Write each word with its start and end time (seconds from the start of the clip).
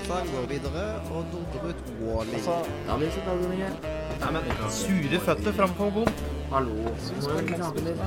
Tarzan 0.00 0.28
går 0.32 0.46
videre, 0.48 0.84
og 1.12 1.26
Norderud 1.28 1.80
Wally. 2.00 2.34
Altså, 2.34 2.54
Sure 4.72 5.18
føtter 5.26 5.52
framfor 5.52 5.90
bom. 5.92 6.08
Hallo. 6.52 6.76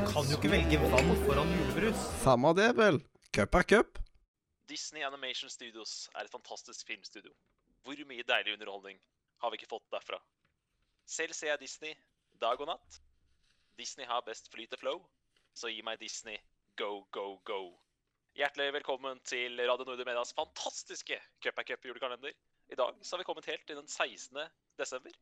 Kan 0.10 0.26
jo 0.32 0.40
ikke 0.40 0.52
velge 0.56 0.80
vann 0.82 1.12
foran 1.28 1.52
julebrus. 1.54 2.00
Samme 2.24 2.54
det, 2.58 2.72
vel. 2.80 2.98
Cup 3.36 3.56
er 3.60 3.68
cup. 3.70 4.00
Disney 4.70 5.06
Animation 5.06 5.50
Studios 5.54 6.10
er 6.16 6.26
et 6.26 6.34
fantastisk 6.34 6.88
filmstudio. 6.88 7.32
Hvor 7.84 8.06
mye 8.10 8.26
deilig 8.26 8.58
underholdning 8.58 8.98
har 9.44 9.54
vi 9.54 9.62
ikke 9.62 9.70
fått 9.76 9.86
derfra? 9.94 10.18
Selv 11.06 11.38
ser 11.38 11.54
jeg 11.54 11.62
Disney 11.68 11.94
dag 12.42 12.58
og 12.58 12.72
natt. 12.74 13.02
Disney 13.78 14.10
har 14.10 14.26
best 14.26 14.50
flyt 14.54 14.74
og 14.74 14.82
flow, 14.82 15.06
så 15.54 15.70
gi 15.70 15.86
meg 15.86 16.02
Disney 16.02 16.42
go, 16.80 17.04
go, 17.12 17.38
go. 17.46 17.62
Hjertelig 18.34 18.72
velkommen 18.74 19.20
til 19.30 19.60
Radio 19.62 19.86
Nordre 19.86 20.08
Medias 20.08 20.32
fantastiske 20.34 21.20
Cup 21.38 21.60
er 21.62 21.66
cup 21.68 21.84
julekalender. 21.86 22.32
I 22.74 22.78
dag 22.80 22.96
så 23.06 23.14
har 23.14 23.22
vi 23.22 23.28
kommet 23.28 23.46
helt 23.46 23.62
til 23.70 23.78
den 23.78 23.86
16. 23.86 24.40
desember. 24.82 25.14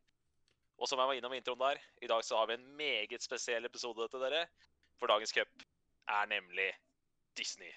Og 0.79 0.87
som 0.87 1.01
jeg 1.01 1.09
var 1.09 1.19
innom 1.19 1.35
introen 1.35 1.59
der, 1.59 1.81
i 1.99 2.07
dag 2.07 2.23
så 2.23 2.39
har 2.39 2.47
vi 2.47 2.55
en 2.55 2.63
meget 2.79 3.19
spesiell 3.19 3.67
episode 3.67 4.07
til 4.07 4.23
dere. 4.23 4.45
For 4.95 5.11
dagens 5.11 5.35
cup 5.35 5.67
er 6.07 6.31
nemlig 6.31 6.69
Disney 7.35 7.75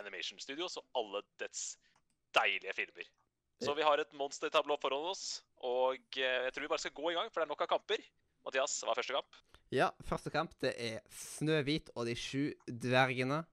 Animation 0.00 0.40
Studios 0.40 0.80
og 0.80 0.88
alle 0.96 1.20
dets 1.44 1.76
deilige 2.32 2.72
filmer. 2.72 3.12
Så 3.60 3.76
vi 3.76 3.84
har 3.84 4.00
et 4.00 4.16
monstertablå 4.16 4.80
foran 4.80 5.12
oss, 5.12 5.42
og 5.60 6.00
eh, 6.16 6.46
jeg 6.48 6.52
tror 6.56 6.64
vi 6.64 6.72
bare 6.72 6.86
skal 6.86 6.96
gå 6.96 7.10
i 7.10 7.18
gang, 7.20 7.28
for 7.28 7.42
det 7.42 7.44
er 7.44 7.52
nok 7.52 7.68
av 7.68 7.74
kamper. 7.76 8.08
Mathias, 8.40 8.80
hva 8.80 8.96
er 8.96 9.04
første 9.04 9.20
kamp? 9.20 9.42
Ja, 9.68 9.92
første 10.08 10.32
kamp 10.32 10.56
det 10.64 10.72
er 10.80 11.02
Snøhvit 11.12 11.92
og 11.92 12.08
de 12.08 12.16
sju 12.16 12.54
dvergene. 12.64 13.44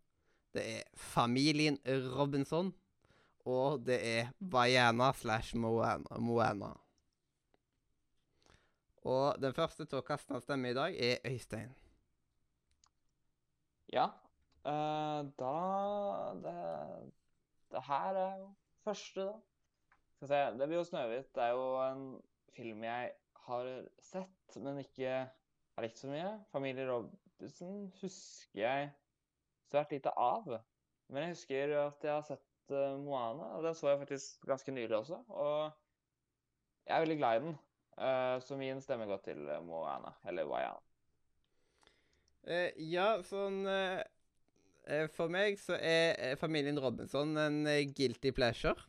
Det 0.54 0.64
er 0.78 0.84
familien 0.98 1.78
Robinson. 2.16 2.74
Og 3.50 3.82
det 3.86 4.00
er 4.06 4.32
Vaiana 4.40 5.12
slash 5.14 5.58
Moana. 5.58 6.74
Og 9.08 9.40
den 9.42 9.54
første 9.56 9.86
til 9.86 10.02
å 10.02 10.06
kaste 10.06 10.36
en 10.36 10.44
stemme 10.44 10.74
i 10.74 10.78
dag 10.78 10.96
er 10.96 11.24
Øystein. 11.26 11.72
Ja. 13.94 14.10
uh, 14.68 15.24
da 15.40 15.54
det, 16.44 16.58
det 17.72 17.84
her 17.88 18.20
er 18.20 18.36
jo 18.44 18.50
første, 18.84 19.30
da. 19.32 19.38
Skal 20.20 20.28
se. 20.28 20.40
Det 20.60 20.68
blir 20.68 20.78
jo 20.78 20.84
'Snøhvit'. 20.84 21.32
Det 21.36 21.44
er 21.44 21.50
jo 21.56 21.68
en 21.80 22.22
film 22.52 22.84
jeg 22.84 23.12
har 23.48 23.68
sett, 24.04 24.58
men 24.58 24.82
ikke 24.84 25.30
har 25.76 25.82
likt 25.82 25.98
så 25.98 26.08
mye. 26.12 26.34
'Familie 26.52 26.86
Robinson' 26.92 27.88
husker 28.02 28.60
jeg 28.60 28.92
svært 29.70 29.94
lite 29.94 30.14
av. 30.18 30.48
Men 31.10 31.26
jeg 31.26 31.36
husker 31.36 31.74
at 31.82 32.06
jeg 32.06 32.14
har 32.14 32.26
sett 32.28 32.74
uh, 32.74 32.98
'Moana', 33.02 33.56
og 33.58 33.64
den 33.66 33.78
så 33.78 33.90
jeg 33.90 34.04
faktisk 34.04 34.46
ganske 34.46 34.72
nylig 34.72 34.98
også. 34.98 35.24
Og 35.30 35.72
jeg 36.86 36.96
er 36.96 37.06
veldig 37.06 37.18
glad 37.18 37.40
i 37.40 37.44
den. 37.46 37.58
Uh, 37.98 38.38
så 38.42 38.58
min 38.58 38.82
stemme 38.82 39.06
går 39.10 39.18
til 39.26 39.50
eh, 39.50 39.64
Moana, 39.66 40.14
eller 40.28 40.48
Wayana. 40.48 40.80
Uh, 42.48 42.70
ja, 42.80 43.18
sånn 43.28 43.66
For 45.14 45.30
meg 45.30 45.60
så 45.62 45.76
er 45.76 46.40
familien 46.40 46.80
Robinson 46.82 47.36
en 47.38 47.60
guilty 47.94 48.32
pleasure. 48.34 48.80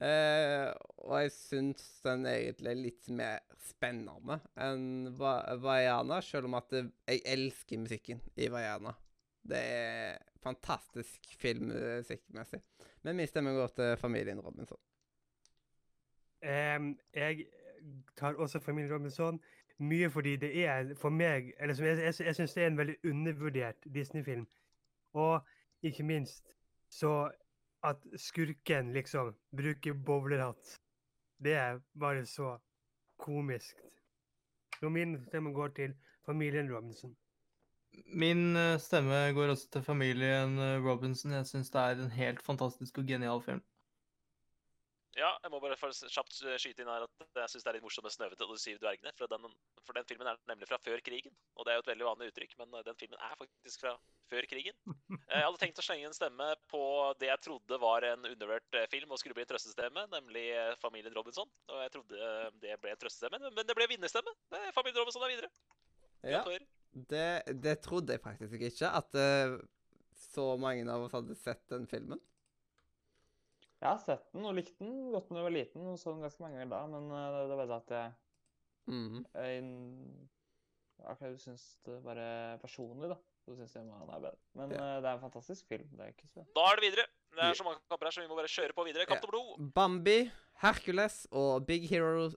Og 0.00 1.12
jeg 1.20 1.30
syns 1.30 1.84
den 2.02 2.26
egentlig 2.26 2.72
er 2.72 2.80
litt 2.80 3.10
mer 3.14 3.44
spennende 3.62 4.40
enn 4.58 5.12
Va 5.20 5.36
Vaiana, 5.62 6.18
selv 6.24 6.50
om 6.50 6.58
at 6.58 6.74
jeg 6.74 7.22
elsker 7.36 7.84
musikken 7.84 8.24
i 8.34 8.50
Vaiana. 8.50 8.96
Det 9.48 9.58
er 9.58 10.18
fantastisk 10.42 11.36
filmmusikkmessig. 11.38 12.60
Men 13.02 13.16
min 13.16 13.26
stemme 13.26 13.54
går 13.56 13.66
til 13.76 13.96
familien 14.00 14.40
Robinson. 14.40 14.78
Um, 16.42 16.98
jeg 17.14 17.46
tar 18.16 18.34
også 18.34 18.60
familien 18.60 18.92
Robinson. 18.92 19.40
Mye 19.78 20.10
fordi 20.10 20.36
det 20.36 20.52
er 20.64 20.94
for 20.96 21.12
meg 21.12 21.52
eller 21.60 21.74
som 21.74 21.84
Jeg, 21.86 21.98
jeg, 21.98 22.14
jeg 22.26 22.34
syns 22.34 22.54
det 22.54 22.62
er 22.62 22.66
en 22.66 22.78
veldig 22.78 22.96
undervurdert 23.04 23.88
Disney-film. 23.94 24.46
Og 25.12 25.40
ikke 25.82 26.02
minst 26.02 26.54
så 26.88 27.30
at 27.84 27.96
skurken 28.16 28.92
liksom 28.92 29.34
bruker 29.56 29.92
bowlerhatt. 29.92 30.80
Det 31.44 31.54
er 31.54 31.80
bare 32.00 32.26
så 32.26 32.58
komisk. 33.16 33.76
Så 34.80 34.88
min 34.88 35.24
stemme 35.24 35.52
går 35.52 35.68
til 35.68 35.94
familien 36.26 36.74
Robinson. 36.74 37.16
Min 38.04 38.56
eh, 38.56 38.76
stemme 38.82 39.32
går 39.36 39.54
også 39.54 39.70
til 39.76 39.86
familien 39.86 40.58
eh, 40.60 40.82
Robinson. 40.84 41.32
Jeg 41.32 41.48
syns 41.48 41.72
det 41.72 41.80
er 41.80 42.04
en 42.04 42.12
helt 42.12 42.42
fantastisk 42.44 43.00
og 43.00 43.08
genial 43.08 43.42
film. 43.44 43.62
Ja, 45.16 45.30
jeg 45.40 45.48
må 45.48 45.62
bare 45.64 45.78
kjapt 45.80 46.42
eh, 46.44 46.58
skyte 46.60 46.84
inn 46.84 46.90
her 46.92 47.06
at 47.06 47.38
jeg 47.40 47.48
syns 47.48 47.64
det 47.64 47.70
er 47.70 47.76
litt 47.78 47.86
morsomt 47.86 48.04
med 48.04 48.12
'Snøhvit 48.12 48.42
og 48.44 48.52
de 48.52 48.60
syv 48.60 48.82
dvergene'. 48.82 49.14
For 49.16 49.32
den, 49.32 49.48
for 49.80 49.96
den 49.96 50.08
filmen 50.10 50.28
er 50.28 50.36
nemlig 50.50 50.68
fra 50.68 50.78
før 50.84 51.00
krigen. 51.06 51.32
Og 51.56 51.64
det 51.64 51.72
er 51.72 51.78
jo 51.78 51.84
et 51.86 51.90
veldig 51.92 52.08
vanlig 52.10 52.28
uttrykk, 52.32 52.52
men 52.60 52.76
den 52.84 52.98
filmen 53.00 53.22
er 53.24 53.38
faktisk 53.40 53.86
fra 53.86 53.94
før 54.28 54.48
krigen. 54.50 54.76
Jeg 55.32 55.46
hadde 55.46 55.62
tenkt 55.62 55.80
å 55.80 55.86
slenge 55.86 56.10
en 56.10 56.16
stemme 56.16 56.50
på 56.68 56.82
det 57.20 57.30
jeg 57.30 57.42
trodde 57.44 57.78
var 57.80 58.04
en 58.06 58.28
undervurdert 58.28 58.90
film 58.92 59.10
og 59.12 59.18
skulle 59.20 59.34
bli 59.36 59.44
en 59.46 59.50
trøstestemme, 59.50 60.06
nemlig 60.12 60.46
'Familien 60.82 61.16
Robinson'. 61.16 61.50
Og 61.72 61.82
jeg 61.82 61.92
trodde 61.96 62.30
det 62.62 62.76
ble 62.80 62.92
en 62.92 63.00
trøstestemme, 63.00 63.40
men 63.56 63.66
det 63.66 63.76
ble 63.76 63.88
vinnerstemme. 63.90 64.36
'Familien 64.52 65.00
Robinson' 65.00 65.24
er 65.24 65.32
videre. 65.34 65.50
Ja, 66.22 66.38
Gratulerer. 66.38 66.66
Det, 66.96 67.42
det 67.62 67.76
trodde 67.84 68.14
jeg 68.16 68.22
faktisk 68.24 68.60
ikke, 68.70 68.88
at 68.88 69.18
uh, 69.20 69.58
så 70.32 70.46
mange 70.60 70.86
av 70.90 71.04
oss 71.04 71.12
hadde 71.16 71.36
sett 71.36 71.62
den 71.72 71.86
filmen. 71.90 72.20
Jeg 73.76 73.90
har 73.90 73.98
sett 74.00 74.24
den 74.32 74.46
og 74.48 74.54
likt 74.56 74.78
den 74.80 75.10
godt 75.12 75.28
da 75.28 75.36
jeg 75.42 75.44
var 75.46 75.52
liten, 75.54 75.84
og 75.92 75.98
så 76.00 76.14
den 76.14 76.24
ganske 76.24 76.40
mange 76.40 76.56
ganger 76.56 76.72
da, 76.72 76.80
men 76.94 77.10
uh, 77.12 77.42
det 77.50 77.58
var 77.60 77.68
det 77.72 77.80
at 77.82 77.96
jeg 77.98 78.14
Mhm. 78.86 79.24
jeg 79.34 79.62
akkurat 81.10 81.40
syns 81.42 81.64
det 81.84 81.96
bare 82.04 82.58
personlig, 82.62 83.08
da. 83.10 83.16
Så 83.44 83.56
syns 83.58 83.74
jeg 83.74 83.84
man 83.86 84.02
er 84.06 84.20
bedre. 84.20 84.36
Men 84.54 84.70
Ja. 84.70 84.76
eh, 84.76 85.00
det 85.02 85.08
er 85.10 85.14
en 85.14 85.20
fantastisk 85.20 85.66
film. 85.68 85.88
Det 85.90 86.00
er 86.00 86.12
ikke 86.12 86.28
så 86.32 86.44
Da 86.54 86.62
er 86.70 86.76
det 86.78 86.84
videre. 86.86 87.06
Det 87.34 87.42
er 87.44 87.52
så 87.54 87.64
mange 87.64 87.80
kamper 87.90 88.06
her, 88.06 88.10
så 88.10 88.20
vi 88.22 88.28
må 88.28 88.36
bare 88.38 88.48
kjøre 88.48 88.72
på 88.74 88.84
videre. 88.86 89.06
Kapp 89.06 89.20
til 89.20 89.28
blod. 89.30 89.72
Bambi, 89.74 90.30
Hercules 90.62 91.26
og 91.30 91.66
Big 91.66 91.88
Hero 91.88 92.30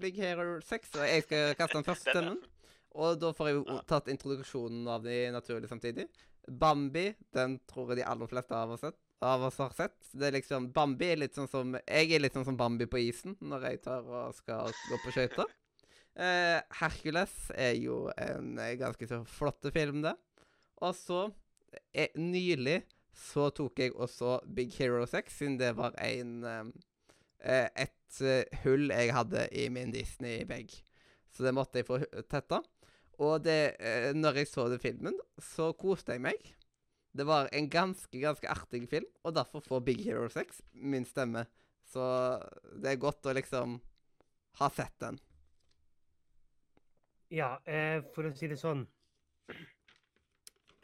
Big 0.00 0.14
Hero 0.16 0.60
6. 0.60 0.94
Og 0.94 1.06
jeg 1.08 1.22
skal 1.22 1.54
kaste 1.54 1.76
den 1.78 1.84
første 1.84 2.12
Den, 2.12 2.22
stemmen. 2.24 2.51
Og 2.98 3.16
da 3.20 3.30
får 3.36 3.48
jeg 3.48 3.58
jo 3.58 3.78
tatt 3.88 4.10
introduksjonen 4.12 4.88
av 4.90 5.06
de 5.06 5.16
naturlig 5.32 5.70
samtidig. 5.70 6.08
Bambi, 6.48 7.12
den 7.32 7.56
tror 7.70 7.92
jeg 7.92 8.02
de 8.02 8.08
aller 8.10 8.28
fleste 8.30 8.56
av 8.56 8.74
oss, 8.74 8.84
av 9.22 9.46
oss 9.46 9.58
har 9.62 9.74
sett. 9.76 9.96
Det 10.10 10.28
er 10.28 10.36
liksom, 10.36 10.68
Bambi 10.74 11.12
er 11.12 11.22
litt 11.22 11.38
sånn 11.38 11.48
som 11.48 11.76
Jeg 11.78 12.10
er 12.10 12.24
litt 12.24 12.36
sånn 12.36 12.48
som 12.48 12.58
Bambi 12.58 12.88
på 12.90 13.00
isen 13.00 13.36
når 13.40 13.68
jeg 13.70 13.82
tar 13.86 14.08
og 14.08 14.34
skal 14.36 14.72
gå 14.90 14.98
på 15.04 15.14
skøyter. 15.14 15.52
Eh, 16.12 16.58
Hercules 16.82 17.36
er 17.56 17.78
jo 17.80 18.04
en 18.20 18.58
ganske 18.80 19.08
så 19.08 19.22
flotte 19.24 19.72
film, 19.72 20.02
det. 20.04 20.16
Og 20.82 20.92
så, 20.98 21.30
eh, 21.94 22.10
nylig, 22.18 22.82
så 23.16 23.48
tok 23.54 23.78
jeg 23.78 23.94
også 23.94 24.40
Big 24.54 24.74
Hero 24.76 25.06
6, 25.06 25.32
siden 25.32 25.58
det 25.60 25.72
var 25.78 25.94
en 26.02 26.44
eh, 26.44 26.64
eh, 27.40 27.68
et 27.86 28.20
eh, 28.20 28.60
hull 28.64 28.90
jeg 28.90 29.14
hadde 29.14 29.46
i 29.56 29.68
min 29.72 29.92
Disney-vegg. 29.94 30.74
Så 31.32 31.46
det 31.46 31.54
måtte 31.56 31.80
jeg 31.80 31.88
få 31.88 32.02
tetta. 32.28 32.60
Og 33.22 33.44
det, 33.44 33.76
eh, 33.78 34.10
når 34.16 34.40
jeg 34.40 34.50
så 34.50 34.66
den 34.72 34.82
filmen, 34.82 35.18
så 35.38 35.70
koste 35.78 36.16
jeg 36.16 36.24
meg. 36.24 36.52
Det 37.12 37.26
var 37.28 37.50
en 37.52 37.68
ganske, 37.70 38.18
ganske 38.18 38.48
artig 38.48 38.86
film, 38.88 39.08
og 39.22 39.34
derfor 39.36 39.60
får 39.60 39.84
Big 39.84 40.00
Hero 40.04 40.28
6 40.32 40.62
min 40.72 41.04
stemme. 41.04 41.44
Så 41.84 42.02
det 42.80 42.94
er 42.94 43.02
godt 43.02 43.28
å 43.28 43.34
liksom 43.36 43.76
ha 44.58 44.68
sett 44.72 44.94
den. 45.00 45.18
Ja, 47.32 47.58
eh, 47.64 48.02
for 48.14 48.28
å 48.28 48.34
si 48.36 48.48
det 48.48 48.58
sånn 48.60 48.86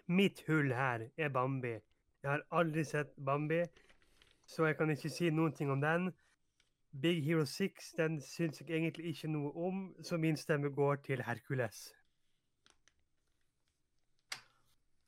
Mitt 0.08 0.41
hull 0.46 0.73
her 0.73 1.05
er 1.20 1.29
Bambi. 1.29 1.75
Jeg 2.23 2.31
har 2.31 2.44
aldri 2.56 2.84
sett 2.88 3.11
Bambi, 3.20 3.61
så 4.49 4.64
jeg 4.64 4.79
kan 4.79 4.91
ikke 4.91 5.11
si 5.12 5.29
noen 5.31 5.52
ting 5.52 5.69
om 5.70 5.82
den. 5.82 6.08
Big 7.02 7.20
Hero 7.26 7.44
6 7.44 7.93
den 7.99 8.17
syns 8.25 8.62
jeg 8.62 8.70
egentlig 8.73 9.12
ikke 9.12 9.29
noe 9.29 9.52
om, 9.52 9.82
så 10.00 10.17
min 10.17 10.41
stemme 10.41 10.73
går 10.73 11.02
til 11.05 11.23
Hercules. 11.23 11.91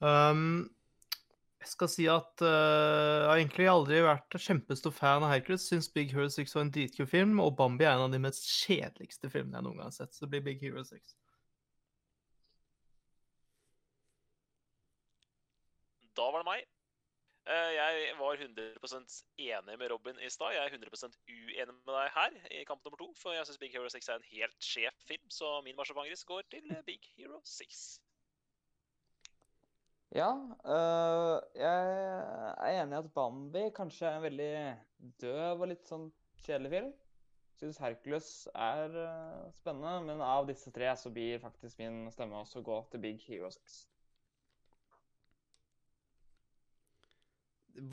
Um, 0.00 0.70
jeg 1.60 1.68
skal 1.74 1.90
si 1.92 2.06
at 2.08 2.40
uh, 2.40 2.48
jeg 2.48 3.28
har 3.28 3.36
egentlig 3.36 3.66
aldri 3.68 3.98
vært 4.04 4.36
kjempestor 4.40 4.94
fan 4.96 5.26
av 5.26 5.34
Hercules. 5.34 5.66
Syns 5.68 5.90
Big 5.92 6.14
Hero 6.14 6.28
6 6.32 6.54
var 6.56 6.64
en 6.64 6.72
dritkul 6.72 7.08
film, 7.10 7.40
og 7.44 7.52
Bambi 7.58 7.84
er 7.84 7.98
en 7.98 8.06
av 8.06 8.14
de 8.14 8.20
mest 8.22 8.48
kjedeligste 8.48 9.28
filmene 9.32 9.60
jeg 9.60 9.66
noen 9.68 9.76
gang 9.82 9.90
har 9.90 9.96
sett. 9.98 10.16
Så 10.16 10.24
det 10.24 10.32
blir 10.32 10.46
Big 10.48 10.64
Hero 10.64 10.84
6. 10.88 11.16
Da 16.16 16.26
var 16.32 16.42
det 16.42 16.48
meg. 16.48 16.64
Eh, 17.50 17.70
Jeg 17.76 18.16
var 18.18 18.36
100% 18.36 19.14
enig 19.38 19.78
med 19.78 19.90
Robin 19.92 20.18
i 20.20 20.28
stad. 20.32 20.52
Jeg 20.56 20.64
er 20.64 20.74
100% 20.76 21.16
uenig 21.28 21.74
med 21.76 21.94
deg 21.94 22.12
her 22.16 22.36
i 22.56 22.64
kamp 22.68 22.84
nummer 22.84 23.00
to. 23.00 23.12
For 23.20 23.36
jeg 23.36 23.46
syns 23.48 23.60
Big 23.60 23.72
Hero 23.76 23.88
6 23.88 24.08
er 24.08 24.20
en 24.20 24.30
helt 24.32 24.64
sjef 24.64 24.96
film, 25.08 25.28
så 25.28 25.58
min 25.64 25.76
marsjepangris 25.76 26.24
går 26.28 26.48
til 26.52 26.72
Big 26.88 27.04
Hero 27.16 27.40
6. 27.44 28.00
Ja, 30.10 30.30
øh, 30.66 31.36
jeg 31.54 31.82
er 32.58 32.80
enig 32.82 32.96
i 32.96 32.98
at 32.98 33.12
Bambi 33.14 33.68
kanskje 33.76 34.08
er 34.08 34.16
en 34.16 34.24
veldig 34.24 34.54
døv 35.22 35.60
og 35.62 35.68
litt 35.70 35.86
sånn 35.86 36.08
kjedelig 36.42 36.72
film. 36.72 36.88
Syns 37.60 37.78
Hercules 37.78 38.30
er 38.50 38.96
øh, 39.04 39.44
spennende, 39.54 39.92
men 40.08 40.24
av 40.26 40.48
disse 40.48 40.72
tre 40.74 40.88
så 40.98 41.12
blir 41.14 41.38
faktisk 41.38 41.78
min 41.78 42.08
stemme 42.10 42.40
også 42.40 42.64
gå 42.66 42.80
til 42.90 43.04
Big 43.04 43.22
Hero 43.28 43.52
6. 43.54 43.78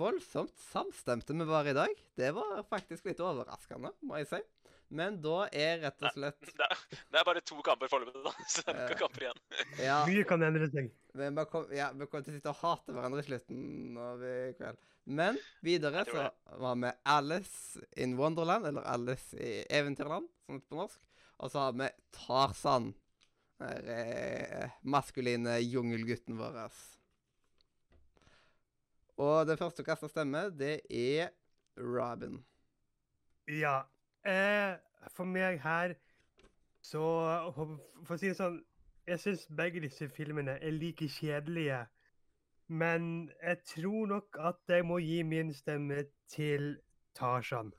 Voldsomt 0.01 0.57
samstemte 0.57 1.37
vi 1.37 1.45
var 1.45 1.69
i 1.69 1.77
dag. 1.77 2.01
Det 2.17 2.31
var 2.33 2.65
faktisk 2.65 3.05
litt 3.11 3.21
overraskende, 3.21 3.93
må 4.01 4.17
jeg 4.23 4.31
si. 4.31 4.41
Men 4.89 5.17
da 5.19 5.47
er 5.51 5.81
rett 5.83 6.03
og 6.05 6.13
slett 6.15 6.45
Det 6.47 6.63
er, 6.63 6.83
det 7.11 7.19
er 7.19 7.25
bare 7.27 7.41
to 7.43 7.57
kamper 7.65 7.89
foreløpig, 7.91 8.21
da. 8.23 8.31
Så 8.53 8.63
det 8.63 8.73
er 8.73 8.77
ikke 8.77 8.93
noen 8.93 9.01
kamper 9.01 9.25
igjen. 9.25 9.41
Ja, 9.83 9.97
Mye 10.07 10.27
kan 10.29 10.45
endre 10.47 10.69
seg. 10.71 10.91
vi, 11.17 11.31
må 11.35 11.47
kom, 11.51 11.65
ja, 11.75 11.89
vi 11.91 12.07
kommer 12.07 12.27
til 12.27 12.35
å 12.35 12.37
sitte 12.37 12.53
og 12.53 12.61
hate 12.61 12.95
hverandre 12.95 13.23
i 13.23 13.27
slutten 13.27 13.99
av 14.03 14.23
i 14.23 14.37
kveld. 14.59 14.79
Men 15.07 15.39
videre 15.63 16.03
så 16.07 16.29
var 16.59 16.79
vi 16.83 16.91
Alice 17.07 17.83
in 17.95 18.17
Wonderland, 18.19 18.67
eller 18.67 18.87
Alice 18.91 19.37
i 19.39 19.61
Eventyrland, 19.71 20.27
som 20.45 20.59
det 20.59 20.67
på 20.67 20.79
norsk. 20.79 21.03
Og 21.37 21.51
så 21.51 21.67
har 21.67 21.75
vi 21.79 21.89
Tarzan. 22.15 22.93
Den 23.57 23.87
eh, 23.89 24.75
maskuline 24.85 25.55
jungelgutten 25.63 26.37
vår. 26.37 26.59
Og 29.17 29.47
den 29.49 29.57
første 29.57 29.81
som 29.81 29.87
kaster 29.87 30.11
stemme, 30.11 30.43
det 30.53 30.81
er 30.93 31.31
Robin. 31.79 32.43
Ja. 33.49 33.79
Eh, 34.27 34.75
for 35.15 35.23
meg 35.23 35.61
her 35.63 35.93
så 36.83 37.03
For 37.53 38.15
å 38.15 38.17
si 38.19 38.27
det 38.27 38.35
sånn 38.35 38.57
Jeg 39.07 39.21
syns 39.23 39.45
begge 39.55 39.79
disse 39.83 40.09
filmene 40.11 40.57
er 40.59 40.73
like 40.75 41.07
kjedelige. 41.07 41.85
Men 42.67 43.29
jeg 43.39 43.61
tror 43.71 44.09
nok 44.11 44.39
at 44.49 44.59
jeg 44.67 44.83
må 44.83 44.97
gi 44.99 45.21
min 45.23 45.53
stemme 45.55 46.01
til 46.27 46.73
Tarzan. 47.15 47.71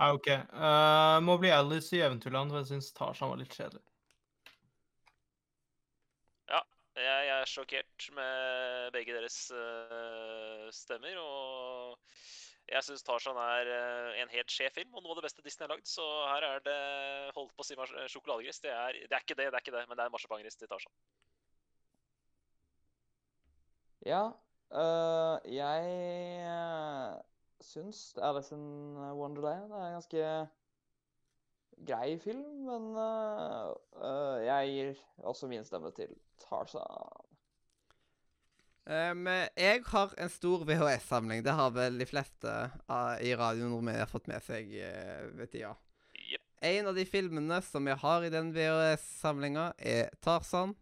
Ja, 0.00 0.14
OK. 0.14 0.30
Uh, 0.56 1.20
må 1.20 1.36
bli 1.36 1.52
Alice 1.52 1.92
i 1.92 2.00
Eventyrland, 2.00 2.48
for 2.48 2.62
jeg 2.62 2.70
syns 2.70 2.88
Tarzan 2.96 3.28
var 3.28 3.42
litt 3.42 3.52
kjedelig. 3.52 3.84
Jeg, 6.48 6.64
jeg 7.04 7.28
er 7.36 7.52
sjokkert 7.52 8.08
med 8.16 8.90
begge 8.96 9.14
deres 9.18 9.36
uh, 9.52 10.64
stemmer. 10.72 11.20
Og 11.20 12.00
jeg 12.70 12.84
syns 12.86 13.02
Tarzan 13.02 13.38
er 13.42 13.70
øh, 13.76 14.20
en 14.22 14.30
helt 14.30 14.52
sjef 14.54 14.76
film, 14.78 14.94
og 14.94 15.02
noe 15.02 15.14
av 15.14 15.20
det 15.20 15.26
beste 15.26 15.42
Disney 15.42 15.66
har 15.66 15.72
lagd. 15.74 15.88
Så 15.90 16.04
her 16.30 16.46
er 16.46 16.62
det 16.66 16.76
holdt 17.36 17.54
på 17.56 17.64
å 17.64 17.66
si 17.66 17.78
mars- 17.78 17.96
sjokoladegris. 18.12 18.62
Det 18.62 18.70
er, 18.70 19.00
det 19.10 19.16
er 19.16 19.24
ikke 19.24 19.38
det, 19.40 19.48
det 19.50 19.58
er 19.58 19.64
ikke 19.64 19.74
det, 19.74 19.82
men 19.90 19.98
det 19.98 20.04
er 20.06 20.14
marsipangris 20.14 20.58
til 20.60 20.70
Tarzan. 20.70 20.94
Ja, 24.06 24.22
øh, 24.72 25.36
jeg 25.54 27.24
syns 27.60 28.14
Alice 28.22 28.54
in 28.54 28.96
Wonderland 29.18 29.72
er 29.72 29.88
en 29.88 29.98
ganske 29.98 30.30
grei 31.90 32.14
film, 32.22 32.64
men 32.70 32.94
øh, 32.96 34.46
jeg 34.46 34.70
gir 34.76 35.02
også 35.32 35.50
min 35.50 35.64
stemme 35.64 35.90
til 35.96 36.14
Tarzan. 36.46 37.29
Um, 38.90 39.28
jeg 39.54 39.84
har 39.86 40.14
en 40.18 40.30
stor 40.32 40.64
VHS-samling. 40.66 41.44
Det 41.46 41.54
har 41.54 41.70
vel 41.76 42.00
de 42.00 42.06
fleste 42.10 42.54
uh, 42.90 43.16
i 43.22 43.30
radioen 43.38 43.70
når 43.70 43.84
vi 43.86 43.98
har 44.00 44.10
fått 44.10 44.26
med 44.30 44.42
seg 44.42 44.72
uh, 44.82 45.28
ved 45.38 45.52
tida. 45.52 45.76
Yep. 46.10 46.42
En 46.70 46.90
av 46.90 46.98
de 46.98 47.04
filmene 47.06 47.60
som 47.62 47.86
jeg 47.86 48.00
har 48.02 48.26
i 48.26 48.32
den 48.34 48.50
VHS-samlinga, 48.56 49.68
er 49.78 50.10
Tarzan. 50.24 50.74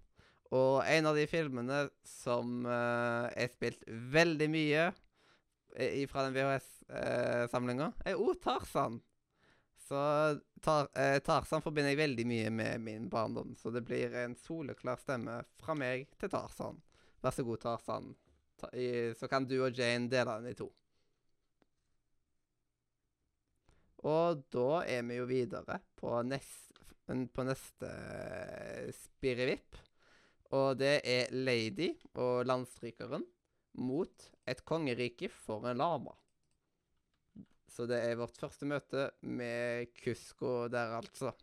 Og 0.48 0.80
en 0.88 1.10
av 1.10 1.18
de 1.18 1.26
filmene 1.28 1.82
som 2.08 2.64
uh, 2.64 3.28
er 3.36 3.52
spilt 3.52 3.84
veldig 3.86 4.48
mye 4.48 4.88
eh, 5.76 6.00
fra 6.08 6.24
den 6.24 6.38
VHS-samlinga, 6.38 7.92
er 8.08 8.16
òg 8.16 8.40
Tarzan. 8.40 9.02
Så 9.88 10.00
tar, 10.64 10.88
eh, 10.96 11.18
Tarzan 11.24 11.62
forbinder 11.64 11.92
jeg 11.92 12.00
veldig 12.00 12.26
mye 12.28 12.50
med 12.52 12.80
min 12.84 13.08
barndom. 13.12 13.54
Så 13.56 13.72
det 13.72 13.84
blir 13.88 14.16
en 14.24 14.36
soleklar 14.36 15.00
stemme 15.00 15.42
fra 15.60 15.76
meg 15.76 16.08
til 16.20 16.32
Tarzan. 16.32 16.80
Vær 17.28 17.34
så 17.36 17.44
god, 17.44 17.58
Tarzan. 17.60 18.06
Ta, 18.56 18.68
så 19.12 19.28
kan 19.28 19.44
du 19.44 19.58
og 19.60 19.76
Jane 19.76 20.08
dele 20.08 20.38
den 20.40 20.48
i 20.48 20.56
to. 20.56 20.70
Og 24.08 24.46
da 24.48 24.78
er 24.88 25.02
vi 25.04 25.18
jo 25.18 25.26
videre 25.28 25.76
på, 26.00 26.14
nest, 26.24 26.80
på 27.04 27.44
neste 27.44 27.90
spirrevipp. 28.96 29.76
Og 30.56 30.80
det 30.80 30.94
er 31.04 31.36
Lady 31.36 31.90
og 32.16 32.48
Landstrykeren 32.48 33.28
mot 33.76 34.30
et 34.48 34.64
kongerike 34.64 35.28
for 35.28 35.68
en 35.68 35.84
lama. 35.84 36.16
Så 37.68 37.84
det 37.92 38.00
er 38.06 38.16
vårt 38.16 38.40
første 38.40 38.64
møte 38.72 39.10
med 39.20 39.92
Kusko 40.00 40.70
der, 40.72 40.96
altså. 41.02 41.36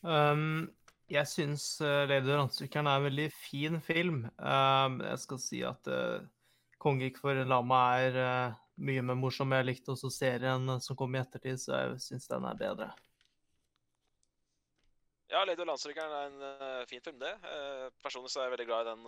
Um, 0.00 0.70
jeg 1.08 1.28
syns 1.30 1.64
uh, 1.80 2.04
Lady 2.08 2.34
og 2.34 2.60
er 2.60 2.78
en 2.82 3.06
veldig 3.06 3.28
fin 3.32 3.80
film. 3.84 4.22
Um, 4.36 5.00
jeg 5.04 5.20
skal 5.24 5.40
si 5.42 5.62
at 5.64 5.88
uh, 5.88 6.20
Kongeriket 6.78 7.22
for 7.22 7.40
lama 7.48 7.82
er 8.04 8.18
uh, 8.20 8.56
mye 8.76 9.02
mer 9.02 9.18
morsom. 9.18 9.54
Jeg 9.56 9.66
likte 9.66 9.94
også 9.94 10.10
serien 10.12 10.68
som 10.84 10.98
kom 10.98 11.16
i 11.16 11.22
ettertid, 11.22 11.60
så 11.62 11.76
jeg 11.80 12.00
syns 12.04 12.28
den 12.30 12.44
er 12.48 12.58
bedre. 12.60 12.90
Ja, 15.28 15.42
'Lady 15.44 15.60
og 15.60 15.68
er 15.68 16.14
en 16.24 16.86
fin 16.88 17.02
film, 17.04 17.18
det. 17.20 17.34
Personlig 18.00 18.30
så 18.32 18.40
er 18.40 18.46
jeg 18.46 18.52
veldig 18.54 18.66
glad 18.70 18.86
i 18.86 18.92
den 18.94 19.02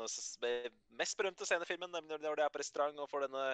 mest 0.98 1.16
berømte 1.16 1.46
scenefilmen, 1.48 1.88
nemlig 1.88 2.18
når 2.20 2.36
de 2.36 2.44
er 2.44 2.52
på 2.52 2.60
restaurant 2.60 3.00
og 3.00 3.08
får 3.08 3.24
denne 3.24 3.44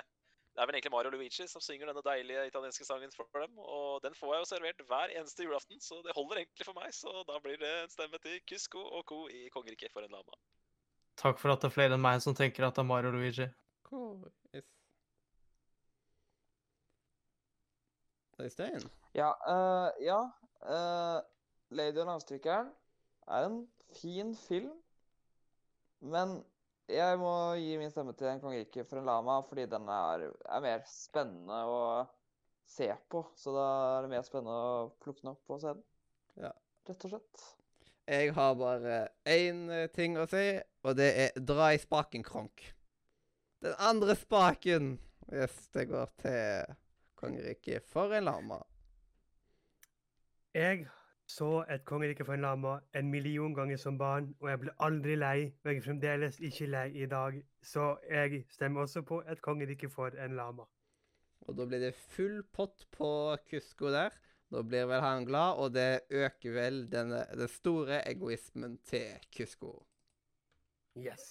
Det 0.57 0.63
er 0.63 0.69
vel 0.71 0.79
egentlig 0.79 0.93
Mario 0.95 1.11
Luigi 1.13 1.45
som 1.53 1.61
synger 1.61 1.91
denne 1.91 2.01
deilige 2.01 2.47
italienske 2.49 2.85
sangen 2.89 3.11
for 3.13 3.29
dem. 3.43 3.59
Og 3.61 4.01
den 4.05 4.15
får 4.17 4.31
jeg 4.33 4.41
jo 4.41 4.49
servert 4.49 4.79
hver 4.89 5.13
eneste 5.13 5.45
julaften, 5.45 5.81
så 5.85 6.01
det 6.07 6.15
holder 6.17 6.41
egentlig 6.41 6.65
for 6.65 6.79
meg. 6.79 6.95
Så 6.97 7.13
da 7.29 7.37
blir 7.45 7.61
det 7.61 7.73
en 7.83 7.93
stemme 7.93 8.21
til 8.25 8.39
Kusko 8.49 8.81
og 8.81 9.05
co. 9.05 9.19
i 9.29 9.51
Kongeriket 9.53 9.93
for 9.93 10.07
en 10.07 10.17
lama. 10.17 10.39
Takk 11.21 11.37
for 11.43 11.53
at 11.53 11.61
det 11.61 11.69
er 11.69 11.77
flere 11.77 11.99
enn 11.99 12.05
meg 12.05 12.25
som 12.25 12.37
tenker 12.37 12.65
at 12.65 12.73
det 12.73 12.87
er 12.87 12.89
Mario 12.89 13.13
Luigi. 13.13 13.51
Cool. 13.85 14.25
Yes. 14.57 14.65
Øystein? 18.41 18.89
Ja, 19.17 19.31
Uh, 19.45 19.93
ja 20.01 20.25
Uh, 20.65 21.21
Lady 21.69 22.01
og 22.01 22.07
Landstrykeren 22.07 22.73
er 23.29 23.47
en 23.47 23.69
fin 24.03 24.37
film, 24.37 24.73
men 26.01 26.41
jeg 26.91 27.19
må 27.19 27.33
gi 27.59 27.75
min 27.81 27.91
stemme 27.91 28.15
til 28.17 28.29
En 28.31 28.43
kongerike 28.43 28.85
for 28.87 29.01
en 29.01 29.09
lama, 29.09 29.41
fordi 29.49 29.67
den 29.71 29.89
er, 29.91 30.29
er 30.31 30.63
mer 30.65 30.85
spennende 30.91 31.61
å 31.67 31.81
se 32.67 32.89
på. 33.11 33.25
Så 33.39 33.55
da 33.55 33.67
er 33.97 34.07
det 34.07 34.13
mer 34.15 34.27
spennende 34.27 34.55
å 34.55 34.89
plukke 35.03 35.25
den 35.25 35.33
opp 35.35 35.55
og 35.55 35.63
se 35.63 35.75
den. 35.75 35.85
Ja. 36.47 36.53
Rett 36.87 37.07
og 37.09 37.15
slett. 37.17 37.47
Jeg 38.07 38.31
har 38.37 38.53
bare 38.55 38.99
én 39.27 39.65
eh, 39.75 39.89
ting 39.91 40.15
å 40.15 40.29
si, 40.31 40.45
og 40.87 40.95
det 40.99 41.09
er 41.25 41.41
dra 41.43 41.73
i 41.75 41.81
spaken, 41.83 42.23
Kronk. 42.27 42.63
Den 43.65 43.75
andre 43.83 44.15
spaken. 44.15 44.93
Yes, 45.35 45.57
det 45.75 45.89
går 45.91 46.13
til 46.23 46.77
kongeriket 47.19 47.89
for 47.91 48.15
en 48.15 48.29
lama. 48.29 48.61
Jeg 50.55 50.87
så 51.27 51.65
et 51.75 51.85
kongerike 51.85 52.25
for 52.25 52.37
en 52.37 52.45
lama 52.45 52.77
en 52.95 53.11
million 53.11 53.55
ganger 53.55 53.77
som 53.77 53.99
barn, 53.99 54.29
og 54.41 54.51
jeg 54.51 54.61
ble 54.63 54.75
aldri 54.87 55.17
lei, 55.19 55.39
og 55.65 55.71
jeg 55.71 55.81
er 55.81 55.87
fremdeles 55.87 56.39
ikke 56.39 56.69
lei 56.71 56.87
i 57.03 57.09
dag. 57.11 57.41
Så 57.63 57.97
jeg 58.11 58.45
stemmer 58.55 58.87
også 58.87 59.03
på 59.03 59.23
et 59.27 59.43
kongerike 59.43 59.91
for 59.91 60.15
en 60.23 60.37
lama. 60.39 60.69
Og 61.47 61.59
da 61.59 61.67
blir 61.67 61.83
det 61.83 61.95
full 61.95 62.41
pott 62.55 62.87
på 62.95 63.09
Kusko 63.51 63.91
der. 63.95 64.15
Da 64.55 64.63
blir 64.63 64.87
vel 64.87 65.03
han 65.03 65.27
glad, 65.27 65.59
og 65.59 65.75
det 65.75 66.07
øker 66.15 66.55
vel 66.55 66.85
denne, 66.91 67.25
den 67.35 67.51
store 67.51 68.05
egoismen 68.07 68.79
til 68.87 69.19
Kusko. 69.35 69.73
Yes. 70.97 71.27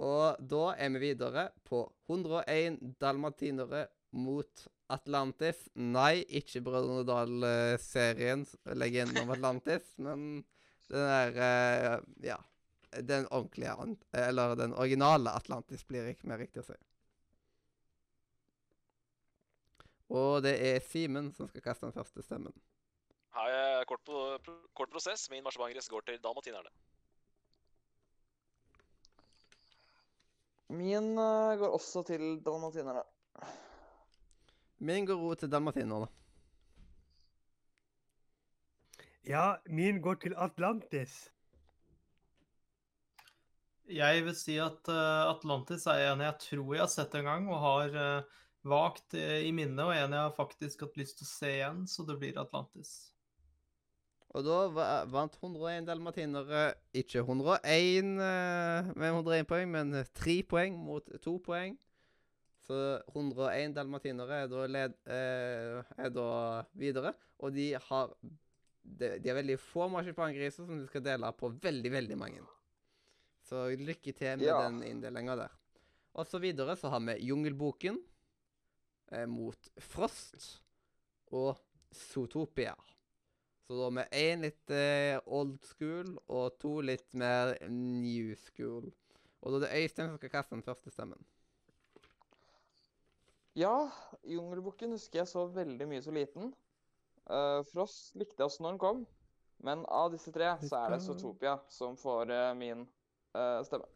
Og 0.00 0.40
da 0.40 0.72
er 0.76 0.88
vi 0.96 1.04
videre 1.10 1.50
på 1.64 1.84
101 2.08 2.96
dalmatinere 3.00 3.86
mot 4.16 4.66
Atlantis. 4.92 5.66
Nei, 5.74 6.24
ikke 6.40 6.62
Brødrene 6.64 7.04
Dal-serien, 7.08 8.44
legenden 8.78 9.24
om 9.24 9.32
Atlantis, 9.34 9.88
men 10.04 10.44
den 10.90 11.08
der 11.10 11.40
eh, 11.48 11.96
Ja. 12.32 12.42
Den 12.96 13.26
ordentlige 13.34 13.96
Eller 14.12 14.54
den 14.54 14.72
originale 14.72 15.30
Atlantis, 15.30 15.84
blir 15.84 16.06
ikke 16.08 16.28
mer 16.30 16.38
riktig 16.38 16.62
å 16.62 16.68
si. 16.70 16.76
Og 20.08 20.42
det 20.46 20.54
er 20.62 20.80
Simen 20.80 21.32
som 21.34 21.48
skal 21.50 21.64
kaste 21.64 21.84
den 21.84 21.92
første 21.92 22.22
stemmen. 22.22 22.54
Her 23.36 23.52
er 23.52 23.84
kort, 23.90 24.04
pro 24.06 24.54
kort 24.72 24.90
prosess. 24.94 25.26
Min 25.30 25.44
marsipangris 25.44 25.90
går 25.92 26.06
til 26.06 26.22
dalmatinerne. 26.24 26.70
Min 30.72 31.12
uh, 31.18 31.58
går 31.58 31.74
også 31.74 32.02
til 32.06 32.38
dalmatinerne. 32.46 33.02
Min 34.78 35.06
går 35.08 35.16
ro 35.16 35.34
til 35.34 35.50
da. 35.50 35.60
Ja, 39.26 39.56
min 39.66 40.00
går 40.00 40.14
til 40.14 40.34
Atlantis. 40.36 41.30
Jeg 43.88 44.24
vil 44.26 44.34
si 44.34 44.56
at 44.58 44.88
eh, 44.90 45.30
Atlantis 45.30 45.86
er 45.86 46.12
en 46.12 46.20
jeg 46.20 46.34
tror 46.42 46.74
jeg 46.74 46.82
har 46.82 46.90
sett 46.90 47.14
en 47.14 47.24
gang, 47.24 47.48
og 47.48 47.60
har 47.62 47.94
uh, 47.94 48.38
vagt 48.66 49.14
eh, 49.14 49.46
i 49.46 49.52
minnet, 49.54 49.84
og 49.84 49.94
en 49.94 50.16
jeg 50.16 50.22
har 50.26 50.34
faktisk 50.34 50.82
hatt 50.86 50.98
lyst 50.98 51.20
til 51.20 51.26
å 51.26 51.30
se 51.30 51.52
igjen, 51.54 51.84
så 51.86 52.06
det 52.06 52.18
blir 52.18 52.40
Atlantis. 52.40 52.96
Og 54.36 54.44
da 54.44 54.88
vant 55.08 55.38
101 55.40 55.86
dalmatinere 55.86 56.64
ikke 56.92 57.22
101 57.22 58.18
eh, 58.20 58.90
med 58.98 59.14
101 59.14 59.48
poeng, 59.48 59.70
men 59.72 60.00
3 60.18 60.40
poeng 60.50 60.76
mot 60.82 61.14
2 61.24 61.36
poeng. 61.46 61.78
Så 62.66 62.76
101 63.14 63.74
dalmatinere 63.76 64.40
er 64.42 64.48
da, 64.50 64.64
led, 64.66 64.94
eh, 65.06 65.82
er 66.02 66.10
da 66.10 66.28
videre. 66.74 67.12
Og 67.38 67.54
de 67.54 67.68
har 67.78 68.10
de, 68.86 69.12
de 69.18 69.28
har 69.30 69.36
veldig 69.38 69.56
få 69.58 69.86
marsipangriser 69.90 70.66
som 70.66 70.80
de 70.80 70.86
skal 70.88 71.02
dele 71.06 71.30
på 71.38 71.50
veldig, 71.62 71.90
veldig 71.94 72.18
mange. 72.18 72.42
Så 73.46 73.68
lykke 73.78 74.12
til 74.14 74.38
med 74.38 74.46
Ja. 74.48 74.58
den 74.66 74.82
inndelinga 74.82 75.36
der. 75.38 75.54
Og 76.14 76.26
så 76.26 76.38
videre 76.42 76.74
så 76.76 76.88
har 76.90 77.00
vi 77.06 77.14
Jungelboken 77.28 78.00
eh, 79.12 79.26
mot 79.26 79.68
Frost 79.78 80.60
og 81.30 81.58
Zootopia. 81.92 82.74
Så 83.66 83.74
da 83.78 83.90
med 83.90 84.10
én 84.14 84.42
litt 84.46 84.70
eh, 84.70 85.18
old 85.26 85.58
school 85.66 86.16
og 86.28 86.58
to 86.62 86.80
litt 86.80 87.14
mer 87.14 87.56
new 87.70 88.34
school. 88.38 88.90
Og 89.42 89.52
da 89.52 89.66
er 89.66 89.66
det 89.66 89.84
Øystein 89.84 90.08
som 90.10 90.18
skal 90.18 90.30
kaste 90.30 90.54
den 90.54 90.62
første 90.66 90.90
stemmen. 90.90 91.22
Ja, 93.56 93.88
Jungelboken 94.28 94.92
husker 94.92 95.22
jeg 95.22 95.30
så 95.30 95.46
veldig 95.48 95.86
mye 95.88 96.02
så 96.04 96.12
liten. 96.12 96.50
Uh, 97.24 97.62
Frost 97.70 98.12
likte 98.20 98.36
jeg 98.42 98.50
også 98.50 98.62
når 98.62 98.74
den 98.74 98.80
kom, 98.82 99.00
men 99.64 99.86
av 99.88 100.10
disse 100.12 100.30
tre 100.34 100.50
så 100.60 100.82
er 100.82 100.92
det 100.92 101.00
Zootopia 101.06 101.56
som 101.72 101.96
får 101.96 102.30
uh, 102.34 102.50
min 102.58 102.84
uh, 103.32 103.64
stemme. 103.64 103.88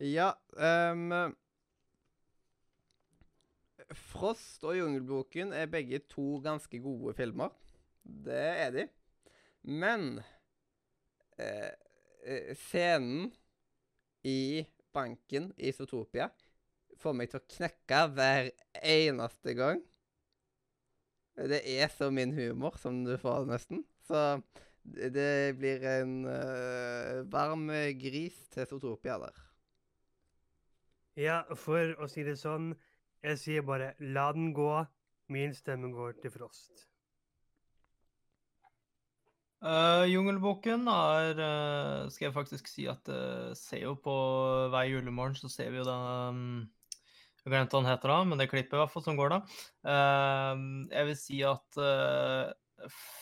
Ja 0.00 0.32
um, 0.58 1.12
Frost 3.94 4.64
og 4.64 4.74
Jungelboken 4.80 5.52
er 5.52 5.70
begge 5.70 6.00
to 6.08 6.40
ganske 6.42 6.80
gode 6.82 7.14
filmer. 7.20 7.52
Det 8.02 8.42
er 8.64 8.74
de. 8.74 8.88
Men 9.62 10.22
eh, 11.38 11.72
scenen 12.58 13.30
i 14.24 14.64
banken 14.94 15.50
i 15.56 15.72
Zootopia 15.74 16.30
får 17.00 17.16
meg 17.16 17.30
til 17.30 17.40
å 17.40 17.48
knekke 17.56 18.00
hver 18.14 18.50
eneste 18.80 19.54
gang. 19.58 19.82
Det 21.34 21.60
er 21.66 21.90
så 21.90 22.10
min 22.14 22.34
humor 22.36 22.78
som 22.78 23.02
du 23.04 23.16
får, 23.18 23.48
nesten. 23.50 23.82
Så 24.06 24.20
det 24.84 25.56
blir 25.58 25.82
en 25.88 26.14
uh, 26.28 27.24
varm 27.32 27.66
gris 27.98 28.36
til 28.54 28.68
Zootopia 28.70 29.18
der. 29.24 29.40
Ja, 31.18 31.42
for 31.54 31.94
å 32.02 32.08
si 32.10 32.24
det 32.26 32.36
sånn, 32.40 32.72
jeg 33.24 33.40
sier 33.40 33.66
bare 33.66 33.94
la 33.98 34.30
den 34.34 34.52
gå. 34.54 34.84
Min 35.32 35.54
stemme 35.56 35.88
går 35.94 36.18
til 36.20 36.34
Frost. 36.34 36.84
Uh, 39.64 40.04
Jungelboken 40.10 40.82
er 40.92 41.38
uh, 41.40 42.08
Skal 42.12 42.26
jeg 42.26 42.34
faktisk 42.34 42.66
si 42.68 42.84
at 42.90 43.08
uh, 43.08 43.54
ser 43.56 43.86
jo 43.86 43.94
på 43.96 44.14
hver 44.68 44.90
julemorgen, 44.90 45.38
så 45.40 45.48
ser 45.48 45.70
vi 45.72 45.78
jo 45.80 45.86
den 45.88 46.02
um, 46.04 46.42
Jeg 47.40 47.48
glemte 47.48 47.72
hva 47.72 47.80
han 47.80 47.88
heter 47.88 48.12
da, 48.12 48.18
men 48.28 48.42
det 48.42 48.50
klippet 48.50 48.76
i 48.76 48.82
hvert 48.82 48.92
fall 48.92 49.06
som 49.06 49.16
går 49.16 49.32
da. 49.32 49.38
Uh, 49.88 50.84
jeg 50.92 51.08
vil 51.08 51.16
si 51.20 51.40
at 51.48 51.80
eh, 51.80 52.52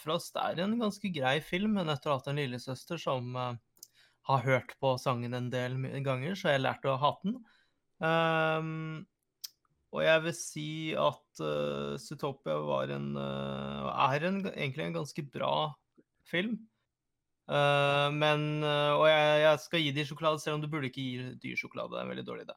Frost 0.03 0.39
er 0.41 0.59
en 0.65 0.75
ganske 0.81 1.11
grei 1.15 1.37
film, 1.45 1.77
men 1.79 1.91
etter 1.93 2.11
å 2.11 2.17
ha 2.17 2.21
hatt 2.21 2.31
en 2.33 2.39
lillesøster 2.41 2.99
som 2.99 3.37
eh, 3.39 3.55
har 4.31 4.45
hørt 4.47 4.75
på 4.83 4.95
sangen 5.03 5.35
en 5.39 5.51
del 5.53 5.77
ganger, 6.07 6.35
så 6.39 6.55
jeg 6.55 6.63
lært 6.63 6.87
å 6.87 6.99
hate 7.03 7.31
den. 7.31 7.41
Og 9.93 10.01
jeg 10.01 10.25
vil 10.25 10.35
si 10.39 10.71
at 10.97 11.43
uh, 11.45 11.99
Zootopia 12.01 12.57
var 12.65 12.95
en 12.95 13.11
uh, 13.19 13.91
er 14.09 14.25
en, 14.31 14.39
egentlig 14.55 14.87
en 14.87 14.97
ganske 15.03 15.25
bra 15.35 15.53
film. 16.29 16.59
Uh, 17.51 18.09
men 18.15 18.63
uh, 18.63 18.95
Og 19.01 19.09
jeg, 19.11 19.41
jeg 19.43 19.63
skal 19.65 19.83
gi 19.83 19.91
de 19.97 20.05
sjokolade, 20.07 20.41
selv 20.41 20.57
om 20.57 20.63
du 20.63 20.69
burde 20.71 20.89
ikke 20.89 21.03
gi 21.03 21.33
dyr 21.43 21.59
sjokolade. 21.59 21.91
Det 21.93 21.99
er 22.01 22.07
en 22.07 22.13
veldig 22.15 22.27
dårlig 22.29 22.47
idé. 22.47 22.57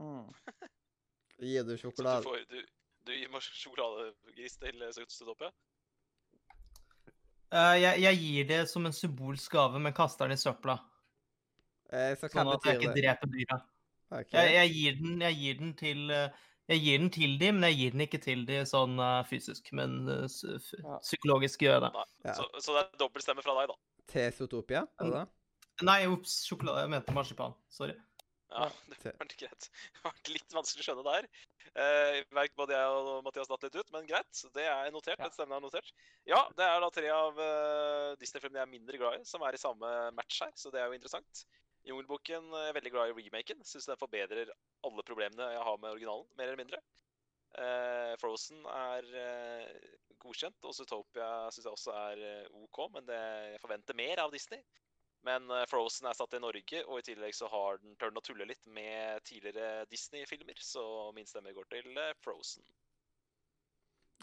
Mm. 0.00 0.28
Gi 1.40 1.56
du 1.64 1.72
Så 1.72 1.72
du, 1.72 1.80
sjokolade? 1.80 2.22
får, 2.22 2.44
du, 2.50 2.60
du 3.08 3.12
gir 3.16 3.30
meg 3.32 3.42
sjokoladegris 3.42 4.58
til 4.60 4.82
Zootopia? 4.92 5.48
Eh, 7.50 7.76
jeg, 7.82 8.02
jeg 8.04 8.20
gir 8.20 8.46
det 8.46 8.60
som 8.70 8.86
en 8.86 8.94
symbolsk 8.94 9.56
gave, 9.56 9.80
men 9.82 9.94
kaster 9.96 10.28
den 10.28 10.38
i 10.38 10.40
søpla. 10.40 10.76
Eh, 11.90 12.12
så 12.20 12.30
Sånn 12.30 12.52
at 12.52 12.68
jeg 12.68 12.78
ikke 12.78 12.94
dreper 12.94 13.32
dyra. 13.32 13.58
Okay. 14.10 14.36
Jeg, 14.36 14.54
jeg, 14.54 14.70
gir 14.76 15.00
den, 15.00 15.24
jeg 15.24 15.38
gir 15.38 15.58
den 15.58 15.72
til 15.78 16.12
eh, 16.14 16.46
jeg 16.70 16.82
gir 16.84 16.98
den 17.02 17.10
til 17.14 17.32
de, 17.40 17.48
men 17.56 17.66
jeg 17.68 17.78
gir 17.80 17.94
den 17.96 18.04
ikke 18.06 18.20
til 18.22 18.44
de 18.48 18.60
sånn 18.70 18.94
uh, 19.02 19.20
fysisk. 19.28 19.72
Men 19.76 20.00
uh, 20.08 20.24
f- 20.30 20.74
Ja. 20.78 20.98
psykologisk 21.04 21.64
gjør 21.66 21.76
jeg 21.78 21.82
det. 21.88 22.04
Ja. 22.28 22.34
Så, 22.38 22.46
så 22.62 22.76
det 22.76 22.84
er 22.86 23.00
dobbeltstemme 23.02 23.42
fra 23.44 23.56
deg, 23.60 23.72
da. 23.74 23.78
Til 24.10 24.30
Zootopia? 24.38 24.84
Er 25.00 25.10
det 25.10 25.18
det? 25.20 25.26
Nei, 25.86 26.00
ops, 26.12 26.38
sjokolade. 26.48 26.82
Jeg 26.86 26.92
mente 26.96 27.14
marsipan. 27.16 27.54
Sorry. 27.72 27.94
Ja, 28.50 28.66
det 28.90 29.12
var 29.14 29.28
greit. 29.38 29.66
Det 29.70 30.00
har 30.02 30.10
vært 30.10 30.30
litt 30.34 30.54
vanskelig 30.56 30.82
å 30.82 30.86
skjønne 30.88 31.04
der. 31.06 31.28
Eh, 31.70 32.16
Jeg 32.18 32.50
både 32.58 32.74
jeg 32.74 32.96
og 32.98 33.20
Mathias 33.22 33.46
datt 33.52 33.62
litt 33.68 33.76
ut, 33.78 33.92
men 33.94 34.08
greit. 34.10 34.40
Det 34.56 34.64
er 34.66 34.90
notert. 34.90 35.20
Ja. 35.22 35.28
Den 35.28 35.36
stemmen 35.36 35.54
er 35.58 35.62
notert. 35.62 35.92
Ja, 36.26 36.40
det 36.58 36.66
er 36.66 36.82
da 36.82 36.88
tre 36.94 37.12
av 37.14 37.38
uh, 37.38 38.16
Disney-filmene 38.18 38.58
jeg 38.62 38.66
er 38.66 38.72
mindre 38.74 38.98
glad 39.00 39.20
i, 39.20 39.24
som 39.30 39.44
er 39.46 39.54
i 39.54 39.62
samme 39.62 39.92
match 40.18 40.40
her, 40.42 40.50
så 40.58 40.72
det 40.74 40.82
er 40.82 40.90
jo 40.90 40.98
interessant. 40.98 41.44
Jungelboken 41.88 42.50
er 42.60 42.74
veldig 42.76 42.92
glad 42.92 43.12
i 43.12 43.22
remaken. 43.24 43.64
Syns 43.66 43.88
den 43.88 44.00
forbedrer 44.00 44.52
alle 44.86 45.06
problemene 45.06 45.52
jeg 45.54 45.64
har 45.68 45.80
med 45.80 45.94
originalen, 45.94 46.28
mer 46.36 46.50
eller 46.50 46.60
mindre. 46.60 46.82
Uh, 47.50 48.14
Frozen 48.20 48.62
er 48.70 49.08
uh, 49.10 50.00
godkjent, 50.20 50.60
og 50.66 50.76
Zootopia 50.76 51.30
syns 51.52 51.66
jeg 51.66 51.72
også 51.74 51.96
er 51.96 52.22
eh, 52.26 52.60
OK, 52.62 52.82
men 52.94 53.06
det, 53.08 53.18
jeg 53.54 53.62
forventer 53.62 53.98
mer 53.98 54.22
av 54.24 54.34
Disney. 54.34 54.62
Men 55.26 55.50
eh, 55.52 55.66
Frozen 55.70 56.08
er 56.08 56.16
satt 56.16 56.36
i 56.36 56.42
Norge, 56.42 56.82
og 56.86 57.00
i 57.00 57.06
tillegg 57.10 57.36
så 57.36 57.48
har 57.52 57.80
den 57.82 57.96
tørt 58.00 58.18
å 58.20 58.24
tulle 58.24 58.48
litt 58.48 58.68
med 58.72 59.24
tidligere 59.28 59.86
Disney-filmer, 59.92 60.60
så 60.64 60.84
min 61.16 61.28
stemme 61.28 61.54
går 61.56 61.68
til 61.72 61.90
eh, 61.96 62.14
Frozen. 62.24 62.64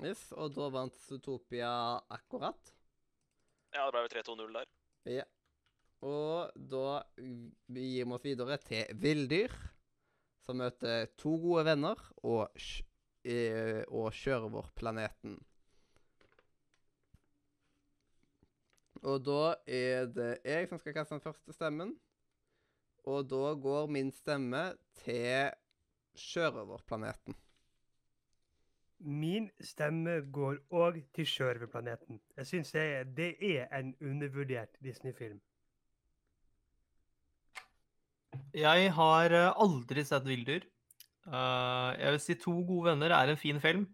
Yes, 0.06 0.28
og 0.38 0.54
da 0.54 0.70
vant 0.74 0.98
Zootopia 1.08 1.72
akkurat. 2.14 2.74
Ja, 3.74 3.88
det 3.88 3.94
ble 3.96 4.04
vel 4.06 4.14
3-2-0 4.14 4.60
der. 4.60 4.70
Ja. 5.10 5.26
Og 6.06 6.52
da 6.54 7.02
gir 7.18 7.52
vi 7.74 8.04
oss 8.06 8.26
videre 8.26 8.58
til 8.62 8.86
Villdyr, 9.02 9.54
som 10.46 10.62
møter 10.62 11.10
to 11.18 11.34
gode 11.42 11.66
venner 11.68 12.02
og, 12.24 12.54
og 13.90 14.10
kjører 14.14 14.52
vår 14.54 14.70
planeten. 14.78 15.40
Og 19.06 19.24
da 19.26 19.56
er 19.68 20.08
det 20.10 20.30
jeg 20.46 20.70
som 20.70 20.80
skal 20.82 20.96
kaste 20.96 21.16
den 21.16 21.24
første 21.24 21.54
stemmen. 21.54 21.96
Og 23.08 23.28
da 23.30 23.54
går 23.56 23.88
min 23.88 24.12
stemme 24.12 24.74
til 25.04 25.52
Sjørøverplaneten. 26.18 27.36
Min 29.00 29.52
stemme 29.62 30.20
går 30.34 30.58
òg 30.74 31.04
til 31.14 31.30
Sjørøverplaneten. 31.30 32.20
Jeg 32.38 32.48
syns 32.48 32.72
det 32.72 33.30
er 33.40 33.70
en 33.80 33.94
undervurdert 34.02 34.76
Disney-film. 34.84 35.40
Jeg 38.58 38.92
har 38.96 39.34
eh, 39.36 39.54
aldri 39.64 40.04
sett 40.06 40.28
Villdyr. 40.28 40.66
Eh, 41.28 41.90
jeg 42.02 42.16
vil 42.16 42.24
si 42.24 42.38
To 42.44 42.56
gode 42.68 42.92
venner 42.92 43.14
er 43.16 43.32
en 43.32 43.40
fin 43.40 43.60
film, 43.64 43.86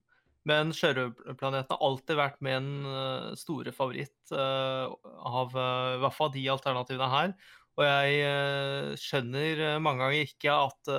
men 0.50 0.74
Sjørøverplaneten 0.76 1.74
har 1.74 1.84
alltid 1.88 2.20
vært 2.20 2.40
min 2.46 2.70
eh, 2.90 3.34
store 3.40 3.74
favoritt 3.76 4.34
av 4.34 5.52
i 5.54 6.00
hvert 6.02 6.16
fall 6.16 6.32
de 6.34 6.48
alternativene 6.54 7.12
her. 7.12 7.36
Og 7.74 7.82
jeg 7.88 8.98
skjønner 9.02 9.80
mange 9.82 10.04
ganger 10.04 10.28
ikke 10.28 10.54
at 10.54 10.92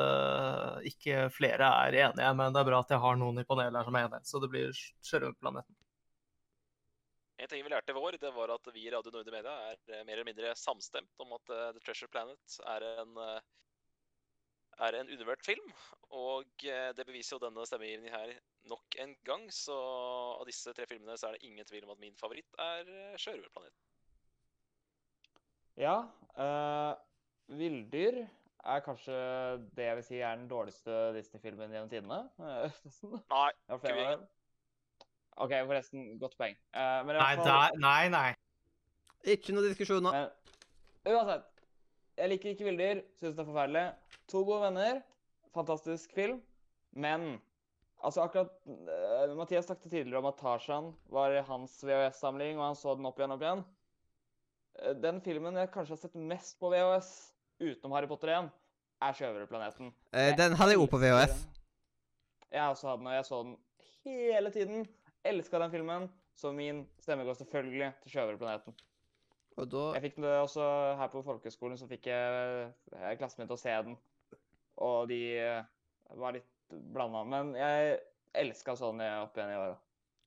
ikke 0.90 1.28
flere 1.30 1.68
er 1.86 1.98
enige, 2.08 2.32
men 2.34 2.54
det 2.54 2.64
er 2.64 2.66
bra 2.66 2.80
at 2.82 2.90
jeg 2.90 3.02
har 3.04 3.20
noen 3.20 3.38
i 3.38 3.46
panelet 3.46 3.78
her 3.78 3.86
som 3.86 3.98
er 3.98 4.08
enige. 4.08 4.26
Så 4.26 4.42
det 4.42 4.50
blir 4.50 4.74
Sjørøverplaneten. 5.06 5.73
En 7.42 7.50
ting 7.50 7.64
vi 7.66 7.70
lærte 7.72 7.90
i 7.90 7.96
vår, 7.96 8.16
det 8.22 8.30
var 8.34 8.52
at 8.54 8.68
vi 8.74 8.84
i 8.86 8.92
Radio 8.94 9.10
Nordre 9.10 9.34
Media 9.34 9.52
er 9.70 9.78
eh, 9.90 10.02
mer 10.06 10.14
eller 10.14 10.28
mindre 10.28 10.52
samstemt 10.58 11.22
om 11.22 11.34
at 11.34 11.50
eh, 11.50 11.70
The 11.74 11.82
Treasure 11.82 12.10
Planet 12.12 12.58
er 12.70 12.86
en, 12.92 13.16
eh, 13.18 13.40
er 14.86 14.98
en 15.00 15.10
undervurdert 15.10 15.42
film. 15.46 15.72
Og 16.14 16.62
det 16.62 17.06
beviser 17.08 17.34
jo 17.34 17.42
denne 17.42 17.64
stemmegivningen 17.66 18.14
her 18.14 18.36
nok 18.70 18.98
en 19.02 19.16
gang. 19.26 19.48
Så 19.50 19.74
av 19.74 20.46
disse 20.46 20.70
tre 20.76 20.86
filmene 20.90 21.16
så 21.18 21.28
er 21.28 21.36
det 21.36 21.48
ingen 21.48 21.66
tvil 21.66 21.88
om 21.88 21.94
at 21.96 22.02
min 22.02 22.14
favoritt 22.20 22.54
er 22.62 22.86
Sjørøverplaneten. 23.18 23.82
Ja. 25.82 25.96
Uh, 26.38 26.94
Villdyr 27.58 28.20
er 28.64 28.84
kanskje 28.86 29.16
det 29.74 29.88
jeg 29.88 29.98
vil 29.98 30.06
si 30.06 30.20
er 30.22 30.38
den 30.38 30.46
dårligste 30.50 31.00
Disney-filmen 31.18 31.74
gjennom 31.74 31.90
tidene. 31.90 32.20
Nei, 33.34 33.50
Ikke 33.74 33.96
dem. 33.98 34.22
OK, 35.42 35.50
forresten, 35.66 36.06
godt 36.20 36.36
poeng. 36.38 36.54
Uh, 36.76 37.00
men 37.06 37.16
i 37.16 37.18
Nei, 37.18 37.34
fall, 37.40 37.48
der, 37.48 37.78
nei, 37.82 38.02
nei. 38.12 38.28
Ikke 39.34 39.54
noe 39.56 39.64
diskusjon 39.66 40.04
Men 40.04 40.28
uansett. 41.10 41.48
Jeg 42.14 42.30
liker 42.30 42.52
ikke 42.52 42.68
villdyr. 42.68 43.00
Syns 43.18 43.34
det 43.34 43.42
er 43.42 43.48
forferdelig. 43.48 43.84
To 44.30 44.44
gode 44.46 44.68
venner. 44.68 45.00
Fantastisk 45.56 46.14
film. 46.14 46.38
Men 46.94 47.40
altså 48.04 48.22
akkurat 48.22 48.52
uh, 48.68 49.34
Mathias 49.34 49.66
snakket 49.66 49.90
tidligere 49.90 50.22
om 50.22 50.30
at 50.30 50.38
Tarzan 50.38 50.92
var 51.10 51.34
hans 51.48 51.80
VHS-samling, 51.82 52.60
og 52.60 52.68
han 52.68 52.78
så 52.78 52.94
den 52.94 53.08
opp 53.10 53.18
igjen 53.18 53.34
og 53.34 53.40
opp 53.40 53.46
igjen. 53.48 53.64
Uh, 54.78 54.92
Den 55.02 55.22
filmen 55.24 55.58
jeg 55.58 55.72
kanskje 55.74 55.96
har 55.96 56.02
sett 56.04 56.18
mest 56.34 56.60
på 56.62 56.70
VHS, 56.70 57.10
utenom 57.64 57.96
Harry 57.96 58.10
Potter 58.10 58.36
1, 58.36 58.52
er 59.02 59.18
Sjørøverplaneten. 59.18 59.90
Uh, 60.14 60.30
den 60.38 60.54
hadde 60.60 60.76
jeg 60.76 60.84
òg 60.84 60.90
på 60.94 61.02
VHS. 61.02 61.46
Jeg 62.54 62.68
også 62.70 62.92
hadde 62.92 63.02
den, 63.02 63.10
og 63.10 63.18
jeg 63.18 63.26
så 63.26 63.42
den 63.42 63.56
hele 64.06 64.54
tiden. 64.54 64.86
Elska 65.24 65.58
den 65.58 65.72
filmen. 65.72 66.08
Så 66.34 66.50
min 66.52 66.82
stemme 66.98 67.24
går 67.24 67.36
selvfølgelig 67.38 67.92
til 68.02 68.14
Sjørøverplaneten. 68.14 68.74
Og 69.56 69.68
da 69.70 69.82
Jeg 69.94 70.02
fikk 70.08 70.16
det 70.24 70.32
også 70.40 70.64
her 70.98 71.10
på 71.12 71.22
folkehøgskolen, 71.22 71.78
så 71.78 71.86
fikk 71.86 72.08
jeg 72.10 72.72
eh, 72.90 73.12
klassen 73.20 73.44
min 73.44 73.50
til 73.50 73.54
å 73.54 73.62
se 73.62 73.76
den. 73.86 73.94
Og 74.82 75.06
de 75.08 75.20
eh, 75.38 75.68
var 76.18 76.34
litt 76.34 76.50
blanda. 76.94 77.22
Men 77.28 77.54
jeg 77.58 78.00
elska 78.34 78.74
sånn 78.78 79.02
jeg 79.04 79.22
opp 79.22 79.38
igjen 79.38 79.54
i 79.54 79.60
åra. 79.60 79.78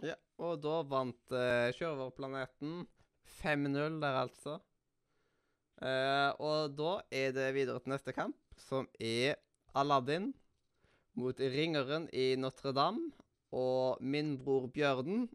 Ja, 0.05 0.15
og 0.45 0.61
da 0.61 0.77
vant 0.87 1.33
uh, 1.33 1.73
Sjørøverplaneten 1.75 2.85
5-0 3.41 3.99
der, 3.99 4.19
altså. 4.21 4.59
Eh, 5.77 6.29
og 6.41 6.73
da 6.77 6.93
er 7.13 7.33
det 7.35 7.51
videre 7.57 7.81
til 7.81 7.93
neste 7.93 8.13
kamp, 8.15 8.37
som 8.57 8.87
er 8.97 9.35
Aladdin 9.77 10.31
mot 11.17 11.37
Ringeren 11.37 12.07
i 12.13 12.31
Notre-Dame 12.39 13.11
og 13.57 14.01
Min 14.01 14.35
bror 14.41 14.67
Bjørnen. 14.73 15.27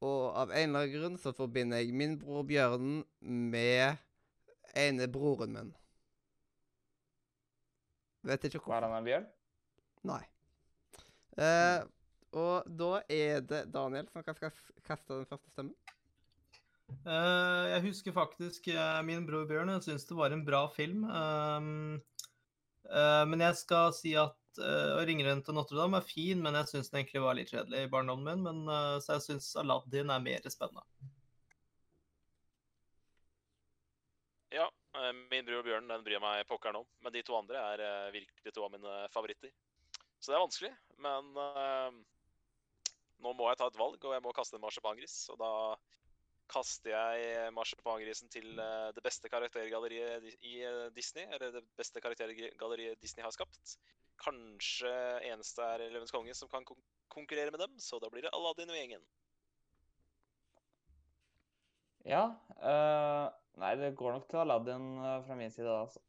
Og 0.00 0.32
av 0.32 0.52
en 0.56 0.70
eller 0.70 0.86
annen 0.86 0.94
grunn 0.94 1.18
så 1.20 1.34
forbinder 1.36 1.82
jeg 1.82 1.92
Min 1.96 2.16
bror 2.20 2.46
Bjørnen 2.48 3.02
med 3.20 4.00
ene 4.78 5.08
broren 5.12 5.52
min. 5.56 5.70
Vet 8.24 8.44
ikke 8.44 8.60
Var 8.60 8.64
hvorfor. 8.66 8.88
han 8.88 8.98
en 8.98 9.08
bjørn? 9.08 9.26
Nei. 10.08 10.22
Eh, 11.40 11.84
og 12.36 12.68
da 12.80 12.90
er 13.10 13.40
det 13.40 13.64
Daniel 13.72 14.08
som 14.10 14.22
skal 14.22 14.52
kaste 14.84 15.16
den 15.16 15.26
første 15.28 15.52
stemmen. 15.52 15.74
Eh, 17.06 17.64
jeg 17.70 17.84
husker 17.86 18.14
faktisk 18.14 18.68
eh, 18.72 19.00
min 19.06 19.26
bror 19.26 19.46
Bjørn. 19.48 19.72
Jeg 19.76 19.86
syns 19.88 20.08
det 20.08 20.18
var 20.18 20.34
en 20.34 20.44
bra 20.46 20.66
film. 20.74 21.04
Um, 21.04 22.00
eh, 22.90 23.24
men 23.30 23.46
jeg 23.46 23.56
skal 23.62 23.94
si 23.96 24.14
at 24.18 24.36
uh, 24.58 24.98
'Ringeren 25.04 25.44
til 25.44 25.54
Notre-Dame' 25.54 26.00
er 26.00 26.06
fin, 26.06 26.42
men 26.42 26.58
jeg 26.58 26.70
syns 26.72 26.90
den 26.90 27.00
egentlig 27.00 27.22
var 27.22 27.38
litt 27.38 27.52
kjedelig 27.52 27.84
i 27.84 27.90
barndommen 27.92 28.26
min. 28.26 28.42
Men, 28.42 28.60
eh, 28.74 28.98
så 29.04 29.16
jeg 29.16 29.26
syns 29.28 29.54
'Aladdin' 29.56 30.10
er 30.10 30.24
mer 30.24 30.50
spennende. 30.50 30.82
Ja, 34.50 34.66
eh, 34.98 35.12
min 35.30 35.46
bror 35.46 35.62
Bjørn 35.62 35.88
den 35.88 36.02
bryr 36.02 36.18
jeg 36.18 36.24
meg 36.24 36.46
pokkeren 36.48 36.80
om. 36.82 36.86
Men 37.00 37.12
de 37.12 37.22
to 37.22 37.36
andre 37.38 37.62
er 37.74 37.84
eh, 37.86 38.12
virkelig 38.18 38.54
to 38.54 38.64
av 38.64 38.72
mine 38.72 38.96
favoritter. 39.14 39.52
Så 40.20 40.32
det 40.32 40.36
er 40.36 40.44
vanskelig, 40.44 40.72
men 41.00 41.30
uh, 41.32 41.94
nå 43.24 43.30
må 43.32 43.46
jeg 43.48 43.56
ta 43.56 43.70
et 43.70 43.78
valg, 43.80 44.02
og 44.04 44.12
jeg 44.12 44.20
må 44.20 44.34
kaste 44.36 44.58
en 44.58 44.64
marsipangris. 44.66 45.14
Og 45.32 45.38
da 45.40 45.52
kaster 46.50 46.92
jeg 46.92 47.52
marsipangrisen 47.54 48.30
til 48.32 48.58
eh, 48.58 48.90
det 48.96 49.02
beste 49.04 49.30
karaktergalleriet 49.30 50.26
i 50.42 50.56
eh, 50.66 50.88
Disney. 50.96 51.26
Eller 51.30 51.54
det 51.58 51.64
beste 51.78 52.02
karaktergalleriet 52.02 53.00
Disney 53.02 53.24
har 53.24 53.34
skapt. 53.34 53.76
Kanskje 54.20 54.92
eneste 55.30 55.64
er 55.64 55.86
Løvens 55.88 56.12
konge 56.14 56.34
som 56.36 56.50
kan 56.52 56.66
kon 56.68 56.80
konkurrere 57.10 57.50
med 57.50 57.58
dem, 57.58 57.78
så 57.82 57.98
da 57.98 58.06
blir 58.10 58.22
det 58.22 58.30
Aladdin 58.36 58.70
og 58.70 58.76
gjengen. 58.78 59.02
Ja. 62.06 62.22
eh, 62.62 63.26
nei, 63.60 63.72
det 63.80 63.96
går 63.98 64.14
nok 64.14 64.28
til 64.30 64.40
Aladdin 64.44 64.86
eh, 65.02 65.16
fra 65.26 65.36
min 65.36 65.50
side, 65.50 65.66
da, 65.66 65.80
altså. 65.82 66.00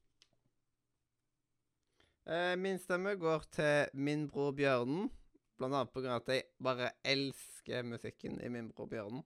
Eh, 2.30 2.54
min 2.58 2.78
stemme 2.80 3.16
går 3.16 3.48
til 3.52 3.90
Min 3.94 4.28
bror 4.30 4.54
Bjørnen. 4.54 5.10
Blant 5.58 5.76
annet 5.76 5.98
av 6.06 6.16
at 6.20 6.30
jeg 6.30 6.48
bare 6.62 6.92
elsker 7.04 7.84
musikken 7.84 8.40
i 8.42 8.50
Min 8.50 8.70
bror 8.70 8.90
Bjørnen. 8.94 9.24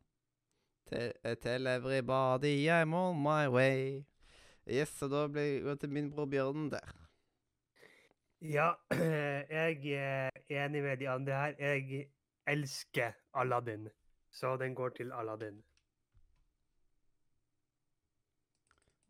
Til, 0.88 1.12
til 1.42 1.68
everybody, 1.68 2.70
I'm 2.70 2.96
on 2.96 3.20
my 3.20 3.48
way. 3.52 4.06
Yes, 4.66 4.96
så 4.96 5.10
da 5.12 5.28
blir 5.28 5.68
jeg 5.68 5.80
til 5.80 5.92
Min 5.92 6.12
bror 6.14 6.26
Bjørnen 6.26 6.72
der. 6.72 7.05
Ja, 8.46 8.76
jeg 9.50 9.94
er 9.98 10.30
enig 10.54 10.82
med 10.84 11.00
de 11.02 11.08
andre 11.10 11.38
her. 11.40 11.56
Jeg 11.58 12.10
elsker 12.46 13.16
Aladdin, 13.34 13.88
så 14.30 14.52
den 14.62 14.76
går 14.78 14.90
til 15.00 15.14
Aladdin. 15.18 15.64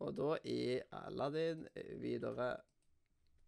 Og 0.00 0.14
da 0.16 0.38
er 0.40 0.86
Aladdin 1.02 1.66
videre. 2.00 2.48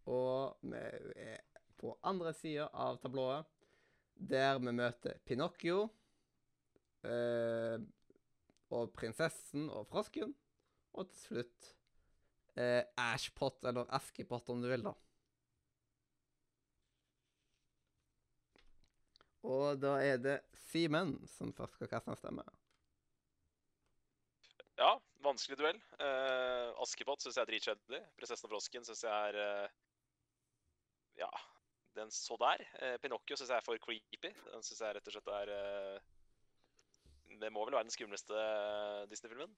Og 0.05 0.61
vi 0.61 0.83
er 1.15 1.41
på 1.79 1.95
andre 2.03 2.35
sida 2.37 2.69
av 2.69 3.01
tablået, 3.01 3.49
der 4.13 4.61
vi 4.61 4.77
møter 4.83 5.17
Pinocchio. 5.25 5.87
Eh, 7.01 7.81
og 8.69 8.93
prinsessen 8.93 9.69
og 9.73 9.89
frosken. 9.89 10.35
Og 10.93 11.09
til 11.09 11.21
slutt 11.25 11.75
eh, 12.57 12.83
Ashpot, 13.09 13.63
eller 13.63 13.89
Askepott, 13.89 14.49
om 14.53 14.61
du 14.61 14.69
vil, 14.69 14.85
da. 14.85 14.93
Og 19.47 19.79
da 19.79 19.95
er 20.03 20.17
det 20.19 20.39
Simen 20.69 21.15
som 21.37 21.53
først 21.55 21.77
skal 21.77 21.89
kaste 21.91 22.11
en 22.11 22.19
stemme. 22.19 22.43
Ja, 24.79 24.93
vanskelig 25.23 25.57
duell. 25.59 25.79
Uh, 25.99 26.71
Askepott 26.83 27.23
syns 27.23 27.37
jeg 27.37 27.43
er 27.43 27.51
dritkjedelig. 27.51 28.01
Prinsessen 28.19 28.47
og 28.47 28.53
frosken 28.53 28.85
syns 28.87 29.03
jeg 29.03 29.31
er 29.31 29.39
uh, 29.39 29.77
Ja, 31.19 31.29
den 31.97 32.11
så 32.15 32.37
der. 32.39 32.63
Uh, 32.79 32.95
Pinocchio 33.03 33.35
syns 33.39 33.51
jeg 33.51 33.59
er 33.59 33.65
for 33.65 33.81
creepy. 33.83 34.31
Den 34.53 34.63
syns 34.63 34.83
jeg 34.85 34.95
rett 34.95 35.09
og 35.11 35.17
slett 35.17 35.33
er 35.35 35.53
Det 37.41 37.51
må 37.51 37.65
vel 37.65 37.75
være 37.75 37.87
den 37.87 37.95
skumleste 37.95 38.45
Disney-filmen. 39.11 39.51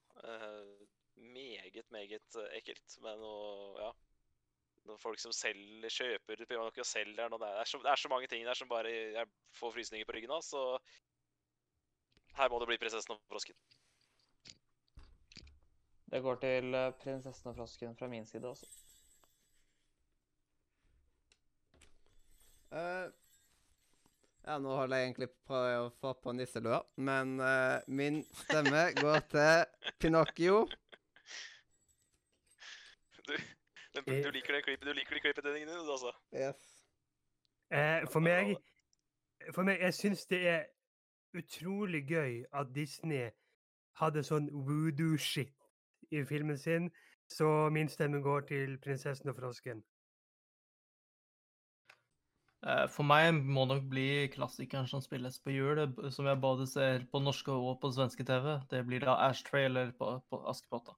Meget, 1.32 1.86
meget 1.90 2.40
ekkelt. 2.58 2.98
Men 3.04 3.22
noe 3.22 3.78
Ja. 3.82 3.92
Noen 4.88 4.98
folk 4.98 5.20
som 5.22 5.34
selger, 5.34 5.92
kjøper 5.94 6.42
og 6.58 6.80
selger 6.86 7.30
noe. 7.30 7.38
det 7.38 7.50
er, 7.60 7.68
så, 7.70 7.78
det 7.84 7.90
er 7.92 8.00
så 8.00 8.10
mange 8.10 8.26
ting 8.30 8.42
der 8.46 8.58
som 8.58 8.70
bare 8.70 8.90
jeg 8.90 9.28
får 9.54 9.74
frysninger 9.76 10.08
på 10.08 10.16
ryggen 10.16 10.34
av, 10.34 10.42
så 10.42 10.62
her 12.38 12.50
må 12.50 12.58
det 12.58 12.70
bli 12.72 12.80
prinsessen 12.82 13.14
og 13.14 13.20
frosken. 13.30 13.56
Det 16.12 16.20
går 16.20 16.40
til 16.42 16.74
eh, 16.76 16.90
prinsessen 17.00 17.52
og 17.52 17.56
frosken 17.56 17.94
fra 17.96 18.08
min 18.10 18.26
side 18.28 18.48
også. 18.48 18.66
Uh, 22.72 23.06
ja, 24.46 24.56
nå 24.58 24.74
holder 24.74 24.96
jeg 24.96 25.06
egentlig 25.10 25.28
på 25.48 25.56
å 25.56 25.88
få 26.00 26.14
på 26.24 26.32
nisselua, 26.34 26.80
men 26.96 27.34
uh, 27.40 27.84
min 27.86 28.22
stemme 28.42 28.86
går 29.00 29.26
til 29.32 29.92
Pinocchio. 30.00 30.64
Du, 33.22 33.36
den, 33.94 34.04
Eh. 34.06 34.22
du 34.24 34.30
liker 34.30 34.52
det 34.54 34.64
creepy, 34.64 34.84
du 34.86 34.92
liker 34.92 35.14
de 35.14 35.20
creepy 35.20 35.40
dine, 35.46 35.66
du, 35.72 35.90
altså. 35.92 36.12
Yes. 36.34 36.84
Eh, 37.70 38.06
for 38.12 38.20
meg 38.20 38.56
For 39.52 39.62
meg, 39.66 39.80
jeg 39.80 39.94
syns 39.94 40.26
det 40.26 40.46
er 40.46 40.64
utrolig 41.34 42.04
gøy 42.06 42.44
at 42.52 42.68
Disney 42.74 43.30
hadde 43.98 44.22
sånn 44.22 44.46
voodoo-shit 44.52 45.50
i 46.12 46.22
filmen 46.24 46.58
sin, 46.58 46.90
så 47.28 47.68
min 47.72 47.88
stemme 47.88 48.22
går 48.22 48.40
til 48.46 48.78
'Prinsessen 48.78 49.28
og 49.28 49.36
frosken'. 49.36 49.82
Eh, 52.62 52.86
For 52.88 53.02
meg 53.02 53.34
må 53.34 53.64
nok 53.66 53.88
bli 53.90 54.28
klassikeren 54.28 54.86
som 54.86 55.00
spilles 55.00 55.40
på 55.42 55.50
jul, 55.50 55.78
eh, 55.82 56.10
som 56.14 56.26
jeg 56.26 56.40
både 56.40 56.66
ser 56.70 57.06
på 57.12 57.18
norske 57.18 57.50
og 57.50 57.80
på 57.82 57.90
svenske 57.90 58.24
TV. 58.24 58.60
Det 58.70 58.84
blir 58.86 59.00
da 59.00 59.16
Ashtray 59.28 59.64
eller 59.64 59.90
på, 59.98 60.22
på 60.30 60.44
Askepott. 60.48 60.92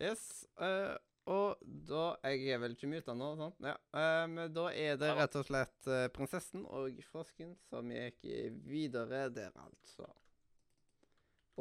Yes. 0.00 0.44
eh, 0.60 0.96
og 1.30 1.60
da 1.62 2.16
Jeg 2.26 2.48
er 2.50 2.58
vel 2.58 2.74
ikke 2.74 2.88
muta 2.90 3.14
nå, 3.14 3.28
sant? 3.38 3.60
Ja. 3.62 3.76
Um, 3.94 4.40
da 4.50 4.64
er 4.74 4.98
det 4.98 5.12
rett 5.18 5.36
og 5.38 5.46
slett 5.46 5.90
uh, 5.90 6.08
prinsessen 6.14 6.64
og 6.66 6.98
frosken 7.12 7.54
som 7.68 7.90
gikk 7.94 8.26
videre 8.66 9.28
der, 9.30 9.54
altså. 9.62 10.08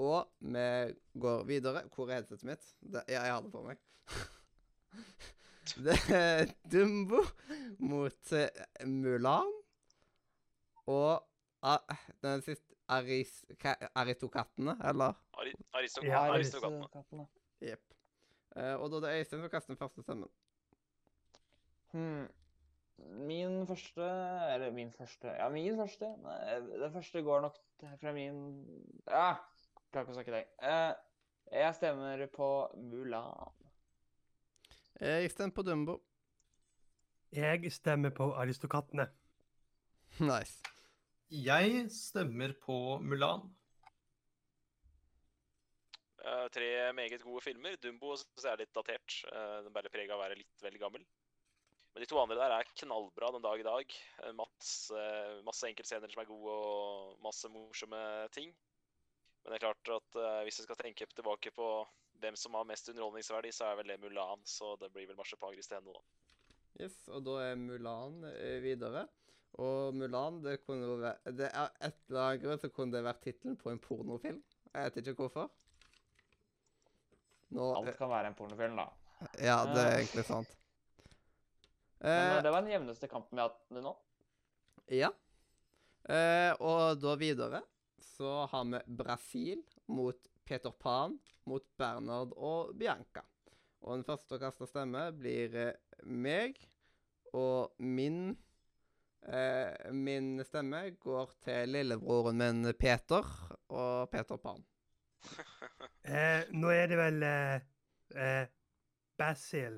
Og 0.01 0.31
vi 0.39 0.65
går 1.19 1.43
videre. 1.45 1.83
Hvor 1.93 2.09
er 2.09 2.21
headsetet 2.21 2.47
mitt? 2.47 2.69
Det, 2.79 3.03
ja, 3.11 3.21
jeg 3.27 3.35
har 3.35 3.45
det 3.45 3.51
på 3.53 3.61
meg. 3.65 3.81
det 5.85 5.97
er 6.15 6.53
Dumbo 6.65 7.21
mot 7.83 8.33
uh, 8.33 8.47
Mulan. 8.87 9.53
Og 10.89 11.21
uh, 11.61 11.97
den 12.23 12.41
siste 12.41 12.71
Aris, 12.91 13.45
Aristokattene, 13.95 14.75
eller? 14.83 15.13
Ari, 15.39 15.53
Aristok 15.73 16.03
Ja. 16.03 16.25
Aristokratene. 16.33 17.27
Jepp. 17.61 17.93
Eh, 18.55 18.75
og 18.75 18.89
da 18.91 18.97
er 18.97 19.05
det 19.05 19.19
Øystein 19.21 19.41
som 19.45 19.49
kaster 19.53 19.73
den 19.73 19.79
første 19.79 20.03
stemmen. 20.03 20.29
Hmm. 21.91 22.27
Min 23.27 23.65
første 23.67 24.05
Eller 24.53 24.71
min 24.71 24.91
første 24.93 25.27
Ja, 25.27 25.49
min 25.49 25.77
første. 25.79 26.07
Nei, 26.21 26.59
det 26.79 26.91
første 26.93 27.23
går 27.25 27.41
nok 27.41 27.55
fra 27.99 28.13
min 28.13 28.37
Ja, 29.07 29.33
klarer 29.91 30.05
ikke 30.05 30.13
å 30.13 30.17
snakke 30.19 30.31
i 30.31 30.37
dag. 30.37 30.51
Eh, 30.61 30.93
Jeg 31.51 31.75
stemmer 31.75 32.27
på 32.31 32.49
Mulan. 32.77 33.51
Jeg 35.01 35.31
stemmer 35.31 35.55
på 35.55 35.65
Dumbo. 35.67 35.97
Jeg 37.33 37.71
stemmer 37.73 38.09
på 38.15 38.29
Aristokattene. 38.35 39.07
Nice. 40.19 40.61
Jeg 41.31 41.87
stemmer 41.91 42.53
på 42.61 42.99
Mulan. 43.01 43.49
Eh, 46.31 46.47
tre 46.55 46.69
meget 46.95 47.25
gode 47.27 47.43
filmer. 47.43 47.75
Dumbo 47.81 48.15
synes 48.19 48.45
jeg 48.45 48.53
er 48.53 48.63
litt 48.63 48.73
datert. 48.75 49.19
Eh, 49.31 49.57
den 49.65 49.75
bærer 49.75 49.93
preg 49.93 50.09
av 50.09 50.19
å 50.19 50.23
være 50.23 50.39
litt 50.39 50.63
veldig 50.63 50.81
gammel. 50.81 51.05
Men 51.91 52.05
de 52.05 52.07
to 52.07 52.19
andre 52.21 52.39
der 52.39 52.53
er 52.55 52.73
knallbra 52.79 53.33
den 53.35 53.43
dag 53.43 53.59
i 53.59 53.67
dag. 53.67 53.95
Mats, 54.37 54.69
masse, 55.43 55.67
enkeltscener 55.67 56.07
som 56.07 56.21
er 56.23 56.29
gode, 56.29 56.53
og 56.55 57.17
masse 57.25 57.49
morsomme 57.51 57.99
ting. 58.31 58.53
Men 59.41 59.53
det 59.53 59.57
er 59.57 59.65
klart 59.65 59.91
at 59.95 60.19
eh, 60.21 60.41
hvis 60.45 60.61
jeg 60.61 60.67
skal 60.67 60.79
tenke 60.79 61.07
tilbake 61.15 61.53
på 61.55 61.67
hvem 62.21 62.37
som 62.37 62.53
har 62.57 62.67
mest 62.69 62.91
underholdningsverdi, 62.91 63.53
så 63.55 63.71
er 63.71 63.79
vel 63.79 63.93
det 63.93 64.01
Mulan. 64.03 64.43
Så 64.45 64.75
det 64.81 64.91
blir 64.93 65.09
vel 65.09 65.17
marsipangris 65.17 65.69
til 65.69 65.79
henne, 65.79 65.95
da. 65.95 66.53
Yes, 66.81 66.97
og 67.09 67.25
da 67.25 67.39
er 67.47 67.57
Mulan 67.59 68.21
eh, 68.29 68.59
videre. 68.63 69.07
Og 69.61 69.97
Mulan, 69.97 70.39
det 70.45 70.61
kunne 70.63 70.93
være 71.01 71.33
Det 71.35 71.49
er 71.49 71.73
et 71.83 71.97
eller 72.07 72.21
annet 72.23 72.43
grunn 72.45 72.61
så 72.61 72.69
kunne 72.71 72.95
det 72.95 73.03
vært 73.03 73.25
tittelen 73.25 73.57
på 73.59 73.73
en 73.73 73.81
pornofilm. 73.83 74.39
Jeg 74.71 74.87
vet 74.87 75.01
ikke 75.01 75.25
hvorfor. 75.25 75.49
Nå 77.51 77.67
Alt 77.75 77.97
kan 77.99 78.09
være 78.11 78.31
en 78.31 78.37
pornofilm, 78.37 78.79
da. 78.79 78.87
Ja, 79.43 79.57
det 79.69 79.81
er 79.83 79.97
egentlig 79.99 80.25
sant. 80.29 80.55
Men 82.01 82.11
Eh, 82.11 82.37
eh, 82.37 82.43
det 82.43 82.51
var 82.51 82.63
den 82.63 82.71
jevneste 82.71 83.07
kampen 83.07 83.37
vi 83.37 83.43
har 83.43 83.51
hatt 83.51 83.83
nå. 83.83 83.91
ja. 84.89 85.11
Eh, 86.09 86.49
og 86.57 86.97
da 86.97 87.11
videre 87.21 87.59
så 88.01 88.47
har 88.49 88.63
vi 88.71 88.79
Brasil 88.97 89.59
mot 89.93 90.17
Peter 90.49 90.73
Pan 90.73 91.19
mot 91.45 91.67
Bernard 91.77 92.33
og 92.33 92.73
Bianca. 92.75 93.21
Og 93.85 93.99
den 93.99 94.05
første 94.07 94.37
å 94.37 94.41
kaste 94.41 94.65
stemme 94.69 95.03
blir 95.13 95.53
eh, 95.57 96.01
meg, 96.09 96.57
og 97.37 97.77
min 97.77 98.33
eh, 99.29 99.93
Min 99.93 100.41
stemme 100.45 100.87
går 101.05 101.37
til 101.45 101.69
lillebroren 101.77 102.41
min 102.41 102.73
Peter 102.81 103.29
og 103.69 104.09
Peter 104.11 104.41
Pan. 104.41 104.65
Eh, 106.03 106.47
nå 106.57 106.71
er 106.73 106.87
det 106.89 106.97
vel 106.97 107.23
eh, 107.23 107.61
eh, 108.17 108.47
Basil 109.17 109.77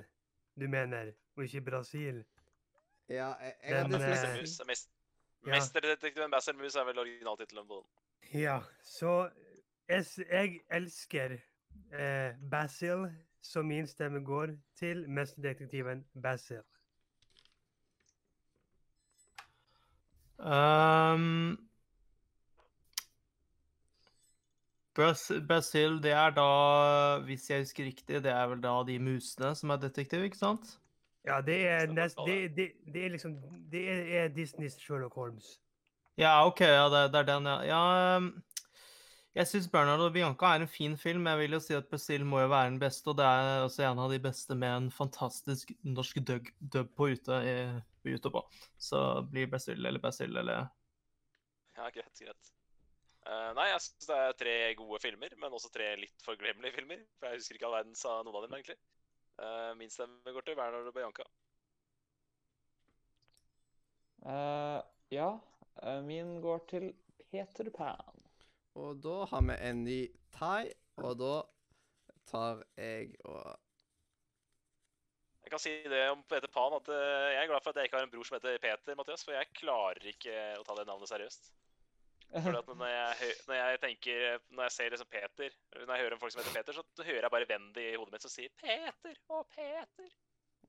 du 0.55 0.67
mener, 0.71 1.11
og 1.35 1.43
ikke 1.43 1.61
Brasil. 1.61 2.23
Ja, 3.09 3.33
jeg, 3.41 3.55
jeg 3.69 3.81
eh, 3.83 3.89
mest, 4.67 4.89
ja. 5.45 5.51
Mesterdetektiven 5.51 6.31
Basil 6.31 6.55
Mus 6.55 6.75
er 6.75 6.87
vel 6.87 6.99
originaltittelen 6.99 7.67
på 7.67 7.81
den. 7.81 8.41
Ja, 8.41 8.59
så 8.83 9.29
jeg, 9.87 10.05
jeg 10.31 10.61
elsker 10.71 11.37
eh, 11.93 12.35
Basil, 12.51 13.09
så 13.41 13.61
min 13.61 13.87
stemme 13.87 14.23
går 14.23 14.55
til 14.75 15.09
mesterdetektiven 15.09 16.05
Basil. 16.23 16.63
Um, 20.39 21.69
Bras 24.95 25.31
Brasil, 25.47 25.97
det 26.03 26.11
er 26.13 26.29
da, 26.35 26.45
hvis 27.25 27.49
jeg 27.49 27.65
husker 27.65 27.87
riktig, 27.89 28.21
det 28.23 28.31
er 28.31 28.47
vel 28.51 28.61
da 28.61 28.75
de 28.85 28.99
musene 29.01 29.55
som 29.57 29.73
er 29.73 29.81
detektiv, 29.81 30.25
ikke 30.27 30.37
sant? 30.37 30.75
Ja, 31.25 31.39
det 31.41 31.59
er, 31.67 31.87
nest, 31.87 32.19
det, 32.27 32.55
det, 32.57 32.71
det 32.93 33.05
er 33.05 33.13
liksom 33.13 33.37
Det 33.71 33.83
er, 33.89 34.01
er 34.23 34.27
Disneys 34.27 34.75
Sherlock 34.75 35.13
Holmes. 35.15 35.59
Ja, 36.19 36.45
OK, 36.45 36.61
ja, 36.61 36.89
det, 36.91 37.13
det 37.13 37.21
er 37.23 37.29
den, 37.31 37.47
ja. 37.47 37.61
ja 37.63 38.17
um, 38.17 38.33
jeg 39.33 39.49
syns 39.49 39.69
Bernard 39.71 40.03
og 40.05 40.11
Bianca 40.13 40.51
er 40.53 40.61
en 40.61 40.69
fin 40.69 40.97
film. 40.97 41.25
Jeg 41.27 41.39
vil 41.39 41.55
jo 41.55 41.59
si 41.63 41.73
at 41.73 41.87
Basil 41.89 42.25
må 42.25 42.43
jo 42.43 42.51
være 42.51 42.69
den 42.69 42.79
beste, 42.79 43.07
og 43.09 43.17
det 43.17 43.25
er 43.25 43.63
også 43.63 43.87
en 43.87 44.01
av 44.03 44.11
de 44.13 44.19
beste 44.21 44.55
med 44.55 44.75
en 44.77 44.89
fantastisk 44.93 45.71
norsk 45.81 46.19
dub, 46.27 46.51
dub 46.73 46.91
på, 46.93 47.07
ute, 47.15 47.39
i, 47.41 47.55
på 48.03 48.13
YouTube. 48.13 48.43
Så 48.77 48.99
blir 49.31 49.49
Basil 49.49 49.85
eller 49.85 50.03
Basil 50.03 50.37
eller 50.37 50.67
Ja, 51.73 51.89
greit, 51.89 52.13
greit. 52.19 52.53
Eh, 53.23 53.51
nei, 53.55 53.69
jeg 53.71 53.83
syns 53.85 54.09
det 54.09 54.17
er 54.19 54.35
tre 54.35 54.55
gode 54.75 54.99
filmer, 54.99 55.35
men 55.39 55.55
også 55.55 55.71
tre 55.71 55.93
litt 55.99 56.25
forglemmelige 56.25 56.75
filmer. 56.75 57.05
For 57.19 57.29
jeg 57.29 57.39
husker 57.39 57.59
ikke 57.59 57.69
all 57.69 57.77
verdens 57.77 58.03
av 58.09 58.25
noen 58.25 58.39
av 58.39 58.45
dem, 58.45 58.57
egentlig. 58.57 58.79
Uh, 59.33 59.71
min 59.79 59.89
stemme 59.89 60.33
går 60.35 60.45
til 60.45 60.57
Werner 60.59 60.89
og 60.89 60.93
Bianca. 60.93 61.23
Uh, 64.23 64.83
ja, 65.11 65.31
eh, 65.81 66.03
min 66.05 66.35
går 66.43 66.61
til 66.69 66.91
Peter 67.31 67.71
Pan. 67.73 68.21
Og 68.77 68.99
da 69.01 69.23
har 69.31 69.47
vi 69.47 69.57
en 69.69 69.83
ny 69.87 69.99
thai, 70.35 70.69
og 71.01 71.17
da 71.21 71.33
tar 72.29 72.63
jeg 72.77 73.15
og 73.25 73.59
Jeg 75.43 75.51
kan 75.51 75.59
si 75.59 75.73
det 75.91 76.05
om 76.09 76.21
Peter 76.29 76.47
Pan 76.49 76.73
at 76.77 76.87
jeg 76.89 77.41
er 77.41 77.49
glad 77.49 77.61
for 77.61 77.73
at 77.73 77.81
jeg 77.81 77.89
ikke 77.89 77.99
har 77.99 78.05
en 78.07 78.13
bror 78.13 78.25
som 78.25 78.37
heter 78.37 78.61
Peter, 78.63 78.95
Mathias, 78.97 79.25
for 79.25 79.35
jeg 79.35 79.51
klarer 79.59 80.07
ikke 80.13 80.37
å 80.59 80.63
ta 80.65 80.77
det 80.77 80.87
navnet 80.87 81.11
seriøst. 81.11 81.51
For 82.33 82.57
at 82.57 82.69
når 82.73 82.89
jeg, 82.89 83.33
når 83.47 83.57
jeg 83.59 83.79
tenker 83.83 84.21
Når 84.49 84.63
jeg 84.65 84.73
ser 84.73 84.93
liksom 84.93 85.09
Peter, 85.11 85.57
når 85.75 85.91
jeg 85.93 86.03
hører 86.03 86.15
om 86.15 86.21
folk 86.23 86.33
som 86.33 86.41
heter 86.41 86.55
Peter, 86.55 86.77
så 86.79 87.05
hører 87.05 87.27
jeg 87.27 87.33
bare 87.35 87.49
Wendy 87.51 87.83
i 87.91 87.95
hodet 87.95 88.15
mitt 88.15 88.25
som 88.25 88.33
sier 88.33 88.49
'Peter 88.57 89.19
og 89.29 89.45
Peter'. 89.53 90.13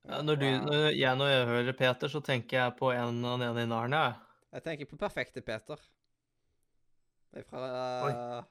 ja, 0.05 0.21
når, 0.21 0.35
du, 0.35 0.45
når 0.67 0.89
jeg 0.93 1.17
når 1.17 1.31
jeg 1.31 1.47
hører 1.51 1.77
Peter, 1.79 2.07
så 2.07 2.21
tenker 2.21 2.59
jeg 2.59 2.75
på 2.77 2.91
en 2.93 3.25
av 3.25 3.39
den 3.39 3.47
ene 3.49 3.63
i 3.65 3.71
Narnia. 3.71 4.03
jeg. 4.53 4.63
Tenker 4.63 4.91
på 4.91 4.99
perfekte 5.01 5.41
Peter. 5.41 5.81
Ifra 7.35 8.45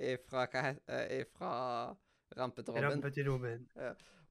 Ifra 0.00 0.48
hva 0.50 0.62
heter 0.70 1.12
Ifra 1.20 1.52
Rampe 2.34 2.64
til 2.64 2.74
Robin. 2.74 2.90
Rampe 2.90 3.10
til 3.14 3.28
Robin. 3.28 3.68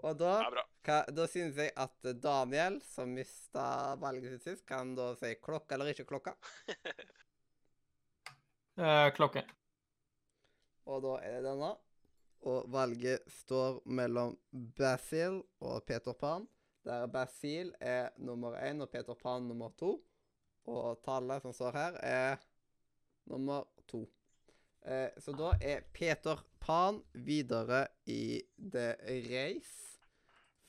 Og 0.03 0.17
da, 0.19 0.31
Ja, 0.43 0.63
hva, 0.83 0.97
da 1.15 1.27
synes 1.31 1.55
jeg 1.55 1.71
at 1.79 2.09
Daniel, 2.19 2.81
som 2.83 3.13
mista 3.15 3.95
valget 4.01 4.33
sitt 4.33 4.49
sist, 4.49 4.65
kan 4.67 4.91
da 4.97 5.13
si 5.15 5.31
klokka 5.39 5.77
eller 5.77 5.93
ikke 5.93 6.09
klokka. 6.09 6.35
Eh, 8.77 9.09
klokke. 9.13 9.43
Og 10.89 11.03
da 11.05 11.17
er 11.21 11.37
det 11.37 11.43
denne. 11.45 11.73
Og 12.43 12.65
valget 12.73 13.23
står 13.31 13.83
mellom 13.85 14.33
Basil 14.51 15.39
og 15.63 15.85
Peter 15.87 16.15
Pan, 16.17 16.47
der 16.83 17.05
Basil 17.07 17.71
er 17.79 18.09
nummer 18.17 18.57
én 18.59 18.81
og 18.83 18.89
Peter 18.91 19.15
Pan 19.15 19.45
nummer 19.47 19.71
to. 19.79 19.93
Og 20.67 20.99
tallet 21.03 21.43
som 21.43 21.53
står 21.55 21.71
her, 21.77 21.99
er 22.03 22.41
nummer 23.31 23.63
to. 23.87 24.03
Eh, 24.83 25.09
så 25.19 25.31
da 25.31 25.53
er 25.61 25.85
Peter 25.93 26.43
Pan 26.59 26.99
videre 27.13 27.85
i 28.05 28.41
The 28.57 28.95
Race 29.29 29.99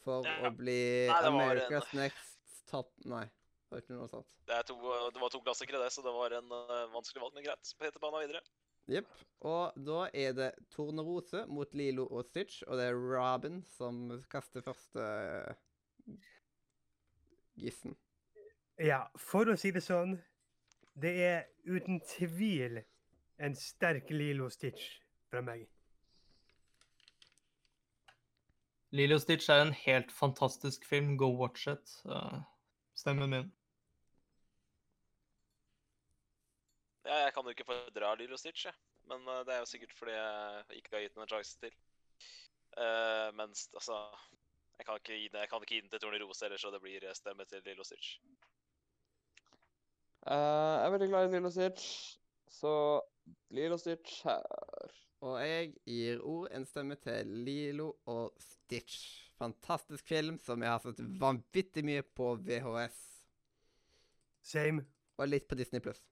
for 0.04 0.26
å 0.44 0.52
bli 0.54 1.08
America's 1.08 1.90
Next 1.96 2.68
Top 2.70 2.92
Nei, 3.08 3.26
det 3.74 3.80
var 3.80 3.86
ikke 3.88 3.96
noe 3.98 4.10
sånt. 4.10 4.28
Det, 4.46 4.54
er 4.54 4.66
to, 4.68 4.76
det 5.10 5.18
var 5.18 5.30
to 5.34 5.40
klassikere, 5.42 5.80
det, 5.82 5.90
så 5.90 6.02
det 6.04 6.12
var 6.14 6.34
en 6.38 6.52
uh, 6.54 6.84
vanskelig 6.94 7.24
valg, 7.24 7.34
men 7.34 7.46
greit. 7.46 7.72
Peter 7.80 7.98
Pan 7.98 8.14
er 8.14 8.22
videre. 8.22 8.42
Jepp. 8.86 9.08
Og 9.48 9.74
da 9.86 10.04
er 10.14 10.36
det 10.36 10.50
Tornerose 10.70 11.42
mot 11.50 11.74
Lilo 11.74 12.04
og 12.06 12.28
Stitch, 12.28 12.62
og 12.68 12.78
det 12.78 12.86
er 12.90 13.00
Robin 13.00 13.62
som 13.74 14.06
kaster 14.30 14.62
første 14.64 15.02
eh, 15.02 16.14
gissen. 17.58 17.96
Ja, 18.78 19.04
for 19.18 19.50
å 19.50 19.56
si 19.58 19.72
det 19.74 19.82
sånn, 19.84 20.18
det 20.94 21.14
er 21.24 21.40
uten 21.66 21.98
tvil 22.14 22.78
en 23.42 23.58
sterk 23.58 24.12
Lilo 24.14 24.50
Stitch 24.52 25.00
fra 25.32 25.42
meg. 25.42 25.66
Lilo 28.94 29.18
Stitch 29.18 29.50
er 29.50 29.64
en 29.64 29.74
helt 29.74 30.12
fantastisk 30.14 30.84
film. 30.86 31.16
Go 31.18 31.32
watch 31.34 31.66
it. 31.66 31.96
Uh, 32.06 32.44
stemmen 32.94 33.32
min. 33.32 33.52
Jeg 37.22 37.32
kan 37.34 37.46
jo 37.46 37.54
ikke 37.54 37.66
fordra 37.68 38.14
Lilo 38.18 38.36
Stitch, 38.40 38.66
jeg. 38.68 38.76
Men 39.10 39.26
eh, 39.28 39.42
det 39.46 39.54
er 39.54 39.62
jo 39.62 39.70
sikkert 39.70 39.92
fordi 39.98 40.14
jeg 40.16 40.80
ikke 40.80 40.96
har 40.96 41.04
gitt 41.04 41.16
den 41.16 41.24
en 41.24 41.32
sjanse 41.32 41.58
til. 41.60 41.76
Uh, 42.74 43.28
mens 43.38 43.68
altså 43.70 43.94
jeg 44.78 44.86
kan, 44.86 44.96
ikke 44.98 45.14
gi 45.14 45.28
den, 45.30 45.40
jeg 45.40 45.48
kan 45.48 45.62
ikke 45.62 45.74
gi 45.76 45.80
den 45.84 45.90
til 45.92 46.00
Tornerose, 46.02 46.44
ellers 46.46 46.64
så 46.64 46.72
det 46.74 46.80
blir 46.82 47.04
eh, 47.06 47.14
stemme 47.14 47.44
til 47.46 47.62
Lilo 47.66 47.84
Stitch. 47.86 48.16
Uh, 50.24 50.32
jeg 50.34 50.86
er 50.86 50.94
veldig 50.94 51.08
glad 51.08 51.28
i 51.28 51.34
Lilo 51.36 51.50
Stitch, 51.54 52.16
så 52.50 52.72
Lilo 53.54 53.78
Stitch 53.78 54.24
her. 54.24 54.96
Og 55.24 55.38
jeg 55.40 55.70
gir 55.86 56.24
ord 56.26 56.48
en 56.52 56.66
stemme 56.68 56.96
til 57.00 57.30
Lilo 57.46 57.92
og 58.10 58.34
Stitch. 58.40 59.30
Fantastisk 59.38 60.06
film 60.08 60.38
som 60.38 60.62
jeg 60.62 60.70
har 60.70 60.82
sett 60.82 61.00
vanvittig 61.20 61.84
mye 61.86 62.02
på 62.02 62.34
VHS. 62.44 62.98
Same. 64.44 64.84
Og 65.16 65.30
litt 65.30 65.46
på 65.48 65.56
Disney 65.56 65.80
pluss. 65.80 66.02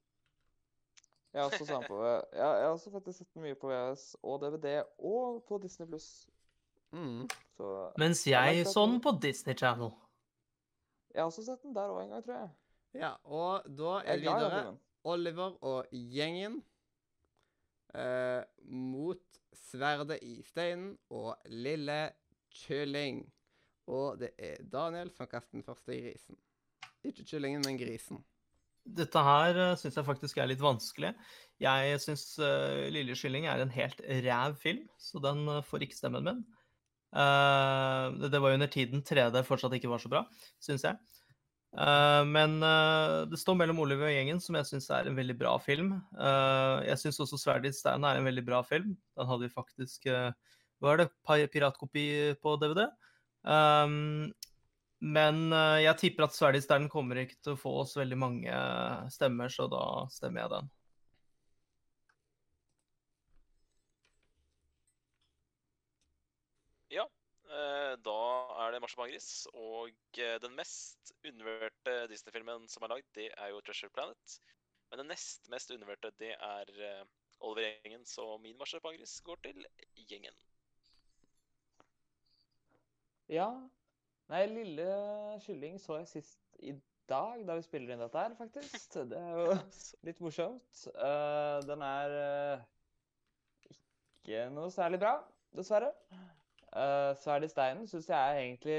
Jeg 1.33 1.41
har 1.43 1.49
også, 1.51 1.79
på, 1.89 1.99
jeg, 2.05 2.25
jeg 2.37 2.45
har 2.45 2.69
også 2.75 2.91
faktisk 2.93 3.19
sett 3.23 3.35
den 3.35 3.43
mye 3.47 3.55
på 3.57 3.69
VHS 3.71 4.17
og 4.23 4.41
DVD 4.43 4.83
og 4.99 5.45
på 5.49 5.59
Disney 5.63 5.87
Pluss. 5.89 6.09
Mm. 6.93 7.23
Mens 7.99 8.27
Jeg 8.27 8.57
jeg 8.57 8.67
så 8.67 8.73
sånn 8.75 8.91
den- 8.99 9.01
på 9.01 9.15
Disney 9.23 9.55
Channel. 9.57 9.91
jeg 11.15 11.23
har 11.23 11.31
også 11.31 11.45
sett 11.47 11.63
den 11.63 11.75
der 11.75 11.89
òg 11.89 12.03
en 12.03 12.11
gang, 12.11 12.25
tror 12.25 12.35
jeg. 12.43 12.51
Ja, 13.01 13.15
og 13.25 13.65
da 13.79 13.95
er 14.05 14.17
vi 14.21 14.27
videre. 14.29 14.77
Oliver 15.05 15.57
og 15.65 15.87
gjengen 15.93 16.63
eh, 17.95 18.43
mot 18.69 19.23
Sverdet 19.57 20.19
i 20.23 20.43
steinen 20.43 20.99
og 21.11 21.37
Lille 21.47 22.11
kylling. 22.53 23.25
Og 23.87 24.19
det 24.21 24.31
er 24.39 24.61
Daniel 24.63 25.11
som 25.17 25.27
kaster 25.27 25.57
den 25.57 25.65
første 25.65 25.97
grisen. 25.97 26.37
Ikke 27.05 27.25
kyllingen, 27.25 27.63
men 27.67 27.79
grisen. 27.81 28.21
Dette 28.83 29.23
her 29.23 29.59
uh, 29.61 29.77
syns 29.79 29.97
jeg 29.99 30.07
faktisk 30.07 30.41
er 30.43 30.51
litt 30.51 30.63
vanskelig. 30.63 31.13
Jeg 31.63 32.01
syns 32.03 32.25
uh, 32.43 32.89
Lille 32.91 33.15
kylling 33.19 33.47
er 33.47 33.63
en 33.63 33.73
helt 33.73 34.03
ræv 34.25 34.59
film, 34.59 34.85
så 34.99 35.23
den 35.23 35.45
uh, 35.47 35.63
får 35.67 35.87
ikke 35.87 35.99
stemmen 35.99 36.27
min. 36.27 36.43
Uh, 37.13 38.11
det, 38.19 38.33
det 38.35 38.41
var 38.43 38.53
jo 38.53 38.59
under 38.59 38.73
tiden 38.73 39.05
3D 39.07 39.45
fortsatt 39.47 39.77
ikke 39.79 39.91
var 39.93 40.03
så 40.03 40.11
bra, 40.13 40.25
syns 40.63 40.87
jeg. 40.89 40.99
Men 41.73 42.59
det 43.33 43.39
står 43.41 43.55
mellom 43.57 43.79
Oliver 43.81 44.11
og 44.11 44.13
gjengen, 44.13 44.41
som 44.45 44.59
jeg 44.59 44.67
syns 44.69 44.91
er 44.93 45.07
en 45.09 45.15
veldig 45.17 45.39
bra 45.41 45.55
film. 45.57 45.95
Jeg 46.85 47.01
syns 47.01 47.23
også 47.25 47.39
Sverdet 47.41 47.73
i 47.73 47.79
steinen 47.79 48.05
er 48.05 48.19
en 48.19 48.29
veldig 48.29 48.45
bra 48.45 48.59
film. 48.61 48.91
Den 49.17 49.31
hadde 49.31 49.47
vi 49.47 49.55
faktisk 49.55 50.05
Hva 50.05 50.93
er 50.93 51.01
det? 51.01 51.07
Piratkopi 51.25 52.05
på 52.45 52.53
DVD. 52.61 52.91
Um, 53.49 54.29
men 55.03 55.51
jeg 55.83 55.99
tipper 55.99 56.29
at 56.29 56.37
steinen 56.37 56.91
kommer 56.93 57.19
ikke 57.23 57.41
til 57.43 57.57
å 57.57 57.59
få 57.59 57.73
oss 57.83 57.97
veldig 57.99 58.19
mange 58.19 58.61
stemmer, 59.11 59.51
så 59.51 59.67
da 59.71 59.83
stemmer 60.15 60.45
jeg 60.45 60.55
den. 60.55 60.71
Ja, 66.93 67.05
eh, 67.49 67.95
da 68.05 68.19
er 68.65 68.75
det 68.75 68.81
Marsipangris. 68.85 69.47
Og 69.55 70.21
eh, 70.21 70.37
den 70.43 70.57
mest 70.59 71.13
undervurderte 71.25 72.09
Disney-filmen 72.11 72.69
som 72.69 72.85
er 72.85 72.93
lagd, 72.93 73.09
det 73.17 73.31
er 73.33 73.53
jo 73.53 73.63
Treasure 73.65 73.93
Planet. 73.97 74.39
Men 74.91 75.01
den 75.01 75.13
nest 75.15 75.49
mest 75.53 75.73
undervurderte, 75.73 76.13
det 76.21 76.35
er 76.37 76.73
eh, 76.89 77.05
Oliver 77.41 77.79
Gjengen, 77.81 78.05
så 78.07 78.27
min 78.43 78.59
Marsipangris 78.61 79.15
går 79.25 79.41
til 79.47 79.65
Gjengen. 79.97 80.37
Ja. 83.33 83.49
Nei, 84.31 84.47
Lille 84.49 84.89
kylling 85.45 85.81
så 85.83 85.99
jeg 86.01 86.11
sist 86.11 86.39
i 86.63 86.75
dag, 87.11 87.43
da 87.47 87.57
vi 87.59 87.65
spiller 87.65 87.95
inn 87.95 88.03
dette 88.03 88.21
her, 88.21 88.35
faktisk. 88.39 88.95
Det 89.11 89.19
er 89.19 89.41
jo 89.41 89.57
litt 90.07 90.23
morsomt. 90.25 90.85
Uh, 90.95 91.59
den 91.67 91.83
er 91.87 92.15
uh, 92.19 93.73
ikke 94.23 94.47
noe 94.55 94.71
særlig 94.73 95.03
bra, 95.03 95.17
dessverre. 95.57 95.91
Uh, 96.73 97.13
Sverd 97.21 97.45
i 97.45 97.51
steinen 97.53 97.89
syns 97.91 98.09
jeg 98.09 98.17
er 98.17 98.45
egentlig 98.45 98.79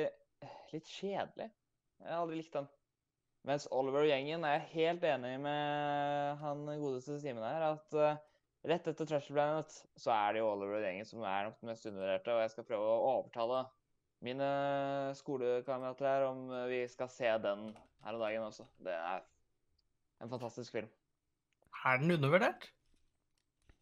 litt 0.74 0.88
kjedelig. 0.90 1.52
Jeg 2.02 2.10
har 2.10 2.24
aldri 2.24 2.40
likt 2.40 2.56
den. 2.56 2.70
Mens 3.48 3.68
Oliver 3.76 4.06
og 4.06 4.08
gjengen 4.08 4.46
er 4.48 4.56
jeg 4.56 4.70
helt 4.72 5.04
enig 5.04 5.34
med 5.44 6.40
han 6.40 6.64
godeste 6.80 7.20
Simen 7.20 7.44
her, 7.44 7.66
at 7.74 7.98
uh, 8.00 8.22
rett 8.72 8.88
etter 8.88 9.08
Treasure 9.08 9.36
Planet 9.36 9.78
så 10.00 10.14
er 10.16 10.34
det 10.34 10.42
jo 10.42 10.50
Oliver 10.54 10.80
og 10.80 10.86
gjengen 10.88 11.08
som 11.10 11.26
er 11.28 11.50
nok 11.50 11.60
den 11.60 11.74
mest 11.74 11.90
undervurderte, 11.90 12.34
og 12.34 12.46
jeg 12.46 12.54
skal 12.56 12.68
prøve 12.70 12.88
å 12.88 13.02
overtale 13.18 13.66
mine 14.24 14.48
skolekamerater 15.20 16.08
her 16.08 16.26
om 16.30 16.46
vi 16.72 16.84
skal 16.92 17.10
se 17.12 17.28
den 17.44 17.66
her 18.04 18.16
om 18.16 18.22
dagen 18.24 18.46
også. 18.48 18.66
Det 18.84 18.94
er 18.96 19.24
en 20.24 20.32
fantastisk 20.32 20.72
film. 20.78 20.90
Er 21.84 22.00
den 22.00 22.12
undervurdert? 22.16 22.70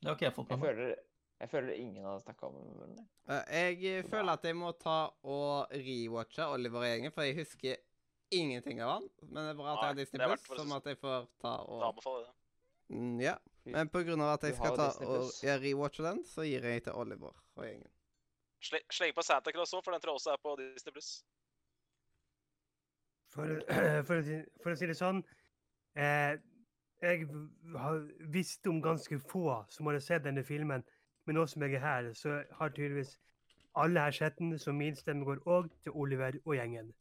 Det 0.01 0.09
har 0.09 0.15
ikke 0.17 0.25
jeg 0.29 0.33
fått 0.33 0.49
med 0.49 0.57
meg. 0.57 0.71
føler, 0.71 0.95
jeg 1.41 1.49
føler 1.51 1.77
ingen 1.77 2.05
har 2.09 2.19
snakka 2.23 2.47
om 2.49 2.57
den. 2.79 2.97
Eh, 3.29 3.83
jeg 3.83 4.05
føler 4.09 4.33
at 4.33 4.45
jeg 4.49 4.57
må 4.57 4.71
ta 4.81 4.97
og 5.21 5.69
rewatche 5.75 6.47
Oliver 6.49 6.81
og 6.81 6.87
gjengen, 6.89 7.13
for 7.13 7.27
jeg 7.27 7.37
husker 7.37 7.77
ingenting 8.33 8.81
av 8.81 8.95
han. 8.95 9.07
Men 9.27 9.43
det 9.43 9.53
er 9.53 9.59
bra 9.61 9.75
at 9.75 9.83
jeg 9.83 9.91
har 9.91 9.99
Disney 10.01 10.25
Plus, 10.25 10.45
sånn 10.49 10.61
som 10.63 10.75
at 10.79 10.89
jeg 10.89 10.97
får 11.01 11.29
ta 11.43 11.55
og 11.67 11.87
anbefaler 11.91 12.25
det. 12.25 12.35
Mm, 12.97 13.15
Ja. 13.21 13.37
Men 13.63 13.91
på 13.93 14.01
grunn 14.01 14.21
av 14.25 14.31
at 14.39 14.43
jeg 14.47 14.55
skal 14.57 14.73
ta 14.73 14.87
og 15.05 15.27
ja, 15.45 15.53
rewatche 15.61 16.01
den, 16.01 16.23
så 16.25 16.41
gir 16.47 16.65
jeg 16.65 16.81
til 16.87 16.95
Oliver 16.97 17.35
og 17.53 17.61
gjengen. 17.67 17.91
Sle- 18.61 18.85
Sleng 18.93 19.13
på 19.17 19.23
Santa 19.25 19.51
Claus 19.51 19.73
òg, 19.73 19.83
for 19.83 19.91
den 19.95 20.01
tror 20.01 20.13
jeg 20.13 20.21
også 20.21 20.33
er 20.33 20.41
på 20.43 20.55
Disney 20.59 20.93
Pluss. 20.93 21.11
For, 23.33 23.47
for, 24.07 24.31
for 24.63 24.73
å 24.73 24.77
si 24.77 24.89
det 24.89 24.97
sånn 24.99 25.21
eh, 25.95 26.35
Jeg 27.01 27.27
har 27.79 28.01
visst 28.33 28.67
om 28.67 28.81
ganske 28.83 29.17
få 29.31 29.61
som 29.71 29.87
hadde 29.89 30.03
sett 30.03 30.25
denne 30.27 30.43
filmen, 30.45 30.83
men 31.25 31.37
nå 31.39 31.45
som 31.47 31.63
jeg 31.65 31.79
er 31.79 31.85
her, 31.85 32.09
så 32.17 32.41
har 32.59 32.73
tydeligvis 32.75 33.15
alle 33.79 34.03
her 34.03 34.11
sett 34.11 34.37
den, 34.37 34.57
så 34.59 34.73
min 34.75 34.97
stemme 34.99 35.25
går 35.25 35.41
òg 35.47 35.69
til 35.83 35.95
Oliver 35.95 36.35
og 36.43 36.57
gjengen. 36.57 36.91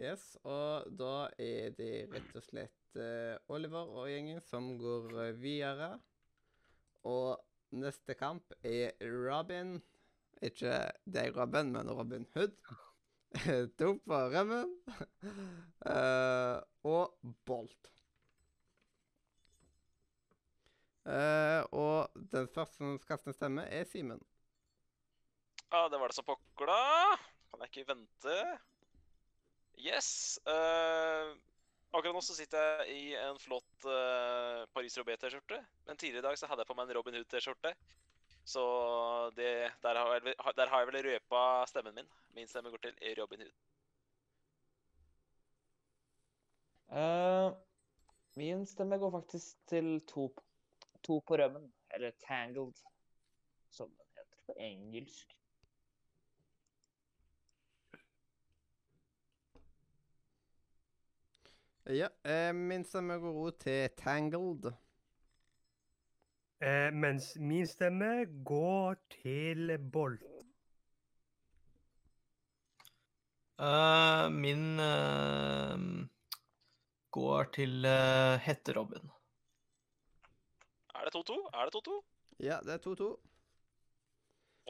Yes, 0.00 0.38
og 0.48 0.86
da 0.96 1.28
er 1.36 1.74
det 1.76 2.06
rett 2.14 2.36
og 2.38 2.44
slett 2.46 2.96
eh, 2.96 3.36
Oliver 3.52 3.90
og 3.90 4.06
gjengen 4.08 4.40
som 4.48 4.70
går 4.80 5.10
eh, 5.26 5.34
videre. 5.42 5.90
Og 7.04 7.36
neste 7.76 8.14
kamp 8.18 8.54
er 8.66 8.92
Robin. 9.00 9.78
Ikke 10.42 10.74
deg, 11.04 11.36
Robin, 11.36 11.72
men 11.74 11.90
Robin 11.90 12.26
Hood. 12.34 12.56
to 13.78 13.94
på 14.06 14.20
rømmen. 14.32 14.72
Uh, 15.86 16.58
og 16.94 17.18
Bolt. 17.46 17.92
Uh, 21.04 21.64
og 21.72 22.10
den 22.32 22.48
første 22.54 22.76
som 22.76 22.98
kaster 23.06 23.34
stemme, 23.34 23.64
er 23.66 23.86
Simen. 23.88 24.20
Ja, 25.70 25.86
det 25.88 26.00
var 26.00 26.10
det 26.10 26.18
som 26.18 26.26
pokla. 26.26 26.80
Kan 27.50 27.62
jeg 27.64 27.72
ikke 27.72 27.92
vente? 27.94 28.36
Yes. 29.80 30.38
eh, 30.46 31.30
akkurat 31.90 32.14
nå 32.14 32.22
så 32.24 32.36
sitter 32.36 32.84
jeg 32.84 32.96
i 32.96 33.16
en 33.18 33.38
flott 33.40 33.86
uh, 33.88 34.66
Paris 34.74 34.96
Robé-T-skjorte. 35.00 35.58
Men 35.86 35.98
tidligere 35.98 36.24
i 36.24 36.28
dag 36.28 36.38
så 36.38 36.50
hadde 36.50 36.64
jeg 36.64 36.70
på 36.70 36.76
meg 36.78 36.88
en 36.88 36.96
Robin 36.98 37.18
Hood-T-skjorte. 37.18 37.74
Så 38.44 38.62
det, 39.36 39.50
der, 39.82 39.98
har 39.98 40.14
jeg, 40.16 40.36
der 40.56 40.70
har 40.72 40.82
jeg 40.82 40.90
vel 40.90 41.02
røpa 41.06 41.42
stemmen 41.70 41.98
min. 41.98 42.12
Min 42.36 42.48
stemme 42.48 42.72
går 42.72 42.86
til 42.86 43.18
Robin 43.20 43.44
Hood. 43.44 43.58
Uh, 46.90 47.54
min 48.38 48.64
stemme 48.66 48.98
går 48.98 49.12
faktisk 49.18 49.58
til 49.70 50.00
to, 50.10 50.30
to 51.06 51.20
på 51.26 51.38
rømmen, 51.38 51.68
eller 51.94 52.10
Tangled, 52.26 52.74
som 53.70 53.90
den 53.90 54.16
heter 54.16 54.46
på 54.46 54.56
engelsk. 54.58 55.36
Ja, 61.90 62.06
eh, 62.22 62.52
min 62.54 62.84
stemme 62.84 63.16
går 63.18 63.48
ut 63.48 63.56
til 63.64 63.88
Tangled. 63.98 64.68
Eh, 66.62 66.92
mens 66.94 67.32
min 67.36 67.66
stemme 67.66 68.26
går 68.46 68.94
til 69.10 69.74
Bolt. 69.92 70.22
Eh, 73.58 74.28
min 74.30 74.78
eh, 74.78 76.06
går 77.10 77.50
til 77.58 77.82
uh, 77.82 78.38
Hette-Robin. 78.38 79.10
Er 80.94 81.08
det 81.08 81.14
2-2? 81.16 81.40
Er 81.54 81.66
det 81.66 81.74
2-2? 81.74 81.98
Ja, 82.38 82.60
det 82.62 82.76
er 82.76 82.84
2-2. 82.86 83.10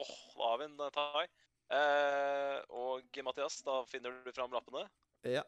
Åh, 0.01 0.17
da 0.37 0.49
har 0.49 0.57
vi 0.57 0.65
en 0.65 0.79
eh, 0.79 0.93
tie. 0.97 1.27
Eh, 1.71 2.57
og 2.69 3.21
Mathias, 3.23 3.61
da 3.67 3.83
finner 3.87 4.23
du 4.25 4.31
fram 4.33 4.51
lappene. 4.55 4.87
Ja. 5.23 5.43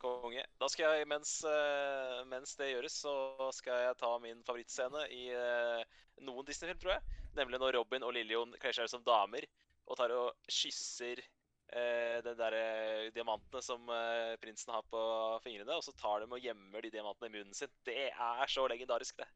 Konge. 0.00 0.42
Da 0.60 0.68
skal 0.72 0.98
jeg, 0.98 1.08
mens, 1.08 1.38
eh, 1.48 2.18
mens 2.30 2.56
det 2.58 2.72
gjøres, 2.72 2.98
så 3.04 3.14
skal 3.56 3.86
jeg 3.86 3.98
ta 4.00 4.10
min 4.22 4.42
favorittscene 4.46 5.06
i 5.14 5.22
eh, 5.32 6.02
noen 6.26 6.46
Disney-film, 6.48 6.80
tror 6.82 6.96
jeg. 6.96 7.22
Nemlig 7.38 7.60
når 7.62 7.78
Robin 7.78 8.06
og 8.06 8.14
Lillian 8.16 8.52
kler 8.60 8.76
seg 8.76 8.88
ut 8.88 8.94
som 8.96 9.06
damer 9.06 9.46
og 9.86 9.98
tar 9.98 10.12
og 10.16 10.50
kysser 10.50 11.20
eh, 11.22 12.18
den 12.26 12.38
der 12.38 12.56
diamantene 13.14 13.62
som 13.62 13.88
eh, 13.92 14.34
prinsen 14.42 14.74
har 14.74 14.86
på 14.90 15.02
fingrene, 15.44 15.76
og 15.78 15.84
så 15.86 15.94
tar 15.98 16.22
de 16.22 16.30
og 16.30 16.42
gjemmer 16.42 16.84
de 16.84 16.92
diamantene 16.94 17.30
i 17.30 17.36
munnen 17.38 17.56
sin. 17.56 17.72
Det 17.86 17.96
er 18.08 18.52
så 18.52 18.66
legendarisk, 18.70 19.20
det. 19.22 19.28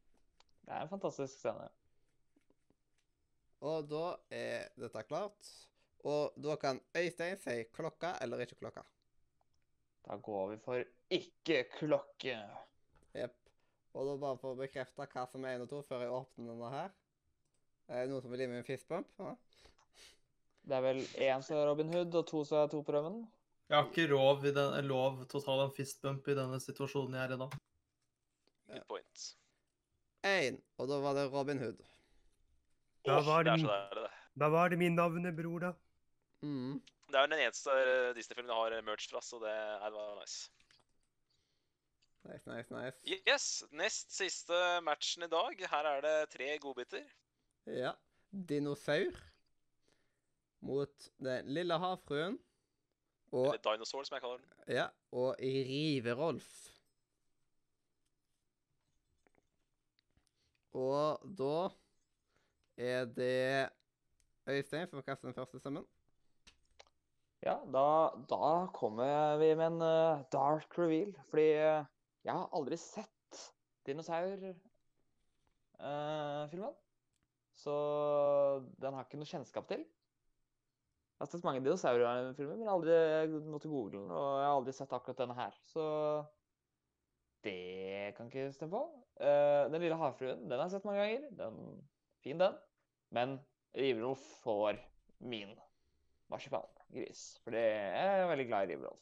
Det 0.66 0.76
er 0.76 0.84
en 0.84 0.92
fantastisk 0.92 1.40
scene. 1.40 1.68
Og 3.60 3.84
da 3.90 4.04
er 4.32 4.70
dette 4.80 5.02
klart. 5.04 5.50
Og 6.08 6.32
da 6.40 6.56
kan 6.56 6.80
Øystein 6.96 7.36
si 7.40 7.58
klokka 7.76 8.14
eller 8.24 8.40
ikke 8.40 8.56
klokka. 8.62 8.84
Da 10.06 10.16
går 10.16 10.48
vi 10.52 10.56
for 10.64 10.84
ikke 11.10 11.64
klokke. 11.76 12.36
Jepp. 13.14 13.36
Og 13.94 14.06
da 14.06 14.16
bare 14.22 14.38
for 14.38 14.54
å 14.54 14.58
bekrefte 14.60 15.06
hva 15.10 15.24
som 15.30 15.44
er 15.44 15.58
1 15.58 15.64
og 15.66 15.70
2 15.72 15.82
før 15.88 16.04
jeg 16.04 16.14
åpner 16.14 16.52
denne 16.52 16.70
her. 16.74 16.92
Er 17.90 18.04
det 18.04 18.12
noen 18.12 18.22
som 18.22 18.30
vil 18.30 18.44
gi 18.44 18.46
meg 18.52 18.60
en 18.62 18.68
fistbump? 18.68 19.08
Ja. 19.18 19.32
Det 20.70 20.76
er 20.76 20.84
vel 20.84 21.00
én 21.26 21.42
som 21.42 21.56
er 21.58 21.66
Robin 21.66 21.90
Hood, 21.90 22.14
og 22.14 22.26
to 22.28 22.44
som 22.46 22.60
er 22.60 22.70
to 22.70 22.82
på 22.86 22.94
rømmen. 22.94 23.24
Jeg 23.70 23.76
har 23.78 23.88
ikke 23.88 24.06
lov, 24.10 24.44
i 24.46 24.52
den, 24.54 24.76
lov 24.86 25.24
til 25.30 25.40
å 25.40 25.44
ta 25.44 25.56
en 25.64 25.74
fistbump 25.74 26.28
i 26.30 26.36
denne 26.38 26.58
situasjonen 26.62 27.16
jeg 27.18 27.24
er 27.28 27.34
i 27.34 27.38
nå. 27.40 27.48
Good 28.70 28.86
point. 28.86 29.26
Én. 30.26 30.60
Og 30.78 30.88
da 30.90 31.00
var 31.02 31.16
det 31.18 31.26
Robin 31.32 31.58
Hood. 31.64 31.82
Da 33.08 33.20
var 33.26 33.42
det 33.46 33.56
det 33.56 33.62
min- 33.62 33.94
det. 33.98 34.10
Da 34.38 34.48
var 34.52 34.68
det 34.70 34.78
min 34.78 34.94
navnebror, 34.94 35.60
da. 35.60 35.72
Mm. 36.42 36.80
Det 37.10 37.18
er 37.18 37.26
jo 37.26 37.30
den 37.32 37.40
eneste 37.42 37.74
eh, 37.74 38.10
Disney-filmen 38.14 38.52
jeg 38.52 38.60
har 38.78 38.82
merch 38.86 39.08
fra, 39.10 39.20
så 39.24 39.38
det 39.42 39.50
er 39.50 39.90
bare 39.94 40.18
nice. 40.20 40.50
Nice, 42.28 42.44
nice, 42.46 42.70
nice. 42.74 43.20
Yes, 43.26 43.46
nest 43.72 44.12
siste 44.14 44.54
matchen 44.86 45.24
i 45.24 45.30
dag. 45.32 45.62
Her 45.72 45.88
er 45.94 46.04
det 46.04 46.14
tre 46.34 46.50
godbiter. 46.62 47.06
Ja. 47.66 47.92
Dinosaur 48.30 49.16
mot 50.60 51.08
Den 51.18 51.48
lille 51.56 51.78
havfruen. 51.80 52.36
Og, 53.32 53.46
Eller 53.46 53.62
Dinosaur, 53.64 54.04
som 54.04 54.14
jeg 54.14 54.22
kaller 54.22 54.38
den. 54.42 54.74
ja, 54.76 54.86
og 55.12 55.36
Rive-Rolf. 55.40 56.50
Og 60.72 61.22
da 61.38 61.68
er 62.76 63.04
det 63.04 63.70
Øystein 64.48 64.86
som 64.90 65.02
kaster 65.02 65.28
den 65.28 65.34
første 65.34 65.58
stemmen. 65.58 65.86
Ja, 67.40 67.54
da, 67.72 68.12
da 68.28 68.68
kommer 68.76 69.38
vi 69.40 69.54
med 69.56 69.72
en 69.72 69.82
uh, 69.82 70.24
dark 70.32 70.78
reveal. 70.78 71.14
Fordi 71.30 71.46
uh, 71.56 71.86
jeg 72.26 72.34
har 72.34 72.56
aldri 72.56 72.76
sett 72.76 73.38
dinosaurfilmen. 73.88 74.60
så 77.56 77.76
den 78.80 78.94
har 78.94 79.06
ikke 79.06 79.20
noe 79.20 79.30
kjennskap 79.30 79.68
til. 79.70 79.80
Jeg 79.80 81.24
har 81.24 81.30
sett 81.32 81.44
mange 81.44 81.64
dinosaurfilmer, 81.64 82.60
men 82.60 82.68
aldri 82.68 82.92
måttet 83.48 83.72
google. 83.72 84.04
Og 84.04 84.28
jeg 84.42 84.48
har 84.48 84.58
aldri 84.58 84.76
sett 84.76 84.92
akkurat 84.92 85.22
denne 85.22 85.38
her. 85.40 85.56
Så 85.72 85.84
det 87.44 88.14
kan 88.18 88.28
ikke 88.28 88.52
stemme 88.52 88.76
på. 88.76 88.84
Uh, 89.20 89.64
den 89.72 89.80
lille 89.80 89.96
havfruen, 89.96 90.44
den 90.44 90.58
har 90.58 90.68
jeg 90.68 90.76
sett 90.76 90.88
mange 90.88 91.06
ganger. 91.06 91.32
Den, 91.40 91.80
fin, 92.20 92.40
den. 92.40 92.60
Men 93.16 93.40
Riverolf 93.72 94.20
får 94.44 94.76
min 95.24 95.56
marsipangris. 96.90 97.40
For 97.44 97.50
det 97.50 97.60
er 97.60 98.16
jeg 98.16 98.28
veldig 98.28 98.46
glad 98.46 98.62
i 98.62 98.72
Riberolf. 98.74 99.00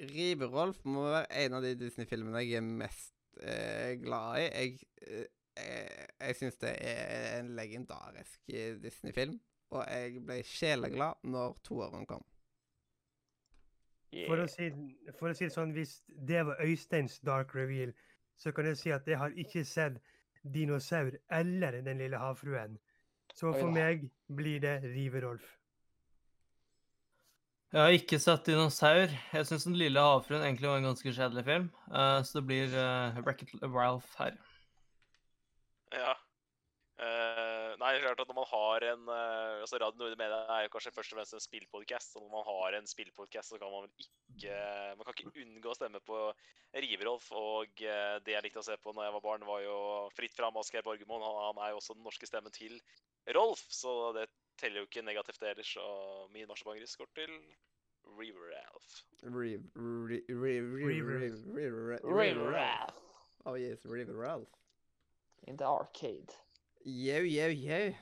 Riberolf 0.00 0.84
må 0.84 1.04
være 1.10 1.44
en 1.44 1.54
av 1.54 1.62
de 1.62 1.74
Disney-filmene 1.74 2.42
jeg 2.44 2.56
er 2.56 2.60
mest 2.60 3.14
eh, 3.42 3.98
glad 4.00 4.40
i. 4.40 4.46
Jeg, 4.46 4.78
eh, 5.06 5.26
jeg, 5.56 6.06
jeg 6.20 6.36
syns 6.36 6.56
det 6.56 6.74
er 6.80 7.40
en 7.40 7.54
legendarisk 7.56 8.40
eh, 8.48 8.76
Disney-film. 8.82 9.40
Og 9.70 9.84
jeg 9.86 10.22
ble 10.26 10.42
sjeleglad 10.42 11.20
når 11.22 11.58
toåren 11.62 12.06
kom. 12.06 12.24
For 14.26 14.42
å, 14.42 14.46
si, 14.50 14.72
for 15.20 15.30
å 15.30 15.34
si 15.38 15.46
det 15.46 15.54
sånn, 15.54 15.70
hvis 15.70 16.00
det 16.08 16.40
var 16.48 16.58
Øysteins 16.64 17.20
dark 17.22 17.54
reveal, 17.54 17.92
så 18.34 18.50
kan 18.50 18.66
jeg 18.66 18.80
si 18.80 18.90
at 18.90 19.06
jeg 19.06 19.20
har 19.20 19.36
ikke 19.38 19.62
sett 19.64 20.00
dinosaur 20.42 21.12
eller 21.30 21.82
Den 21.84 22.00
lille 22.00 22.18
havfruen. 22.18 22.78
Så 23.36 23.52
for 23.52 23.70
meg 23.70 24.08
blir 24.26 24.58
det 24.64 24.80
Rive-Rolf. 24.82 25.59
Jeg 27.70 27.78
har 27.78 27.94
ikke 27.94 28.18
sett 28.18 28.48
Dinosaur. 28.48 29.12
Jeg 29.30 29.46
syns 29.46 29.64
Den 29.68 29.76
lille 29.78 30.02
havfruen 30.02 30.42
egentlig 30.42 30.66
var 30.66 30.80
en 30.80 30.88
ganske 30.88 31.12
kjedelig 31.14 31.44
film. 31.46 31.68
Uh, 31.86 32.18
så 32.26 32.40
det 32.40 32.48
blir 32.48 32.72
uh, 32.74 33.20
Wreck-It 33.22 33.62
Ralph 33.62 34.10
her. 34.18 34.34
Ja. 35.94 36.16
Uh, 36.98 37.78
nei, 37.78 37.92
det 37.94 38.00
er 38.00 38.08
klart 38.08 38.24
at 38.24 38.28
når 38.28 38.36
man 38.40 38.48
har 38.50 38.86
en 38.90 39.06
uh, 39.06 39.62
altså 39.62 39.78
Radio 39.78 40.02
Nordre 40.02 40.18
Media 40.18 40.40
er 40.56 40.66
jo 40.66 40.72
kanskje 40.74 40.92
først 40.96 41.14
og 41.14 41.20
fremst 41.20 41.38
en 41.38 41.44
spillpodcast. 41.46 42.18
Og 42.18 42.26
når 42.26 42.34
man 42.34 42.48
har 42.48 42.80
en 42.80 42.90
spillpodcast, 42.90 43.54
så 43.54 43.62
kan 43.62 43.70
man 43.70 43.86
vel 43.86 44.10
ikke 44.34 44.58
Man 44.98 45.06
kan 45.06 45.14
ikke 45.14 45.44
unngå 45.46 45.70
å 45.70 45.78
stemme 45.78 46.02
på 46.10 46.18
Riverolf. 46.74 47.30
Og 47.38 47.86
uh, 47.86 48.18
det 48.26 48.34
jeg 48.34 48.48
likte 48.48 48.64
å 48.64 48.66
se 48.66 48.74
på 48.82 48.96
når 48.96 49.06
jeg 49.06 49.16
var 49.20 49.26
barn, 49.30 49.46
var 49.46 49.62
jo 49.62 49.78
Fritt 50.18 50.34
fram 50.34 50.58
Asgeir 50.58 50.82
Borgermoen. 50.82 51.22
Han, 51.22 51.40
han 51.52 51.62
er 51.62 51.70
jo 51.70 51.78
også 51.84 51.94
den 51.94 52.02
norske 52.10 52.26
stemmen 52.26 52.58
til 52.58 52.74
Rolf, 53.30 53.62
så 53.70 54.10
det 54.18 54.26
teller 54.60 54.84
jo 54.84 54.88
ikke 54.88 55.04
negativt 55.06 55.40
det 55.42 55.52
ellers. 55.54 55.74
Og 55.82 56.30
min 56.34 56.48
marsipangris 56.48 56.96
går 57.00 57.10
til 57.18 57.36
Riveralf. 58.20 59.02
Riv... 59.24 59.66
Riv... 59.76 60.24
Riv... 60.28 60.72
Riv... 60.86 61.06
River. 61.16 61.98
Riv... 62.04 62.40
Riv... 62.54 62.96
Oh 63.48 63.56
yes, 63.56 63.86
River-Ralph. 63.86 64.60
in 65.46 65.56
the 65.56 65.66
arcade. 65.66 66.34
Jau, 66.84 67.24
jau, 67.24 67.50
jau. 67.50 67.94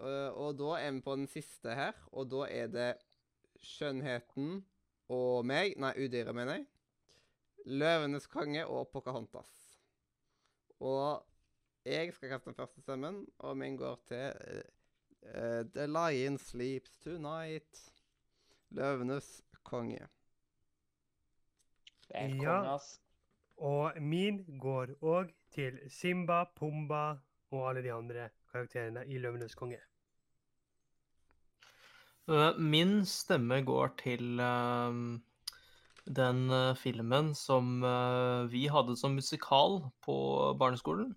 Eh, 0.00 0.30
og 0.38 0.58
da 0.58 0.76
er 0.80 0.92
vi 0.96 1.00
på 1.04 1.16
den 1.16 1.28
siste 1.28 1.74
her, 1.76 1.96
og 2.12 2.30
da 2.32 2.46
er 2.48 2.68
det 2.72 2.90
Skjønnheten 3.60 4.62
og 5.12 5.44
meg 5.44 5.74
Nei, 5.80 5.92
Udyret, 6.00 6.34
mener 6.34 6.60
jeg. 6.60 6.66
Løvenes 7.68 8.26
konge 8.30 8.64
og 8.64 8.88
Pocahontas. 8.88 9.50
Og 10.80 11.20
jeg 11.84 12.14
skal 12.14 12.32
kaste 12.32 12.48
den 12.48 12.56
første 12.56 12.80
stemmen, 12.80 13.26
og 13.38 13.58
min 13.60 13.76
går 13.76 14.00
til 14.08 14.62
eh, 15.22 15.60
eh, 15.60 15.64
The 15.74 15.86
Lion 15.86 16.38
Sleeps 16.38 16.98
Tonight. 16.98 17.92
Løvenes 18.70 19.42
konge. 19.64 20.08
Det 22.08 22.16
er 22.16 22.28
Ja. 22.28 22.62
kongas. 22.62 23.00
Og 23.56 23.92
min 24.00 24.44
går 24.60 24.86
òg 25.02 25.32
til 25.52 25.78
Simba, 25.90 26.44
Pumba 26.56 27.18
og 27.50 27.68
alle 27.68 27.82
de 27.82 27.92
andre 27.92 28.30
karakterene 28.52 29.04
i 29.06 29.18
Løvenes 29.18 29.54
konge. 29.54 29.78
Eh, 32.28 32.58
Min 32.58 33.04
stemme 33.04 33.64
går 33.64 33.88
til 33.98 34.40
uh, 34.40 35.18
den 36.06 36.76
filmen 36.76 37.34
som 37.34 37.82
uh, 37.82 38.46
vi 38.52 38.66
hadde 38.66 38.96
som 38.96 39.14
musikal 39.14 39.90
på 40.02 40.54
barneskolen. 40.58 41.16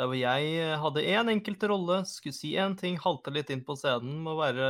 Der 0.00 0.08
hvor 0.08 0.16
jeg 0.16 0.52
eh, 0.56 0.78
hadde 0.80 1.02
én 1.04 1.28
enkelt 1.28 1.64
rolle, 1.68 1.98
skulle 2.08 2.32
si 2.32 2.54
én 2.56 2.72
ting, 2.80 2.94
halte 3.04 3.28
litt 3.34 3.50
inn 3.52 3.60
på 3.66 3.74
scenen, 3.76 4.22
må 4.24 4.32
være 4.38 4.68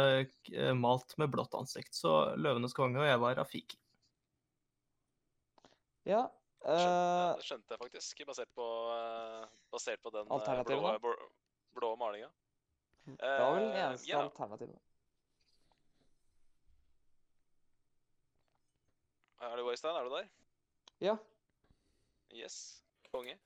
eh, 0.51 0.73
malt 0.75 1.13
med 1.23 1.31
blått 1.31 1.53
ansikt. 1.55 1.95
Så 1.95 2.35
'Løvenes 2.35 2.75
konge' 2.75 2.99
og 2.99 3.07
jeg 3.07 3.21
var 3.23 3.37
Rafiki. 3.39 3.79
Ja. 6.11 6.25
uh... 6.67 6.73
eh, 6.73 7.37
det 7.39 7.47
skjønte 7.47 7.77
jeg 7.77 7.83
faktisk, 7.85 8.25
basert 8.27 8.51
på, 8.59 8.67
basert 9.71 10.03
på 10.03 10.11
den 10.17 10.27
blå, 10.27 10.81
blå, 11.05 11.13
blå 11.79 11.91
malinga. 12.01 12.31
det 13.07 13.31
var 13.31 13.55
vel 13.55 13.69
Eh, 13.69 13.85
eneste 13.85 14.11
yeah. 14.11 14.25
alternativet. 14.25 14.81
Er 19.47 19.57
du 19.57 19.71
Øystein? 19.71 19.95
Er 19.95 20.11
du 20.11 20.11
der? 20.17 20.27
Ja. 21.01 21.17
Yes. 22.35 22.83
Konge. 23.15 23.39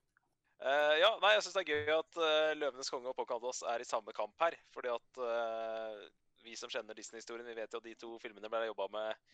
Eh, 0.64 0.96
ja, 1.02 1.10
nei, 1.20 1.34
jeg 1.34 1.44
syns 1.44 1.56
det 1.58 1.62
er 1.64 1.72
gøy 1.74 1.90
at 1.98 2.16
uh, 2.16 2.50
Løvenes 2.56 2.88
konge 2.88 3.10
og 3.10 3.16
Pocahontas 3.18 3.60
er 3.68 3.82
i 3.82 3.88
samme 3.88 4.14
kamp 4.16 4.32
her. 4.40 4.56
Fordi 4.72 4.88
at 4.94 5.20
uh, 5.20 5.98
vi 6.44 6.56
som 6.56 6.72
kjenner 6.72 6.96
Disney-historien, 6.96 7.44
vi 7.44 7.56
vet 7.58 7.74
jo 7.74 7.82
at 7.82 7.88
de 7.88 7.96
to 8.00 8.14
filmene 8.22 8.48
ble 8.52 8.70
jobba 8.70 8.88
med 8.94 9.26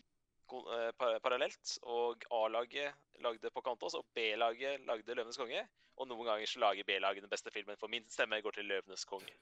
par 0.98 1.20
parallelt. 1.22 1.76
Og 1.86 2.26
A-laget 2.34 3.22
lagde 3.22 3.54
Pocahontas, 3.54 3.94
og 3.94 4.10
B-laget 4.14 4.82
lagde 4.88 5.14
Løvenes 5.14 5.38
konge. 5.38 5.62
Og 6.00 6.10
noen 6.10 6.26
ganger 6.26 6.50
så 6.50 6.64
lager 6.64 6.86
B-laget 6.88 7.22
den 7.22 7.30
beste 7.30 7.54
filmen, 7.54 7.78
for 7.78 7.92
min 7.92 8.06
stemme 8.10 8.42
går 8.42 8.58
til 8.58 8.66
Løvenes 8.66 9.06
konge. 9.06 9.34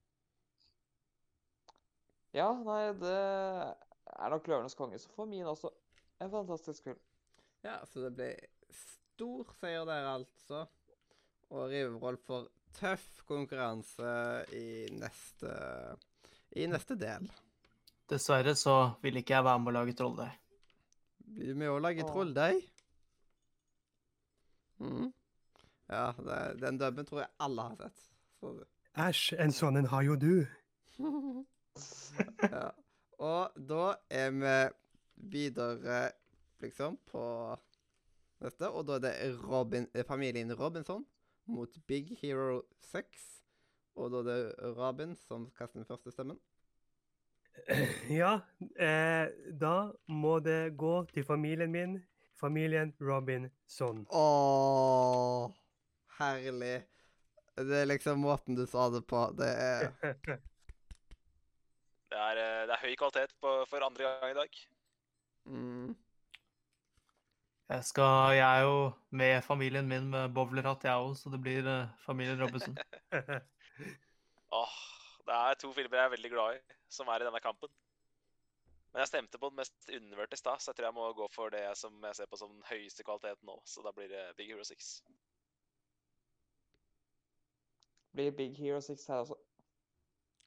Ja, 2.36 2.50
nei, 2.52 2.82
det 3.00 3.16
er 3.16 4.34
nok 4.34 4.48
Løvenes 4.50 4.76
konge 4.76 5.00
som 5.00 5.14
får 5.16 5.30
min 5.30 5.48
også. 5.48 5.72
En 6.20 6.34
fantastisk 6.34 6.84
film. 6.84 7.00
Ja, 7.64 7.80
så 7.88 8.04
det 8.04 8.12
ble 8.18 8.32
stor 8.76 9.56
seier 9.56 9.88
der, 9.88 10.04
altså. 10.18 10.66
Og 11.54 11.68
Rivervoll 11.70 12.18
får 12.26 12.48
tøff 12.78 13.22
konkurranse 13.28 14.10
i 14.56 14.88
neste 14.98 15.52
i 16.56 16.66
neste 16.66 16.96
del. 16.98 17.28
Dessverre 18.08 18.54
så 18.56 18.76
vil 19.02 19.20
ikke 19.20 19.36
jeg 19.36 19.44
være 19.44 19.60
med 19.62 19.72
å 19.72 19.76
lage 19.78 19.94
trolldeig. 19.96 20.32
Blir 21.28 21.52
du 21.52 21.58
med 21.60 21.70
å 21.72 21.80
lage 21.82 22.06
trolldeig? 22.08 22.62
Mm. 24.80 25.10
Ja, 25.88 26.12
det, 26.16 26.38
den 26.62 26.78
dubben 26.80 27.08
tror 27.08 27.24
jeg 27.24 27.32
alle 27.44 27.66
har 27.68 27.76
sett. 27.82 28.04
Så. 28.40 28.54
Æsj, 28.98 29.24
en 29.44 29.54
sånn 29.54 29.80
en 29.80 29.90
har 29.92 30.06
jo 30.06 30.16
du. 30.20 30.34
ja. 32.54 32.68
Og 33.18 33.60
da 33.68 33.84
er 34.08 34.32
vi 34.38 34.56
videre, 35.34 36.00
liksom, 36.62 36.96
på 37.10 37.22
neste. 38.44 38.70
Og 38.70 38.86
da 38.88 38.98
er 38.98 39.04
det 39.04 39.14
Robin, 39.42 39.88
eh, 39.92 40.06
familien 40.06 40.54
Robinson 40.56 41.04
mot 41.48 41.78
Big 41.86 42.14
Hero 42.22 42.62
6. 42.92 43.26
Og 43.98 44.12
da 44.12 44.20
er 44.22 44.28
det 44.28 44.74
Robin 44.78 45.16
som 45.16 45.48
kaster 45.58 45.80
den 45.80 45.88
første 45.88 46.14
stemmen. 46.14 46.38
Ja, 48.20 48.38
eh, 48.78 49.26
da 49.60 49.90
må 50.06 50.38
det 50.44 50.76
gå 50.78 50.92
til 51.10 51.24
familien 51.26 51.72
min, 51.74 51.96
familien 52.38 52.92
Robinson. 53.02 54.04
Åh, 54.14 55.50
herlig. 56.20 56.76
Det 57.58 57.80
er 57.80 57.90
liksom 57.90 58.22
måten 58.22 58.54
du 58.54 58.62
sa 58.70 58.86
det 58.94 59.02
på. 59.10 59.24
Det 59.38 59.50
er 59.50 59.90
Det 62.08 62.16
er, 62.16 62.38
eh, 62.40 62.62
det 62.68 62.72
er 62.72 62.84
høy 62.86 62.94
kvalitet 62.96 63.34
på, 63.42 63.50
for 63.68 63.84
andre 63.84 64.06
gang 64.06 64.30
i 64.30 64.38
dag. 64.38 64.60
mm. 65.44 65.77
Jeg, 67.68 67.84
skal, 67.84 68.32
jeg 68.38 68.46
er 68.48 68.62
jo 68.64 68.76
med 69.10 69.42
familien 69.44 69.88
min 69.88 70.08
med 70.10 70.32
bowlerhatt, 70.36 70.86
jeg 70.88 71.04
òg, 71.04 71.12
så 71.20 71.32
det 71.32 71.40
blir 71.44 71.66
eh, 71.68 71.90
familien 72.00 72.40
Robinson. 72.40 72.78
Åh, 74.60 74.78
det 75.28 75.36
er 75.36 75.60
to 75.60 75.72
filmer 75.76 76.00
jeg 76.00 76.08
er 76.08 76.14
veldig 76.16 76.30
glad 76.32 76.56
i, 76.56 76.78
som 76.88 77.10
er 77.12 77.20
i 77.20 77.28
denne 77.28 77.42
kampen. 77.44 77.72
Men 78.88 79.04
jeg 79.04 79.10
stemte 79.12 79.40
på 79.40 79.50
den 79.52 79.60
mest 79.60 79.76
undervurderte 79.84 80.38
i 80.38 80.40
stad, 80.40 80.64
så 80.64 80.72
jeg 80.72 80.78
tror 80.78 80.88
jeg 80.88 80.96
må 80.96 81.12
gå 81.18 81.28
for 81.34 81.52
det 81.52 81.66
som 81.76 82.08
jeg 82.08 82.16
ser 82.16 82.30
på 82.30 82.40
som 82.40 82.54
den 82.54 82.64
høyeste 82.70 83.04
kvaliteten 83.04 83.50
nå. 83.50 83.60
Så 83.68 83.84
da 83.84 83.92
blir 83.92 84.08
det 84.14 84.24
Big 84.40 84.48
Hero 84.48 84.64
6. 84.64 84.94
blir 88.18 88.30
Big 88.30 88.56
Hero 88.58 88.80
6 88.80 89.06
her 89.06 89.14
også. 89.22 89.36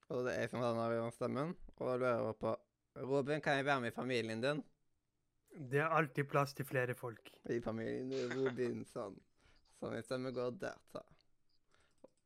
Og 0.09 0.25
det 0.25 0.33
er 0.33 0.43
jeg 0.43 0.49
som 0.51 0.59
har 0.59 0.73
den 0.73 0.83
avgjørende 0.83 1.15
stemmen. 1.15 1.53
Og 1.77 1.87
da 1.87 1.95
lurer 2.01 2.25
jeg 2.25 2.35
på 2.41 2.55
Robin, 3.11 3.41
kan 3.41 3.55
jeg 3.55 3.65
være 3.65 3.81
med 3.81 3.91
i 3.91 3.95
familien 3.95 4.43
din? 4.43 4.63
Det 5.51 5.79
er 5.83 5.91
alltid 5.91 6.27
plass 6.31 6.53
til 6.55 6.65
flere 6.65 6.93
folk. 6.95 7.31
I 7.51 7.59
familien 7.61 8.31
Robinson. 8.37 9.17
Så 9.79 9.89
hvis 9.91 10.05
stemme 10.05 10.31
går 10.31 10.51
der, 10.61 10.77
ta. 10.93 11.01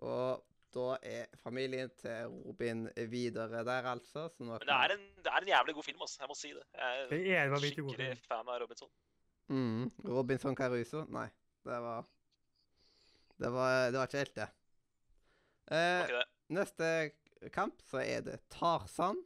Og 0.06 0.44
da 0.76 0.98
er 1.08 1.26
familien 1.40 1.90
til 1.98 2.28
Robin 2.46 2.86
videre 3.10 3.64
der, 3.66 3.88
altså. 3.96 4.28
Så 4.30 4.44
nå 4.44 4.58
Men 4.60 4.68
det 4.68 4.76
er, 4.76 4.94
en, 4.98 5.06
det 5.24 5.32
er 5.32 5.42
en 5.42 5.48
jævlig 5.54 5.76
god 5.78 5.84
film, 5.88 6.02
altså. 6.06 6.18
Jeg 6.22 6.28
må 6.32 6.36
si 6.38 6.52
det. 6.54 6.66
Jeg 6.76 7.10
Det 7.10 7.22
er 7.32 7.54
er 7.56 7.64
skikkelig 7.64 8.10
fan 8.28 8.48
av 8.52 8.60
Robinson. 8.62 8.90
mm, 9.48 9.92
Robinson 10.10 10.56
Caruso? 10.56 11.06
Nei, 11.10 11.28
det 11.66 11.80
var 11.82 12.06
Det 13.40 13.52
var, 13.52 13.92
det 13.92 14.00
var 14.00 14.08
ikke 14.08 14.18
helt 14.24 14.36
det. 14.36 14.50
Eh, 15.72 16.02
ikke 16.06 16.24
neste 16.56 16.90
kamp 17.52 17.82
så 17.84 18.00
er 18.04 18.22
det 18.22 18.38
Tarzan 18.54 19.18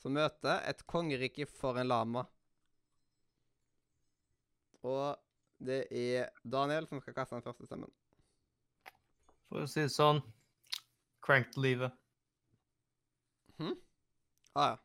som 0.00 0.12
møter 0.16 0.62
et 0.66 0.86
kongerike 0.86 1.46
for 1.46 1.78
en 1.78 1.86
lama. 1.86 2.24
Og 4.82 5.18
det 5.62 5.84
er 5.94 6.30
Daniel 6.42 6.88
som 6.90 7.00
skal 7.02 7.14
kaste 7.14 7.36
den 7.36 7.44
første 7.46 7.66
stemmen. 7.68 7.90
For 9.48 9.64
å 9.64 9.70
si 9.70 9.84
det 9.84 9.92
sånn 9.94 10.22
Crank 11.22 11.54
livet. 11.60 11.92
Hm? 13.60 13.76
Ah, 14.58 14.78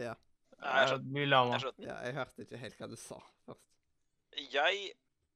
ja. 0.00 0.14
Jeg 0.56 1.28
lama. 1.28 1.52
Jeg, 1.52 1.66
skjønner. 1.66 1.84
ja. 1.84 1.96
Jeg 2.06 2.16
hørte 2.16 2.46
ikke 2.46 2.60
helt 2.62 2.78
hva 2.80 2.88
du 2.88 2.96
sa 2.96 3.18
først. 3.44 3.66
jeg 4.54 4.86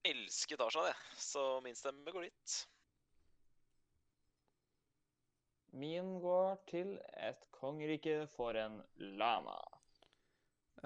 elsker 0.09 0.57
Tarzan, 0.57 0.88
jeg. 0.88 1.18
Så 1.20 1.44
min 1.64 1.76
stemme 1.76 2.14
går 2.14 2.30
dit. 2.30 2.57
Min 5.76 6.16
går 6.24 6.57
til 6.70 6.96
et 7.20 7.44
kongerike 7.55 8.24
for 8.32 8.57
en 8.59 8.80
lama. 9.20 9.59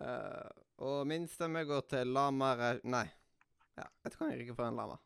Eh, 0.03 0.64
og 0.79 1.07
min 1.07 1.27
stemme 1.29 1.65
går 1.69 1.81
til 1.91 2.07
lama 2.07 2.55
Ra- 2.59 2.81
Nei. 2.85 3.07
Ja, 3.77 3.87
et 4.07 4.17
kongerike 4.19 4.55
for 4.55 4.67
en 4.69 4.77
lama. 4.79 4.97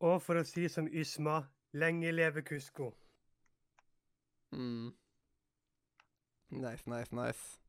Og 0.00 0.22
for 0.24 0.40
å 0.40 0.44
si 0.48 0.68
som 0.72 0.88
Ysma, 0.88 1.42
lenge 1.76 2.12
leve 2.12 2.42
Kusko. 2.42 2.90
Mm. 4.52 4.92
Nice, 6.50 6.86
nice, 6.90 7.12
nice. 7.14 7.60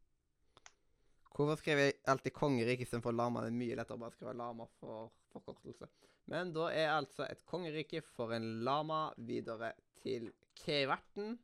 Hvorfor 1.31 1.59
skriver 1.59 1.89
jeg 1.89 1.99
alltid 2.11 2.33
kongerike 2.35 2.85
istedenfor 2.85 3.13
lama? 3.15 3.43
Det 3.45 3.51
er 3.51 3.59
mye 3.59 3.75
lettere 3.79 3.97
å 3.99 4.01
bare 4.01 4.15
skrive 4.15 4.33
lama 4.37 4.67
for 4.79 5.11
forkortelse. 5.31 5.87
Men 6.31 6.51
da 6.55 6.67
er 6.71 6.91
altså 6.93 7.25
et 7.27 7.43
kongerike 7.47 8.01
for 8.15 8.33
en 8.35 8.47
lama 8.65 9.09
videre 9.17 9.73
til 10.03 10.31
Keverten. 10.59 11.37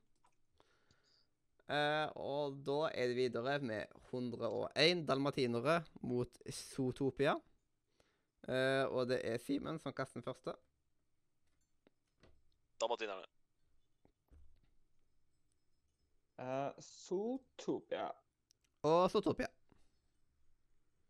Eh, 1.68 2.07
og 2.15 2.61
da 2.63 2.88
er 2.95 3.09
det 3.11 3.18
videre 3.18 3.57
med 3.59 3.91
101 4.13 5.03
dalmatinere 5.07 5.82
mot 6.07 6.39
Zootopia. 6.47 7.36
Uh, 8.47 8.86
og 8.95 9.09
det 9.09 9.18
er 9.28 9.41
Simen 9.43 9.76
som 9.84 9.91
kaster 9.91 10.22
den 10.22 10.24
første. 10.24 10.53
Dalmatinerne. 12.80 13.26
Uh, 16.39 16.72
Zootopia. 16.80 18.07
Og 18.88 19.11
Zootopia. 19.11 19.51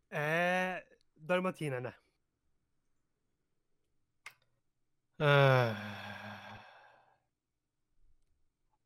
Eh, 0.09 0.81
dalmatinerne. 1.29 1.93
Uh, 5.21 5.77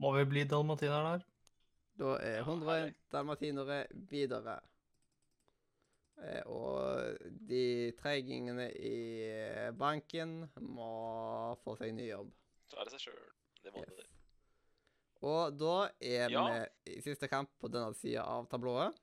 må 0.02 0.12
vi 0.18 0.26
bli 0.26 0.44
dalmatiner 0.44 1.12
der? 1.14 1.31
Da 2.02 2.16
er 2.18 2.40
Ja, 2.40 2.46
101 2.48 2.96
dalmatinere 3.14 3.84
videre. 4.10 4.56
Eh, 6.22 6.42
og 6.50 7.18
de 7.50 7.92
treigingene 8.00 8.68
i 8.78 8.96
eh, 9.30 9.70
banken 9.78 10.48
må 10.66 10.88
få 11.62 11.76
seg 11.78 11.94
ny 11.98 12.08
jobb. 12.10 12.32
Klare 12.74 12.94
seg 12.94 13.06
sjøl. 13.06 13.22
Det 13.62 13.74
må 13.76 13.84
Yes. 13.86 13.96
det. 13.98 14.08
Og 15.22 15.58
da 15.60 15.92
er 16.02 16.30
Ja. 16.32 16.44
vi 16.86 16.96
i 16.98 17.02
siste 17.02 17.28
kamp 17.30 17.50
på 17.62 17.70
denne 17.70 17.94
sida 17.94 18.24
av 18.26 18.48
tablået. 18.50 18.98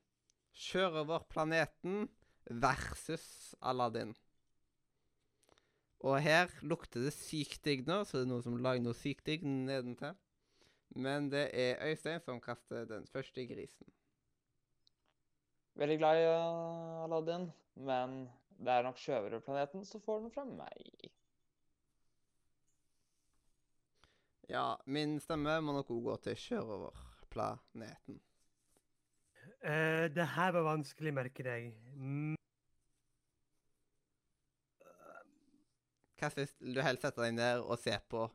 over 0.99 1.19
planeten 1.29 2.09
versus 2.49 3.55
Aladdin. 3.61 4.15
Og 6.01 6.21
her 6.21 6.47
lukter 6.61 7.03
det 7.03 7.13
sykt 7.13 7.63
digg 7.63 7.85
nå, 7.87 8.03
så 8.03 8.17
det 8.19 8.25
er 8.27 8.31
noen 8.33 8.43
som 8.43 8.57
lager 8.57 8.81
noe 8.81 8.93
sykt 8.93 9.25
digg 9.25 9.43
nedentil. 9.43 10.15
Men 10.95 11.29
det 11.31 11.49
er 11.53 11.83
Øystein 11.85 12.19
som 12.19 12.41
kaster 12.41 12.85
den 12.85 13.07
første 13.07 13.45
grisen. 13.47 13.93
Veldig 15.79 15.97
glad 15.97 16.19
i 16.19 16.25
uh, 16.27 17.03
Aladdin, 17.03 17.51
men 17.75 18.17
det 18.59 18.73
er 18.73 18.83
nok 18.83 18.97
sjørøverplaneten 18.99 19.85
som 19.85 20.01
får 20.01 20.25
den 20.25 20.33
fra 20.33 20.43
meg. 20.43 21.11
Ja, 24.49 24.73
min 24.85 25.19
stemme 25.21 25.59
må 25.61 25.77
nok 25.77 25.93
òg 25.93 26.01
gå 26.09 26.17
til 26.25 26.41
sjørøverplaneten. 26.47 28.19
Uh, 29.61 30.09
det 30.11 30.27
her 30.35 30.51
var 30.57 30.67
vanskelig, 30.73 31.13
merker 31.13 31.53
jeg. 31.53 31.71
Mm, 31.95 32.35
Hva 36.19 36.27
syns 36.33 36.51
du 36.59 36.81
helst 36.83 37.05
setter 37.05 37.29
deg 37.29 37.35
ned 37.37 37.61
og 37.63 37.77
ser 37.79 38.01
på 38.11 38.25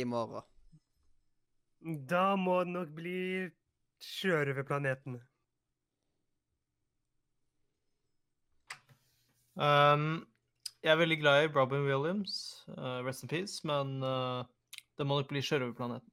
i 0.00 0.04
morgen? 0.08 0.55
Da 1.86 2.34
må 2.34 2.64
det 2.64 2.72
nok 2.74 2.88
bli 2.96 3.18
sjørøverplaneten. 4.02 5.20
Um, 9.56 10.26
jeg 10.82 10.92
er 10.92 10.98
veldig 10.98 11.18
glad 11.20 11.44
i 11.44 11.52
Robin 11.54 11.86
Williams, 11.86 12.64
uh, 12.74 13.00
rest 13.06 13.22
in 13.22 13.30
peace, 13.30 13.62
men 13.64 14.02
uh, 14.02 14.42
det 14.98 15.06
må 15.06 15.20
nok 15.20 15.30
bli 15.30 15.40
Sjørøverplaneten. 15.46 16.10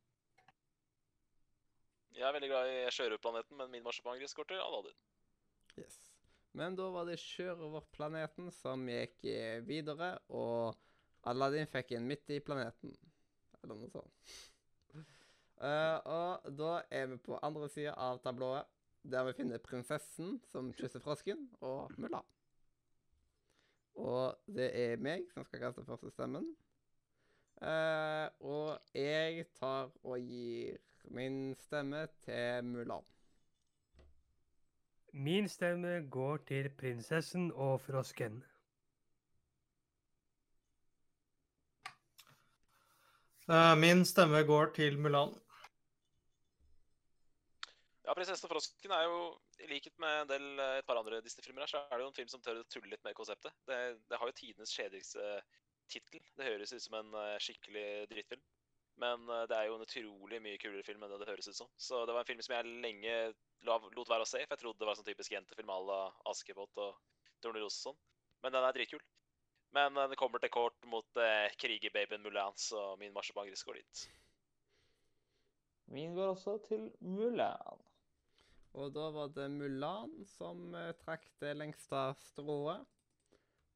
Jeg 2.13 2.27
er 2.29 2.35
veldig 2.37 2.49
glad 2.53 2.69
i 2.69 2.77
sjørøverplaneten, 2.93 3.57
men 3.57 3.71
min 3.73 3.83
marsipangris 3.83 4.37
går 4.37 4.45
til 4.47 4.61
Aladdin. 4.61 4.95
Yes. 5.81 5.97
Men 6.53 6.77
da 6.77 6.85
var 6.93 7.09
det 7.09 7.17
sjørøverplaneten 7.19 8.51
som 8.53 8.85
gikk 8.87 9.25
eh, 9.25 9.59
videre, 9.65 10.13
og 10.29 10.77
Aladdin 11.27 11.67
fikk 11.67 11.95
en 11.97 12.05
midt 12.07 12.29
i 12.29 12.39
planeten. 12.45 12.93
Eller 13.63 13.79
noe 13.81 13.89
sånt. 13.89 14.35
Eh, 15.63 15.97
og 16.11 16.55
da 16.59 16.81
er 16.91 17.05
vi 17.13 17.17
på 17.23 17.37
andre 17.39 17.69
sida 17.71 17.93
av 17.95 18.19
tablået, 18.23 18.67
der 19.03 19.23
vi 19.27 19.35
finner 19.37 19.61
prinsessen 19.63 20.37
som 20.51 20.73
kysser 20.75 20.99
frosken, 21.03 21.49
og 21.61 21.91
Mulan. 21.97 22.25
Og 23.95 24.39
det 24.47 24.69
er 24.75 25.01
meg 25.03 25.29
som 25.31 25.45
skal 25.47 25.61
kaste 25.67 25.85
første 25.87 26.11
stemmen. 26.11 26.47
Uh, 27.63 28.27
og 28.43 28.95
jeg 28.97 29.45
tar 29.55 29.91
og 30.03 30.19
gir 30.19 30.79
min 31.15 31.53
stemme 31.61 32.07
til 32.25 32.65
Mulan. 32.67 33.05
Min 35.13 35.47
stemme 35.47 36.01
går 36.11 36.41
til 36.49 36.67
prinsessen 36.79 37.51
og 37.53 37.79
frosken. 37.85 38.41
Uh, 43.47 43.77
min 43.79 44.03
stemme 44.05 44.43
går 44.43 44.73
til 44.75 44.99
Mulan. 44.99 45.37
Ja, 48.03 48.13
'Prinsessen 48.13 48.49
og 48.49 48.51
frosken' 48.51 48.91
er 48.91 49.05
jo, 49.07 49.19
i 49.63 49.67
likhet 49.69 49.95
med 50.03 50.27
del, 50.27 50.47
eh, 50.59 50.79
et 50.79 50.87
par 50.87 50.99
andre 50.99 51.21
Disney-filmer 51.23 51.63
her, 51.63 51.71
så 51.71 51.83
er 51.83 51.95
det 51.95 52.03
jo 52.03 52.09
en 52.11 52.17
film 52.17 52.31
som 52.31 52.41
tør 52.43 52.59
å 52.59 52.65
tulle 52.67 52.91
litt 52.91 53.03
med 53.05 53.15
konseptet. 53.15 53.53
Det, 53.69 53.77
det 54.11 54.19
har 54.19 54.27
jo 54.27 54.35
tidenes 54.39 54.73
kjedeligste 54.75 55.37
tittel. 55.91 56.19
Det 56.35 56.49
høres 56.49 56.73
ut 56.73 56.83
som 56.83 56.99
en 56.99 57.15
eh, 57.21 57.39
skikkelig 57.43 57.87
drittfilm. 58.11 58.43
Men 59.01 59.23
eh, 59.29 59.45
det 59.49 59.57
er 59.57 59.69
jo 59.69 59.77
en 59.77 59.85
utrolig 59.85 60.41
mye 60.43 60.59
kulere 60.61 60.85
film 60.85 61.03
enn 61.03 61.13
det 61.13 61.21
det 61.23 61.29
høres 61.31 61.49
ut 61.49 61.59
som. 61.61 61.71
Så 61.77 62.03
det 62.05 62.15
var 62.15 62.25
en 62.25 62.29
film 62.29 62.43
som 62.45 62.55
jeg 62.57 62.75
lenge 62.83 63.15
lot 63.63 64.09
være 64.11 64.25
å 64.25 64.29
se, 64.29 64.43
for 64.43 64.55
jeg 64.55 64.63
trodde 64.63 64.83
det 64.83 64.89
var 64.89 64.99
sånn 64.99 65.07
typisk 65.07 65.33
jentefilm 65.33 65.71
à 65.71 65.79
la 65.87 65.99
Askepott 66.31 66.83
og 66.83 66.99
Tornerose 67.43 67.79
og 67.79 67.93
sånn. 67.93 68.01
Men 68.43 68.55
den 68.57 68.67
er 68.67 68.75
dritkul. 68.75 69.01
Men 69.73 69.97
eh, 69.97 70.09
den 70.11 70.19
kommer 70.19 70.43
til 70.43 70.53
kort 70.53 70.77
mot 70.89 71.23
eh, 71.23 71.47
krigerbabyen 71.61 72.25
Mulan, 72.25 72.59
så 72.59 72.93
min 73.01 73.15
marsipangris 73.15 73.65
går 73.65 73.81
dit. 73.81 74.05
Min 75.93 76.13
går 76.15 76.35
også 76.35 76.59
til 76.67 76.91
Mulan. 77.01 77.81
Og 78.73 78.93
da 78.95 79.09
var 79.13 79.29
det 79.35 79.51
Mulan 79.53 80.13
som 80.25 80.73
eh, 80.75 80.93
trakk 81.03 81.27
det 81.41 81.53
lengste 81.59 82.07
strået. 82.25 82.87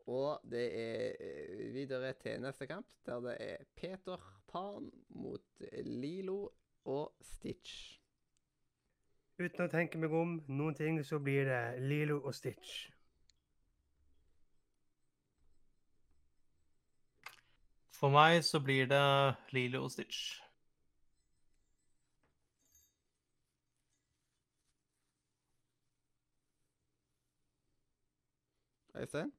Og 0.07 0.39
det 0.47 0.65
er 0.79 1.15
eh, 1.19 1.73
videre 1.75 2.13
til 2.17 2.41
neste 2.41 2.67
kamp, 2.67 2.87
der 3.05 3.19
det 3.19 3.37
er 3.39 3.63
Peter 3.75 4.17
Pan 4.47 4.89
mot 5.09 5.63
Lilo 5.85 6.49
og 6.85 7.13
Stitch. 7.21 7.97
Uten 9.37 9.67
å 9.67 9.69
tenke 9.69 9.99
meg 10.01 10.13
om 10.17 10.39
noen 10.49 10.73
ting, 10.73 10.97
så 11.05 11.19
blir 11.21 11.45
det 11.45 11.61
Lilo 11.85 12.23
og 12.23 12.33
Stitch. 12.33 12.87
For 17.97 18.13
meg 18.13 18.41
så 18.45 18.61
blir 18.61 18.89
det 18.89 19.05
Lilo 19.53 19.83
og 19.85 19.93
Stitch. 19.93 20.46
Øystein? 29.03 29.31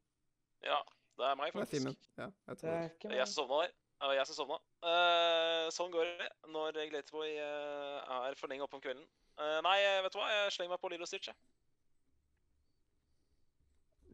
Ja, 0.65 0.79
det 1.19 1.27
er 1.27 1.37
meg, 1.39 1.53
Det 1.53 1.61
er 1.61 1.67
faktisk. 1.67 1.83
Simen. 1.83 1.97
Ja, 2.19 2.29
jeg 2.47 2.61
Det 2.61 2.71
er 2.71 2.83
ikke 2.89 3.09
Det 3.09 3.13
er 3.13 3.23
jeg 3.23 3.29
som 3.29 3.43
sovna 3.43 3.61
der. 3.63 3.77
Det 3.99 4.09
var 4.09 4.15
jeg 4.15 4.27
som 4.27 4.39
sovna. 4.39 4.59
Uh, 4.89 5.67
sånn 5.75 5.95
går 5.95 6.11
det 6.23 6.29
når 6.55 6.81
Glateboy 6.91 7.31
uh, 7.43 8.27
er 8.29 8.39
for 8.39 8.51
lenge 8.51 8.67
oppe 8.67 8.79
om 8.79 8.83
kvelden. 8.85 9.07
Uh, 9.39 9.59
nei, 9.67 9.79
vet 10.05 10.15
du 10.15 10.21
hva? 10.21 10.29
Jeg 10.31 10.53
slenger 10.55 10.75
meg 10.77 10.83
på 10.83 10.91
Lilo 10.93 11.07
Stitch, 11.07 11.31
jeg. 11.31 11.39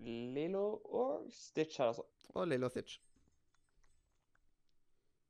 Lilo 0.04 0.64
og 0.84 1.28
Stitch 1.32 1.78
her, 1.80 1.92
altså. 1.92 2.04
Og 2.34 2.48
Lilo 2.48 2.68
Stitch. 2.68 2.98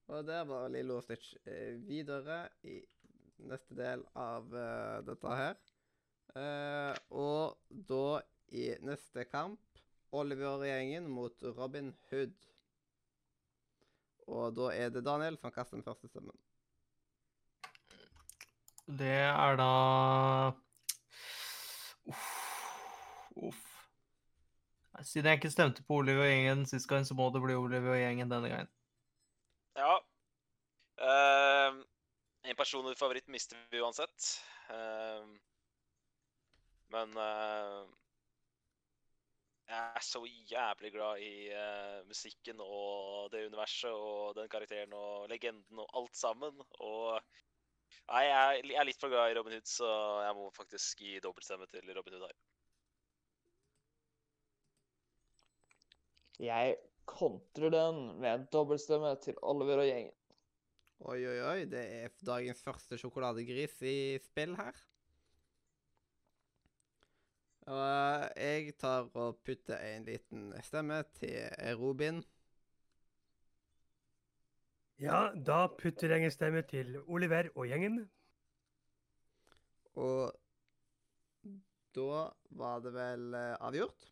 Og 0.07 0.27
der 0.27 0.45
var 0.45 0.69
Lilo 0.69 1.01
Stitch 1.01 1.35
eh, 1.47 1.79
videre 1.87 2.49
i 2.63 2.81
neste 3.49 3.77
del 3.77 4.05
av 4.19 4.51
uh, 4.53 5.01
dette 5.07 5.37
her. 5.39 5.55
Uh, 6.35 6.95
og 7.15 7.79
da 7.89 8.21
i 8.55 8.67
neste 8.85 9.25
kamp 9.31 9.74
Oliver-gjengen 10.15 11.07
mot 11.11 11.47
Robin 11.59 11.93
Hood. 12.11 12.35
Og 14.31 14.55
da 14.57 14.71
er 14.73 14.93
det 14.93 15.05
Daniel 15.05 15.37
som 15.41 15.53
kaster 15.53 15.77
den 15.77 15.85
første 15.85 16.09
stemmen. 16.09 16.37
Det 18.85 19.17
er 19.25 19.57
da 19.57 19.71
Uff. 22.05 22.27
Uff. 23.37 23.63
Siden 25.03 25.27
jeg 25.27 25.41
ikke 25.41 25.51
stemte 25.51 25.83
på 25.85 25.99
Oliver 26.01 26.23
og 26.23 26.31
gjengen 26.31 26.67
sist 26.69 26.89
gang, 26.89 27.05
så 27.05 27.17
må 27.19 27.27
det 27.33 27.43
bli 27.43 27.57
Oliver 27.59 27.97
og 27.97 27.99
gjengen 27.99 28.31
denne 28.31 28.51
gangen. 28.53 28.71
Ja. 29.75 29.97
Uh, 31.01 31.81
en 32.45 32.57
personlig 32.57 32.95
favoritt 33.01 33.27
mister 33.33 33.59
vi 33.73 33.83
uansett. 33.83 34.29
Uh, 34.71 35.35
men 36.95 37.17
eh, 37.19 37.81
jeg 39.69 39.93
er 39.97 40.05
så 40.05 40.21
jævlig 40.51 40.91
glad 40.93 41.23
i 41.25 41.35
uh, 41.57 42.07
musikken 42.09 42.61
og 42.61 43.31
det 43.33 43.47
universet 43.49 43.91
og 43.91 44.35
den 44.37 44.49
karakteren 44.53 44.93
og 44.93 45.29
legenden 45.33 45.81
og 45.81 45.89
alt 46.01 46.17
sammen. 46.17 46.61
Og 46.85 47.21
nei, 48.11 48.25
jeg 48.29 48.65
jeg 48.69 48.81
er 48.81 48.89
litt 48.89 49.01
for 49.01 49.13
glad 49.13 49.33
i 49.33 49.39
Robin 49.39 49.57
Hood, 49.57 49.71
så 49.71 49.89
jeg 50.27 50.37
må 50.37 50.51
faktisk 50.57 51.01
gi 51.01 51.21
dobbeltstemme 51.25 51.69
til 51.73 51.95
Robin 51.97 52.19
Hood 52.19 52.27
her. 52.29 52.37
Jeg 56.45 56.77
kontrer 57.09 57.71
den 57.71 58.21
med 58.21 58.31
en 58.35 58.47
dobbeltstemme 58.53 59.15
til 59.23 59.39
Oliver 59.43 59.85
og 59.85 59.89
gjengen. 59.89 60.15
Oi, 61.05 61.21
oi, 61.29 61.39
oi. 61.45 61.65
Det 61.69 61.85
er 62.03 62.13
dagens 62.27 62.63
første 62.65 62.99
sjokoladegris 63.01 63.81
i 63.85 63.97
spill 64.25 64.55
her. 64.59 64.77
Og 67.65 68.25
jeg 68.37 68.75
tar 68.77 69.09
og 69.17 69.39
putter 69.45 69.81
en 69.95 70.05
liten 70.05 70.51
stemme 70.67 71.01
til 71.17 71.49
Robin. 71.81 72.21
Ja, 75.01 75.31
da 75.35 75.67
putter 75.73 76.13
jeg 76.13 76.29
en 76.29 76.35
stemme 76.35 76.63
til 76.69 76.99
Oliver 77.07 77.49
og 77.55 77.67
gjengen. 77.67 78.05
Og 79.97 80.35
da 81.95 82.29
var 82.59 82.81
det 82.85 82.93
vel 82.95 83.35
eh, 83.39 83.57
avgjort. 83.65 84.11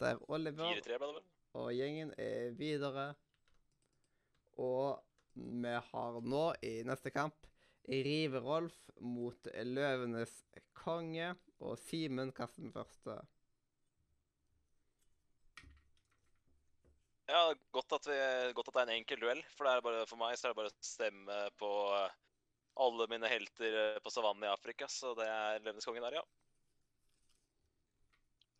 Der 0.00 0.20
Oliver 0.30 0.74
4-3 0.74 0.98
ble 0.98 1.10
det 1.10 1.16
vel? 1.18 1.26
og 1.58 1.72
gjengen 1.74 2.12
er 2.18 2.50
videre. 2.58 3.12
Og 4.60 5.00
vi 5.34 5.74
har 5.90 6.18
nå 6.20 6.44
i 6.66 6.74
neste 6.86 7.12
kamp 7.14 7.46
Rive-Rolf 7.88 8.76
mot 9.00 9.48
Løvenes 9.66 10.34
konge. 10.76 11.32
Og 11.60 11.76
Simen 11.78 12.32
kaster 12.36 12.64
den 12.64 12.72
første. 12.72 13.20
Ja, 17.30 17.42
godt 17.70 17.92
at, 17.94 18.08
vi, 18.10 18.16
godt 18.56 18.68
at 18.72 18.74
det 18.74 18.80
er 18.80 18.88
en 18.88 18.96
enkel 18.96 19.20
duell. 19.22 19.42
For, 19.54 19.66
det 19.66 19.76
er 19.76 19.84
bare, 19.86 20.06
for 20.10 20.18
meg 20.18 20.34
så 20.38 20.48
er 20.48 20.54
det 20.54 20.58
bare 20.58 20.72
å 20.72 20.82
stemme 20.82 21.36
på 21.60 21.70
eh, 21.94 22.16
alle 22.82 23.06
mine 23.12 23.30
helter 23.30 23.76
eh, 23.84 23.98
på 24.02 24.10
savannen 24.10 24.48
i 24.48 24.50
Afrika. 24.50 24.88
Så 24.90 25.12
det 25.18 25.28
er 25.30 25.60
Løvenes 25.62 25.86
konge 25.86 26.02
der, 26.02 26.18
ja. 26.18 26.24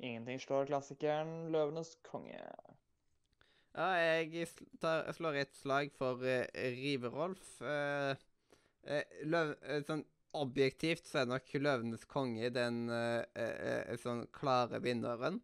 Ingenting 0.00 0.38
slår 0.40 0.70
klassikeren 0.70 1.50
Løvenes 1.52 1.96
konge. 2.06 2.38
Ja, 3.74 3.88
jeg 4.00 4.46
tar, 4.82 5.04
jeg 5.06 5.16
slår 5.18 5.40
et 5.42 5.58
slag 5.58 5.92
for 5.94 6.22
uh, 6.24 6.46
Rive-Rolf. 6.54 7.50
Uh, 7.62 8.14
eh, 8.86 9.20
løv, 9.30 9.52
uh, 9.66 9.82
sånn 9.86 10.02
objektivt 10.36 11.08
så 11.08 11.22
er 11.22 11.30
nok 11.30 11.52
Løvenes 11.58 12.06
konge 12.10 12.50
den 12.54 12.84
uh, 12.90 13.22
eh, 13.34 13.82
eh, 13.90 13.96
sånn 14.00 14.26
klare 14.34 14.80
vinneren. 14.84 15.40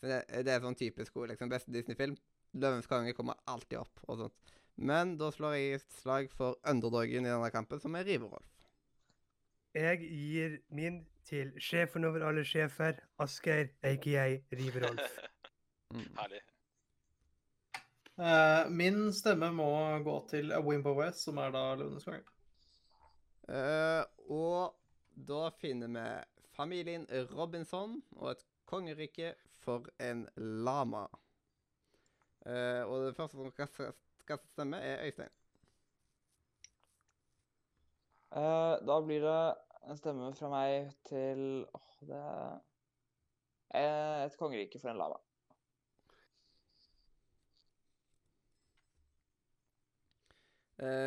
Så 0.00 0.08
det, 0.08 0.20
det 0.46 0.54
er 0.54 0.64
sånn 0.64 0.78
typisk 0.78 1.16
god, 1.16 1.32
liksom, 1.32 1.50
beste 1.52 1.74
Disney-film. 1.74 2.16
Løvenes 2.60 2.88
konge 2.90 3.14
kommer 3.16 3.38
alltid 3.50 3.80
opp 3.82 4.04
og 4.08 4.24
sånt. 4.24 4.54
Men 4.80 5.16
da 5.20 5.28
slår 5.34 5.58
jeg 5.58 5.80
et 5.80 5.98
slag 5.98 6.30
for 6.32 6.56
underdogen 6.68 7.26
i 7.26 7.30
denne 7.30 7.52
kampen, 7.52 7.82
som 7.82 7.96
er 7.98 8.06
Rive-Rolf. 8.08 8.46
Jeg 9.76 10.00
gir 10.02 10.56
min 10.74 11.02
til 11.28 11.52
sjefen 11.62 12.06
over 12.08 12.24
alle 12.26 12.42
sjefer, 12.48 12.96
Asgeir, 13.22 13.68
aka 13.86 14.24
Riverolf. 14.58 15.20
Mm. 15.94 16.08
Herlig. 16.20 16.42
Uh, 18.20 18.66
min 18.68 19.12
stemme 19.16 19.48
må 19.54 19.70
gå 20.04 20.16
til 20.28 20.50
Wimbo 20.66 20.96
West, 20.98 21.22
som 21.24 21.38
er 21.40 21.54
da 21.54 21.62
Løvenes 21.78 22.08
konge. 22.08 22.26
Eh, 23.50 24.02
og 24.30 24.76
da 25.28 25.48
finner 25.58 25.90
vi 25.90 26.06
familien 26.54 27.06
Robinson 27.34 27.98
og 28.16 28.30
et 28.32 28.44
kongerike 28.70 29.34
for 29.60 29.90
en 30.00 30.28
lama. 30.36 31.06
Uh, 32.46 32.86
og 32.88 33.04
det 33.04 33.16
første 33.18 33.36
som 33.36 33.50
skal 33.52 33.92
skal 34.20 34.38
stemme, 34.52 34.76
er 34.76 35.04
Øystein. 35.06 35.28
Uh, 38.30 38.78
da 38.86 39.00
blir 39.02 39.20
det 39.20 39.54
en 39.90 39.98
stemme 39.98 40.28
fra 40.38 40.50
meg 40.52 40.92
til 41.08 41.40
åh, 41.74 41.88
det 42.06 42.20
er 42.20 42.60
eh, 43.80 44.26
et 44.26 44.36
kongerike 44.38 44.78
for 44.78 44.92
en 44.92 45.00
lama. 45.00 45.18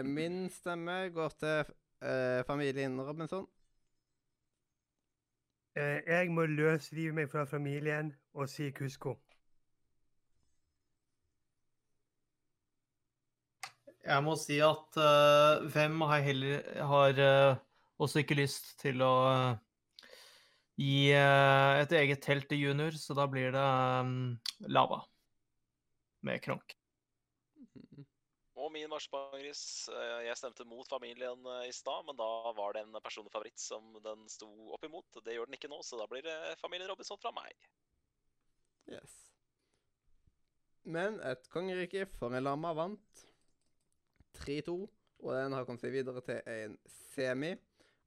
Min 0.05 0.49
stemme 0.53 1.09
går 1.09 1.30
til 1.41 1.71
eh, 2.04 2.43
familien 2.47 2.99
Robinson. 3.01 3.47
Eh, 5.76 6.01
Jeg 6.08 6.32
må 6.32 6.45
løsrive 6.45 7.14
meg 7.18 7.30
fra 7.32 7.45
familien 7.49 8.14
og 8.34 8.49
si 8.49 8.70
Kusko. 8.72 9.16
Jeg 14.04 14.24
må 14.24 14.36
si 14.36 14.58
at 14.60 14.97
uh, 14.99 15.64
hvem 15.72 16.01
har 16.10 16.26
heller 16.26 16.66
har 16.91 17.22
også 17.97 18.20
ikke 18.20 18.36
lyst 18.36 18.74
til 18.82 18.99
å 19.01 19.14
gi 20.76 21.14
et 21.16 21.95
eget 22.01 22.20
telt 22.26 22.49
til 22.49 22.66
junior, 22.66 22.91
så 22.99 23.16
da 23.16 23.30
blir 23.32 23.54
det 23.56 23.64
um, 24.04 24.36
lava 24.68 25.06
med 26.28 26.43
kronk. 26.43 26.72
Min 28.74 28.89
marsjbangris. 28.89 29.63
eh, 29.93 30.24
Jeg 30.28 30.38
stemte 30.39 30.65
mot 30.65 30.88
familien 30.89 31.45
eh, 31.45 31.67
i 31.69 31.74
stad, 31.76 32.05
men 32.07 32.17
da 32.17 32.30
var 32.57 32.74
det 32.74 32.82
en 32.88 32.97
personlig 33.05 33.32
favoritt 33.34 33.59
som 33.61 33.93
den 34.03 34.26
sto 34.32 34.49
opp 34.74 34.84
imot. 34.88 35.19
Det 35.24 35.36
gjør 35.36 35.45
den 35.49 35.57
ikke 35.59 35.69
nå, 35.71 35.80
så 35.86 35.99
da 35.99 36.07
blir 36.09 36.26
det 36.26 36.38
familien 36.61 36.89
Robinson 36.89 37.19
fra 37.21 37.32
meg. 37.36 37.53
Yes. 38.89 39.13
Men 40.84 41.19
et 41.24 41.45
kongerike 41.53 42.07
for 42.17 42.34
en 42.36 42.43
lama 42.43 42.74
vant 42.76 43.21
3-2, 44.41 44.74
og 45.24 45.30
den 45.38 45.53
har 45.55 45.63
kommet 45.69 45.84
seg 45.86 45.93
videre 45.95 46.24
til 46.26 46.41
en 46.51 46.74
semi. 47.13 47.53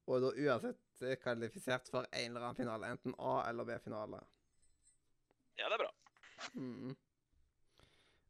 Og 0.07 0.21
da 0.23 0.33
uansett 0.35 1.01
eh, 1.07 1.17
kvalifisert 1.23 1.89
for 1.91 2.05
en 2.11 2.29
eller 2.35 2.43
annen 2.45 2.59
finale, 2.59 2.91
enten 2.95 3.15
A- 3.19 3.45
eller 3.49 3.67
B-finale. 3.71 4.21
Ja, 5.57 5.71
det 5.71 5.79
er 5.79 5.85
bra. 5.87 5.93
Mm. 6.59 6.93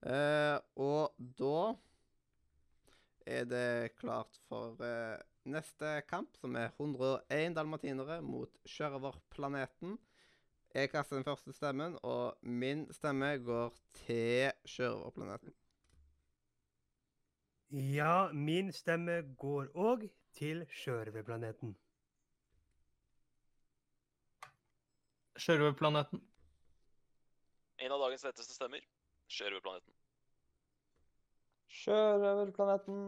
Eh, 0.06 0.58
og 0.78 1.16
da 1.40 1.74
er 3.26 3.44
det 3.50 3.96
klart 3.98 4.38
for 4.48 4.80
eh, 4.84 5.18
neste 5.44 6.00
kamp, 6.08 6.36
som 6.40 6.56
er 6.56 6.72
101 6.78 7.56
dalmatinere 7.58 8.20
mot 8.22 8.56
Sjørøverplaneten. 8.66 9.98
Jeg 10.76 10.90
kaster 10.92 11.16
den 11.16 11.24
første 11.24 11.52
stemmen, 11.56 11.98
og 12.02 12.36
min 12.42 12.86
stemme 12.92 13.36
går 13.44 13.76
til 14.04 14.52
Sjørøverplaneten. 14.64 15.54
Ja, 17.70 18.32
min 18.32 18.72
stemme 18.72 19.22
går 19.38 19.72
òg 19.74 20.04
til 20.32 20.62
sjørøverplaneten. 20.70 21.72
Sjørøverplaneten. 25.36 26.22
En 27.82 27.92
av 27.92 28.04
dagens 28.04 28.24
letteste 28.24 28.54
stemmer. 28.54 28.86
Sjørøverplaneten. 29.28 29.92
Sjørøverplaneten. 31.72 33.04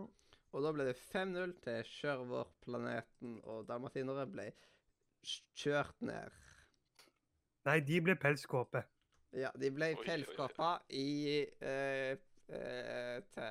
Og 0.57 0.65
da 0.65 0.73
ble 0.73 0.87
det 0.89 0.97
5-0 0.97 1.55
til 1.65 1.83
Sjørøverplaneten, 1.85 3.41
og 3.45 3.67
dalmatinere 3.69 4.27
ble 4.31 4.51
kjørt 5.59 5.99
ned. 6.01 6.37
Nei, 7.69 7.81
de 7.85 8.01
ble 8.01 8.15
pelskåpe. 8.17 8.85
Ja, 9.37 9.51
de 9.61 9.69
ble 9.75 9.91
feilskappa 10.01 10.79
i 10.97 11.43
eh, 11.45 12.15
eh, 12.49 13.19
til 13.35 13.49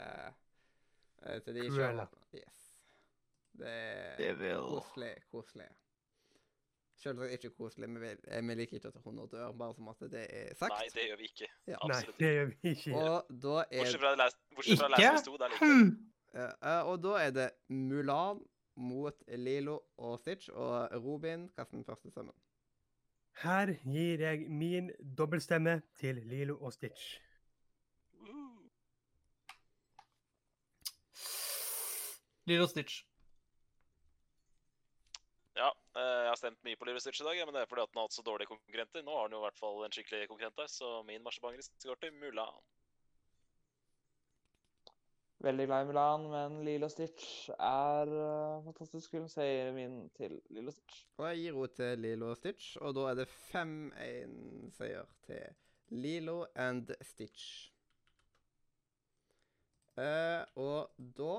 eh, 1.22 1.42
Til 1.46 1.60
de 1.60 1.68
Cruella. 1.70 2.08
Yes. 2.34 2.64
Det 3.58 4.30
er 4.32 4.58
koselig. 4.62 5.14
Koselig. 5.32 5.68
Selvsagt 6.98 7.34
ikke 7.38 7.50
koselig, 7.54 7.90
vi, 8.02 8.10
eh, 8.28 8.42
vi 8.48 8.54
liker 8.58 8.80
ikke 8.80 8.90
at 8.90 9.02
hunder 9.04 9.28
dør, 9.30 9.52
bare 9.54 9.76
som 9.78 9.88
at 9.92 10.00
det 10.12 10.24
er 10.34 10.56
sagt. 10.58 10.74
Nei, 10.74 10.88
det 10.96 11.04
gjør 11.06 11.20
vi 11.20 11.28
ikke. 11.30 11.50
Ja. 11.70 11.78
Nei, 11.92 12.00
det 12.20 12.32
gjør 12.34 12.48
vi 12.52 12.72
ikke. 12.72 12.94
Og 12.98 13.28
da 13.44 13.58
er 13.72 13.84
Bortsett 13.84 14.02
fra, 14.02 14.14
det 14.18 14.30
bortsett 14.56 14.80
fra 14.82 14.90
Ikke? 14.98 15.26
2, 15.28 15.38
der 15.38 15.54
jeg 15.54 15.60
det. 15.60 15.68
Hmm. 15.68 15.92
Ja, 16.38 16.82
og 16.82 17.04
da 17.04 17.14
er 17.22 17.32
det 17.36 17.48
Mulan 17.70 18.42
mot 18.78 19.24
Lilo 19.28 19.80
og 19.98 20.20
Stitch, 20.20 20.50
og 20.50 20.90
Robin 21.06 21.48
kaster 21.56 21.78
den 21.78 21.86
første 21.86 22.12
stemmen. 22.12 22.34
Her 23.42 23.74
gir 23.86 24.22
jeg 24.26 24.50
min 24.50 24.92
dobbeltstemme 25.18 25.82
til 26.00 26.22
Lilo 26.26 26.58
og 26.58 26.74
Stitch. 26.74 27.20
Lilo 32.48 32.66
Stitch. 32.68 33.04
Eh, 35.98 36.24
jeg 36.24 36.30
har 36.30 36.38
stemt 36.38 36.66
mye 36.66 36.78
på 36.78 36.86
Lilo 36.86 37.00
Stitch 37.02 37.24
i 37.24 37.26
dag, 37.26 37.40
men 37.48 37.56
det 37.56 37.64
er 37.64 37.70
fordi 37.70 37.82
at 37.82 37.90
den 37.90 37.98
har 37.98 38.06
hatt 38.06 38.18
så 38.18 38.26
dårlige 38.26 38.52
konkurrenter. 38.52 39.02
Nå 39.06 39.16
har 39.18 39.30
den 39.30 39.38
jo 39.38 39.40
i 39.42 39.46
hvert 39.48 39.62
fall 39.62 39.80
en 39.86 39.96
skikkelig 39.96 40.28
konkurrent 40.30 40.60
der, 40.60 40.70
så 40.70 41.00
min 41.08 41.24
marsipangris 41.26 41.72
går 41.82 41.98
til 42.04 42.14
Mulan. 42.22 42.60
Veldig 45.48 45.66
glad 45.70 45.84
i 45.84 45.90
Mulan, 45.90 46.28
men 46.34 46.60
Lilo 46.66 46.90
Stitch 46.90 47.50
er 47.58 48.14
uh, 48.14 48.64
fantastisk 48.66 49.14
film, 49.14 49.26
så 49.30 49.46
jeg 49.46 49.58
gir 49.58 49.74
min 49.74 49.98
til 50.18 50.38
Lilo 50.54 50.74
Stitch. 50.74 51.02
Og 51.18 51.28
jeg 51.32 51.42
gir 51.42 51.58
henne 51.58 51.74
til 51.80 52.06
Lilo 52.06 52.32
Stitch, 52.38 52.70
og 52.82 52.96
da 52.98 53.10
er 53.10 53.20
det 53.24 53.28
5-1-seier 53.50 55.12
til 55.26 55.98
Lilo 55.98 56.40
and 56.54 56.94
Stitch. 57.02 57.52
Uh, 59.98 60.46
og 60.62 61.06
da 61.18 61.36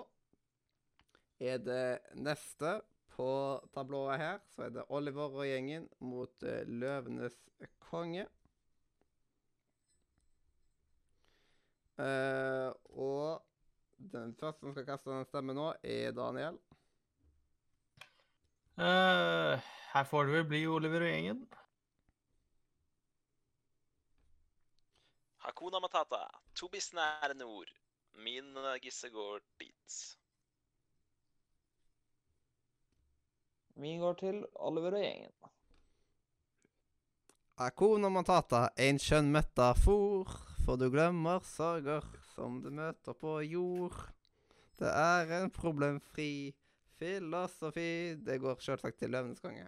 er 1.38 1.58
det 1.62 1.82
neste 2.18 2.80
på 3.18 3.30
tablået 3.74 4.18
her, 4.20 4.38
så 4.54 4.68
er 4.68 4.74
det 4.76 4.84
Oliver 4.94 5.34
og 5.34 5.46
gjengen 5.46 5.88
mot 5.98 6.44
uh, 6.46 6.60
Løvenes 6.66 7.34
konge. 7.82 8.28
Uh, 11.98 12.70
og 12.94 13.42
den 14.12 14.36
første 14.38 14.62
som 14.62 14.74
skal 14.76 14.86
kaste 14.86 15.10
en 15.10 15.26
stemme 15.26 15.56
nå, 15.58 15.72
er 15.82 16.14
Daniel. 16.14 16.60
Uh, 18.78 19.58
her 19.94 20.06
får 20.06 20.28
det 20.28 20.36
vel 20.36 20.46
bli 20.52 20.62
Oliver 20.70 21.02
og 21.02 21.10
gjengen. 21.10 21.42
Hakuna 25.42 25.82
Matata, 25.82 26.22
to 26.54 26.70
bis 26.70 26.92
nære 26.94 27.34
nord. 27.34 27.74
Min 28.22 28.54
gisse 28.82 29.10
går 29.10 29.42
dit. 29.58 29.98
Min 33.78 34.00
går 34.00 34.14
til 34.18 34.38
Oliver 34.54 34.96
og 34.98 35.02
gjengen. 35.02 35.32
Akona 37.62 38.08
Matata, 38.10 38.68
en 38.78 38.98
skjønn 39.02 39.28
metafor, 39.34 40.30
for 40.64 40.78
du 40.78 40.88
glemmer 40.90 41.42
sorger 41.46 42.06
som 42.32 42.56
du 42.62 42.72
møter 42.74 43.14
på 43.18 43.36
jord. 43.46 43.96
Det 44.78 44.90
er 44.90 45.30
en 45.36 45.50
problemfri 45.54 46.54
filosofi. 46.98 48.14
Det 48.26 48.40
går 48.42 48.58
selvsagt 48.62 48.98
til 48.98 49.14
Løvenes 49.14 49.42
konge. 49.42 49.66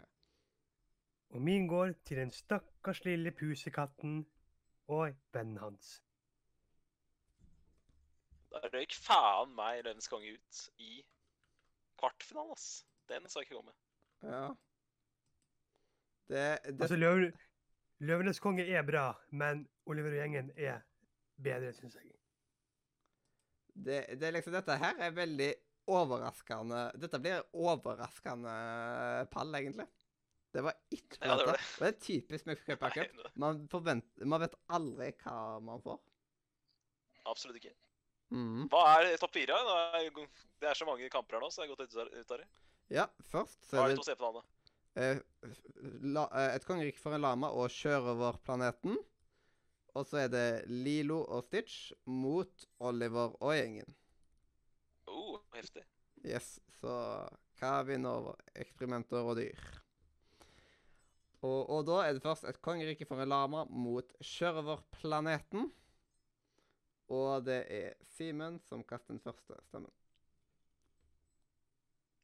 Og 1.31 1.43
min 1.43 1.69
går 1.71 1.95
til 2.05 2.19
den 2.19 2.31
stakkars 2.35 3.05
lille 3.07 3.31
pusekatten 3.31 4.25
og 4.91 5.15
vennen 5.35 5.61
hans. 5.63 6.01
Da 8.51 8.63
røyk 8.75 8.95
faen 9.07 9.55
meg 9.55 9.85
Løvenes 9.87 10.11
konge 10.11 10.35
ut 10.35 10.65
i 10.83 11.05
kvartfinalen, 12.03 12.59
ass. 12.59 12.83
Den 13.07 13.31
så 13.31 13.39
jeg 13.39 13.51
ikke 13.51 13.61
komme. 13.61 13.75
Ja. 14.23 14.45
Det, 16.31 16.45
det 16.66 16.83
Altså, 16.83 16.97
Løv, 16.97 17.25
Løvenes 18.05 18.41
konge 18.41 18.66
er 18.66 18.85
bra, 18.87 19.11
men 19.31 19.64
Oliver 19.91 20.14
og 20.14 20.21
gjengen 20.21 20.53
er 20.57 20.85
bedre, 21.41 21.73
syns 21.75 21.97
jeg. 21.99 22.12
det, 23.75 24.05
det 24.21 24.29
er 24.29 24.37
liksom 24.37 24.55
Dette 24.55 24.77
her 24.79 25.01
er 25.01 25.16
veldig 25.16 25.51
overraskende 25.91 26.85
Dette 27.01 27.18
blir 27.23 27.43
overraskende 27.57 28.55
pall, 29.33 29.55
egentlig. 29.59 29.89
Det 30.51 30.62
var 30.66 30.77
ikke 30.91 31.18
Ja, 31.23 31.37
det 31.39 31.47
var 31.47 31.59
det. 31.59 31.66
Det 31.79 31.89
er 31.89 31.99
typisk 32.01 32.47
med 32.47 32.62
Cup 32.66 32.87
Cup. 32.95 33.21
Man, 33.35 33.66
man 34.27 34.43
vet 34.43 34.57
aldri 34.68 35.12
hva 35.23 35.37
man 35.62 35.83
får. 35.83 36.01
Absolutt 37.31 37.61
ikke. 37.61 37.75
Mm. 38.31 38.66
Hva 38.71 38.81
er 38.97 39.16
topp 39.18 39.35
fire? 39.35 39.59
Det 39.66 39.77
er, 40.01 40.27
det 40.62 40.75
så 40.79 40.87
mange 40.87 41.11
kamper 41.11 41.39
her 41.39 41.45
nå, 41.45 41.51
så 41.51 41.62
jeg 41.64 41.71
har 41.71 41.77
gått 41.77 41.95
ut 41.95 42.14
ut 42.14 42.35
av 42.35 42.43
det. 42.43 42.49
Ja, 42.91 43.07
først 43.30 43.62
så 43.68 43.76
Hva 43.78 43.84
er 43.86 43.93
de 43.93 43.97
det 43.97 44.03
to 44.03 44.11
CP-navnene? 44.11 44.47
eh, 44.97 45.20
la, 46.03 46.24
eh, 46.34 46.55
Et 46.57 46.64
kongerike 46.66 46.99
for 46.99 47.14
en 47.14 47.22
lama 47.22 47.51
og 47.55 47.70
kjøre 47.70 48.14
over 48.16 48.38
planeten. 48.45 48.99
Og 49.95 50.07
så 50.07 50.24
er 50.24 50.28
det 50.30 50.64
Lilo 50.70 51.24
og 51.24 51.45
Stitch 51.45 51.93
mot 52.07 52.66
Oliver 52.78 53.34
og 53.43 53.55
gjengen. 53.57 53.95
Oh, 55.11 55.38
heftig. 55.55 55.82
Yes, 56.24 56.61
så 56.80 56.93
hva 57.61 57.72
vinner 57.88 58.11
over 58.20 58.36
eksperimenter 58.55 59.24
og 59.26 59.36
dyr? 59.41 59.59
Og, 61.43 61.70
og 61.72 61.86
da 61.88 62.03
er 62.05 62.12
det 62.14 62.22
først 62.22 62.45
et 62.45 62.61
kongerike 62.62 63.07
for 63.09 63.22
en 63.22 63.30
lama 63.32 63.64
mot 63.64 64.12
sjørøverplaneten. 64.20 65.70
Og 67.11 67.45
det 67.47 67.62
er 67.72 67.95
Simen 68.14 68.61
som 68.68 68.84
kaster 68.86 69.14
den 69.16 69.22
første 69.24 69.57
stemmen. 69.66 69.91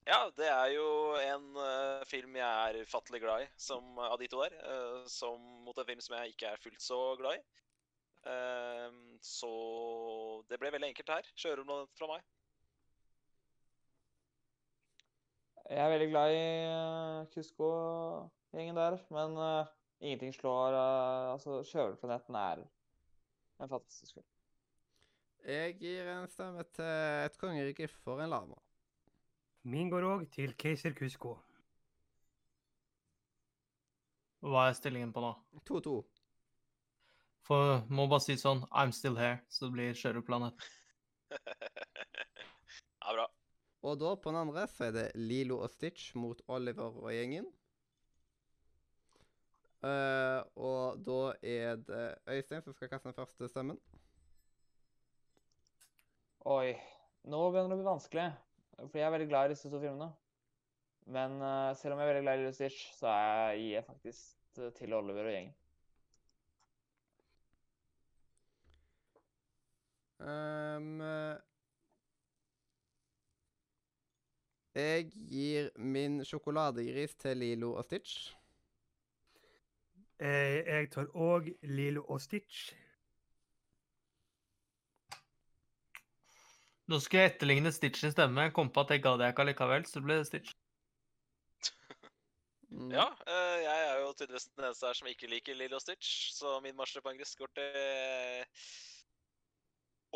Ja, 0.07 0.21
det 0.39 0.47
er 0.47 0.69
jo 0.71 0.89
en 1.19 1.47
uh, 1.59 2.03
film 2.07 2.37
jeg 2.39 2.47
er 2.47 2.87
ufattelig 2.87 3.19
glad 3.25 3.43
i, 3.43 3.47
som 3.59 3.97
av 3.99 4.15
de 4.21 4.29
to 4.31 4.39
der. 4.45 4.53
Uh, 4.63 5.01
som 5.11 5.41
mot 5.67 5.79
en 5.83 5.89
film 5.89 6.03
som 6.05 6.15
jeg 6.21 6.35
ikke 6.35 6.53
er 6.53 6.61
fullt 6.63 6.83
så 6.83 6.99
glad 7.19 7.41
i. 7.41 7.63
Uh, 8.27 9.17
så 9.23 9.51
det 10.47 10.61
ble 10.63 10.71
veldig 10.77 10.93
enkelt 10.93 11.11
her. 11.11 11.31
Kjører 11.35 11.67
fra 11.99 12.11
meg. 12.13 12.23
Jeg 15.67 15.83
er 15.83 15.91
veldig 15.91 16.09
glad 16.13 16.37
i 16.37 16.45
uh, 16.71 17.27
Kusko-gjengen 17.35 18.79
der, 18.79 19.01
men 19.11 19.35
uh, 19.35 19.73
ingenting 19.99 20.37
slår 20.37 20.77
uh, 20.79 21.33
Altså, 21.33 21.59
Sjøørnplaneten 21.67 22.39
er 22.39 22.63
en 22.63 23.75
fantastisk 23.75 24.21
film. 24.21 24.29
Jeg 25.47 25.75
gir 25.83 26.13
en 26.15 26.31
stemme 26.31 26.63
til 26.79 26.95
et 27.27 27.43
kongerike 27.43 27.91
for 28.05 28.23
en 28.23 28.31
lama. 28.31 28.63
Min 29.67 29.89
går 29.91 30.05
òg 30.07 30.21
til 30.31 30.53
keiser 30.55 30.95
Kusko. 30.95 31.33
Hva 34.47 34.69
er 34.69 34.77
stillingen 34.79 35.11
på 35.15 35.25
nå? 35.25 35.33
2-2. 35.67 35.95
For 37.49 37.81
må 37.91 38.07
bare 38.07 38.23
si 38.23 38.37
sånn 38.39 38.63
I'm 38.71 38.95
still 38.95 39.19
here, 39.19 39.41
så 39.51 39.67
det 39.67 39.75
blir 39.75 39.99
Sjørøverplanet. 39.99 40.69
ja, 43.03 43.11
bra. 43.11 43.27
Og 43.87 43.99
da 43.99 44.15
på 44.15 44.31
den 44.31 44.41
andre 44.45 44.69
så 44.71 44.87
er 44.87 44.95
det 44.95 45.07
Lilo 45.19 45.59
og 45.67 45.75
Stitch 45.75 46.15
mot 46.15 46.47
Oliver 46.47 46.95
og 47.03 47.11
gjengen. 47.15 47.51
Uh, 49.83 50.47
og 50.59 51.03
da 51.07 51.21
er 51.43 51.83
det 51.83 52.07
Øystein 52.39 52.63
som 52.63 52.75
skal 52.75 52.91
kaste 52.91 53.11
den 53.11 53.19
første 53.19 53.51
stemmen. 53.51 53.83
Oi. 56.47 56.77
Nå 57.27 57.49
begynner 57.51 57.75
det 57.75 57.81
å 57.81 57.83
bli 57.83 57.91
vanskelig, 57.91 58.31
fordi 58.79 58.99
jeg 58.99 59.07
er 59.07 59.15
veldig 59.17 59.29
glad 59.29 59.47
i 59.47 59.55
disse 59.55 59.71
to 59.73 59.81
filmene. 59.81 60.11
Men 61.07 61.39
uh, 61.41 61.77
selv 61.79 61.95
om 61.95 62.01
jeg 62.01 62.09
er 62.09 62.13
veldig 62.13 62.25
glad 62.27 62.39
i 62.39 62.43
Lilo 62.43 62.53
Stitch, 62.53 62.91
så 62.99 63.07
er 63.13 63.31
jeg, 63.31 63.61
gir 63.61 63.73
jeg 63.77 63.85
faktisk 63.85 64.59
eh, 64.59 64.73
til 64.79 64.95
Oliver 64.95 65.29
og 65.29 65.33
gjengen. 65.33 65.55
Ehm, 70.21 71.01
eh, 71.01 71.37
jeg 74.75 75.11
gir 75.31 75.71
min 75.77 76.25
sjokoladegris 76.25 77.15
til 77.15 77.37
Lilo 77.37 77.75
og 77.75 77.85
Stitch. 77.85 78.35
Eh, 80.19 80.65
jeg 80.65 80.91
tar 80.91 81.13
òg 81.13 81.53
Lilo 81.63 82.05
og 82.09 82.21
Stitch. 82.21 82.73
Nå 86.87 87.01
skulle 87.03 87.25
jeg 87.25 87.35
etterligne 87.35 87.73
Stitch 87.75 88.05
sin 88.05 88.15
stemme. 88.15 88.47
Jeg 88.47 88.55
kom 88.55 88.71
på 88.71 88.85
at 88.85 88.95
jeg 88.95 89.03
gadd 89.03 89.23
jeg 89.25 89.35
ikke 89.35 89.45
allikevel, 89.47 89.87
så 89.89 89.99
det 89.99 90.07
ble 90.07 90.21
Stitch. 90.29 90.55
Mm. 92.71 92.91
Ja, 92.93 93.07
eh, 93.31 93.59
jeg 93.63 93.83
er 93.89 94.01
jo 94.03 94.13
tydeligvis 94.13 94.49
den 94.53 94.67
eneste 94.67 94.89
her 94.89 94.99
som 94.99 95.09
ikke 95.11 95.31
liker 95.31 95.57
Lilo 95.57 95.79
Stitch, 95.81 96.33
så 96.35 96.59
min 96.63 96.77
marsipangris 96.77 97.37
går 97.39 97.51
til 97.57 98.47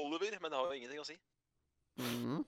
Oliver, 0.03 0.37
men 0.41 0.51
det 0.51 0.59
har 0.59 0.67
jo 0.67 0.79
ingenting 0.79 1.03
å 1.03 1.07
si. 1.07 1.17
Mm. 2.01 2.43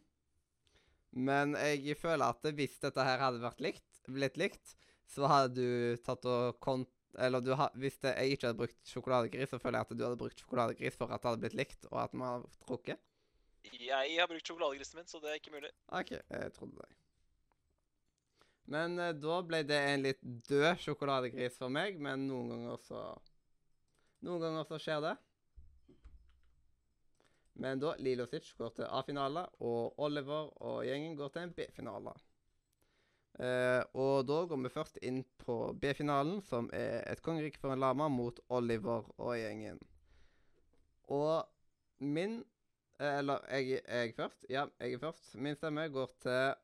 Men 1.29 1.55
jeg 1.59 1.99
føler 2.01 2.25
at 2.33 2.47
hvis 2.57 2.79
dette 2.83 3.07
her 3.07 3.23
hadde 3.23 3.43
vært 3.43 3.63
likt, 3.65 3.89
blitt 4.09 4.39
likt, 4.41 4.75
så 5.13 5.29
hadde 5.31 5.55
du 5.59 6.03
tatt 6.05 6.25
og 6.31 6.59
kont 6.63 6.89
Eller 7.21 7.43
du 7.45 7.51
har, 7.53 7.69
hvis 7.77 7.99
det, 8.01 8.15
jeg 8.17 8.33
ikke 8.33 8.47
hadde 8.49 8.57
brukt 8.57 8.89
sjokoladegris, 8.89 9.51
så 9.51 9.59
føler 9.61 9.83
jeg 9.83 9.85
at 9.85 9.99
du 9.99 10.05
hadde 10.07 10.17
brukt 10.17 10.39
sjokoladegris 10.41 10.95
for 10.97 11.13
at 11.13 11.21
det 11.21 11.29
hadde 11.29 11.43
blitt 11.43 11.57
likt, 11.59 11.83
og 11.91 11.99
at 12.01 12.15
vi 12.17 12.25
hadde 12.25 12.49
drukket. 12.63 13.03
Jeg 13.71 14.19
har 14.19 14.29
brukt 14.31 14.47
sjokoladegrisen 14.47 14.99
min, 14.99 15.09
så 15.09 15.21
det 15.23 15.31
er 15.31 15.39
ikke 15.41 15.55
mulig. 15.55 15.71
OK, 15.95 16.11
jeg 16.19 16.53
trodde 16.57 16.83
det. 16.83 16.89
Men 18.73 18.99
eh, 18.99 19.15
da 19.19 19.41
ble 19.47 19.63
det 19.67 19.79
en 19.91 20.07
litt 20.07 20.23
død 20.49 20.81
sjokoladegris 20.83 21.59
for 21.59 21.73
meg, 21.73 21.99
men 22.03 22.27
noen 22.31 22.55
ganger 22.55 22.83
så 22.89 23.05
Noen 24.23 24.39
ganger 24.39 24.67
så 24.69 24.77
skjer 24.79 25.01
det. 25.03 25.17
Men 27.59 27.81
da 27.83 27.97
Lilo 27.99 28.23
Sitch 28.31 28.53
går 28.55 28.77
til 28.77 28.87
A-finale, 28.87 29.49
og 29.67 29.99
Oliver 29.99 30.53
og 30.63 30.85
gjengen 30.87 31.17
går 31.19 31.33
til 31.35 31.43
en 31.43 31.55
B-finale. 31.57 32.13
Eh, 33.43 33.83
og 33.99 34.27
da 34.29 34.39
går 34.47 34.61
vi 34.63 34.71
først 34.71 35.01
inn 35.03 35.23
på 35.43 35.57
B-finalen, 35.81 36.39
som 36.47 36.71
er 36.77 37.03
Et 37.11 37.23
kongerike 37.25 37.59
for 37.59 37.75
en 37.75 37.83
lama 37.83 38.07
mot 38.09 38.39
Oliver 38.49 39.11
og 39.19 39.35
gjengen. 39.41 39.83
Og 41.11 41.43
min 41.99 42.45
Eller 43.03 43.43
jeg, 43.51 43.81
jeg 43.83 44.15
først. 44.15 44.45
Ja, 44.51 44.67
jeg 44.81 44.95
er 44.95 45.03
først. 45.03 45.35
Min 45.35 45.57
stemme 45.59 45.89
går 45.91 46.11
til 46.23 46.55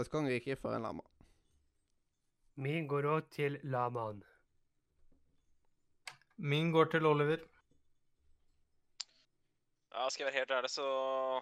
Et 0.00 0.10
kongerike 0.10 0.54
for 0.56 0.72
en 0.72 0.84
lama. 0.86 1.02
Min 2.60 2.86
går 2.88 3.08
òg 3.10 3.30
til 3.34 3.58
lamaen. 3.64 4.22
Min 6.36 6.70
går 6.72 6.92
til 6.92 7.06
Oliver. 7.06 7.42
Ja, 9.90 10.06
skal 10.08 10.24
jeg 10.24 10.30
være 10.30 10.38
helt 10.38 10.52
ærlig, 10.54 10.70
så 10.70 10.84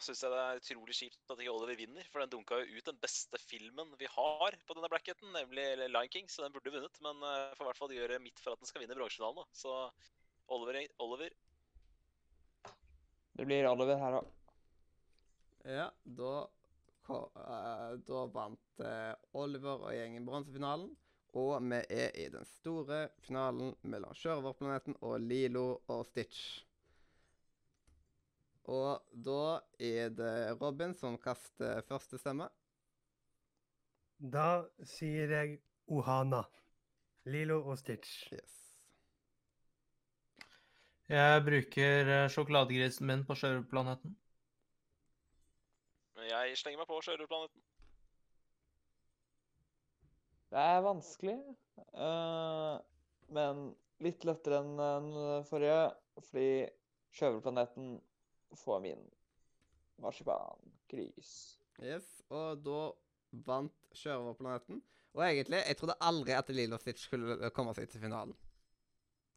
syns 0.02 0.22
jeg 0.24 0.32
det 0.32 0.38
er 0.40 0.60
utrolig 0.62 0.94
kjipt 0.96 1.32
at 1.32 1.42
ikke 1.42 1.52
Oliver 1.52 1.78
vinner. 1.78 2.06
For 2.08 2.24
den 2.24 2.32
dunka 2.32 2.62
jo 2.62 2.78
ut 2.80 2.88
den 2.88 3.00
beste 3.02 3.38
filmen 3.44 3.92
vi 4.00 4.08
har 4.10 4.56
på 4.64 4.76
denne 4.78 4.90
blackheten, 4.90 5.28
nemlig 5.36 5.66
Lion 5.84 6.08
King, 6.14 6.30
så 6.32 6.46
den 6.46 6.54
burde 6.56 6.72
vunnet. 6.72 7.02
Men 7.04 7.20
jeg 7.28 7.58
får 7.58 7.66
i 7.66 7.68
hvert 7.68 7.82
fall 7.82 7.94
gjøre 7.98 8.22
mitt 8.24 8.40
for 8.40 8.56
at 8.56 8.64
den 8.64 8.70
skal 8.70 8.82
vinne 8.82 8.96
bronsefinalen. 8.96 9.52
Så 9.52 9.76
Oliver, 10.48 10.80
Oliver 11.04 11.36
Det 13.38 13.44
blir 13.46 13.68
Oliver 13.70 14.00
her 14.02 14.14
òg. 14.18 14.30
Ja, 15.70 15.84
da 16.02 16.30
eh, 17.06 17.92
Da 18.08 18.22
vant 18.34 18.82
eh, 18.82 19.12
Oliver 19.38 19.84
og 19.84 19.92
gjengen 19.94 20.26
bronsefinalen. 20.26 20.88
Og 21.38 21.52
vi 21.62 21.78
er 21.94 22.16
i 22.18 22.24
den 22.32 22.46
store 22.48 23.04
finalen 23.22 23.76
mellom 23.86 24.16
Sjørøverplaneten 24.16 24.96
og 25.06 25.20
Lilo 25.22 25.66
og 25.86 26.02
Stitch. 26.08 26.64
Og 28.66 29.06
da 29.12 29.60
er 29.78 30.10
det 30.18 30.34
Robin 30.58 30.96
som 30.98 31.14
kaster 31.22 31.84
første 31.86 32.18
stemme. 32.18 32.48
Da 34.18 34.64
sier 34.82 35.30
jeg 35.36 35.60
Ohana. 35.86 36.42
Lilo 37.28 37.62
og 37.62 37.78
Stitch. 37.78 38.32
Yes. 38.34 38.67
Jeg 41.08 41.44
bruker 41.44 42.10
eh, 42.12 42.26
sjokoladegrisen 42.28 43.06
min 43.08 43.24
på 43.24 43.36
sjørøverplaneten. 43.38 44.12
Jeg 46.28 46.56
slenger 46.60 46.82
meg 46.82 46.88
på 46.90 46.98
sjørøverplaneten. 47.06 47.62
Det 50.48 50.64
er 50.64 50.84
vanskelig, 50.84 51.36
eh, 52.04 52.74
men 53.36 53.62
litt 54.04 54.26
lettere 54.28 54.60
enn 54.62 54.76
den 54.80 55.08
forrige, 55.48 55.80
fordi 56.28 56.50
Sjøvelplaneten 57.18 57.96
får 58.60 58.82
min 58.84 59.00
marsipangris. 60.02 61.32
yes. 61.80 62.06
Og 62.28 62.60
da 62.64 62.80
vant 63.48 63.96
Sjørøverplaneten. 63.96 64.82
Og 65.16 65.24
egentlig, 65.24 65.62
jeg 65.64 65.76
trodde 65.80 65.96
aldri 66.04 66.36
at 66.36 66.52
Lilo 66.52 66.78
Stitch 66.78 67.08
skulle 67.08 67.50
komme 67.56 67.72
seg 67.74 67.88
til 67.88 68.04
finalen. 68.04 68.36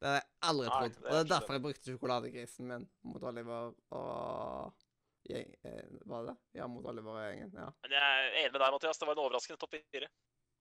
Det 0.02 0.10
hadde 0.10 0.22
jeg 0.22 0.49
aldri 0.49 0.68
Nei, 0.68 0.76
trodd. 0.76 0.95
Og 1.02 1.12
det 1.12 1.20
er 1.20 1.28
derfor 1.30 1.56
jeg 1.58 1.64
brukte 1.66 1.91
sjokoladegrisen 1.91 2.70
min 2.72 2.88
mot 3.06 3.26
Oliver 3.30 3.74
og 3.97 4.86
gjeng... 5.30 5.52
Eh, 5.70 5.91
var 6.10 6.24
det 6.26 6.32
det? 6.32 6.38
Ja, 6.58 6.68
mot 6.72 6.88
Oliver 6.89 7.20
og 7.20 7.22
gjengen. 7.22 7.52
Ja. 7.54 7.68
Men 7.86 7.93
jeg 7.97 8.16
er 8.16 8.38
enig 8.41 8.54
med 8.56 8.64
deg, 8.64 8.74
Mathias. 8.76 9.02
Det 9.02 9.10
var 9.10 9.18
en 9.18 9.24
overraskende 9.28 9.62
topp 9.62 9.78
fire. 9.78 10.10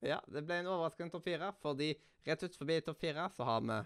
Ja, 0.04 0.18
det 0.28 0.44
ble 0.44 0.60
en 0.60 0.68
overraskende 0.68 1.14
topp 1.14 1.24
fire, 1.28 1.48
fordi 1.64 1.94
rett 2.28 2.44
ut 2.44 2.60
forbi 2.60 2.76
topp 2.84 3.00
fire 3.00 3.30
så 3.36 3.48
har 3.48 3.64
vi 3.64 3.80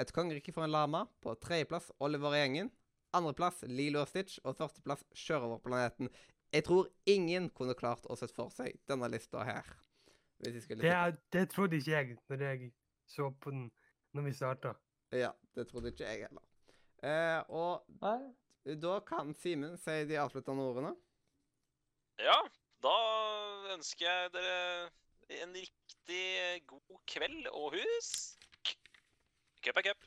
et 0.00 0.14
kongerike 0.16 0.56
for 0.56 0.64
en 0.64 0.72
lama. 0.72 1.04
På 1.20 1.36
tredjeplass 1.36 1.90
Oliver 2.00 2.32
og 2.32 2.40
gjengen. 2.40 2.72
Andreplass 3.12 3.60
Lilo 3.68 4.00
og 4.06 4.08
Stitch. 4.08 4.40
Og 4.46 4.56
førsteplass 4.56 5.04
Sjørøverplaneten. 5.12 6.08
Jeg 6.52 6.64
tror 6.64 6.88
ingen 7.08 7.52
kunne 7.52 7.76
klart 7.76 8.08
å 8.08 8.16
sette 8.16 8.36
for 8.36 8.52
seg 8.52 8.80
denne 8.88 9.08
lista 9.12 9.44
her. 9.44 9.68
Hvis 10.40 10.56
de 10.56 10.64
skulle 10.64 10.84
Det, 10.84 10.96
er, 10.96 11.16
det 11.32 11.46
trodde 11.52 11.76
ikke 11.76 11.92
jeg 11.92 12.16
når 12.28 12.44
jeg 12.48 12.72
så 13.08 13.28
på 13.40 13.52
den 13.52 13.68
når 14.12 14.22
vi 14.28 14.32
starta. 14.36 14.74
Ja, 15.12 15.30
det 15.54 15.68
trodde 15.68 15.92
ikke 15.92 16.04
jeg 16.08 16.26
heller. 16.26 16.44
Eh, 17.02 17.40
og 17.50 17.84
Nei, 18.02 18.76
da 18.78 18.98
kan 19.06 19.34
Simen 19.34 19.76
si 19.80 20.04
de 20.08 20.18
avsluttende 20.20 20.62
ordene. 20.62 20.94
Ja, 22.22 22.38
da 22.84 22.96
ønsker 23.74 24.06
jeg 24.06 24.32
dere 24.36 24.90
en 25.42 25.54
riktig 25.56 26.62
god 26.66 26.98
kveld 27.08 27.46
og 27.52 27.78
husk 27.78 28.38
Cup 29.62 29.76
er 29.76 29.82
cup. 29.82 30.04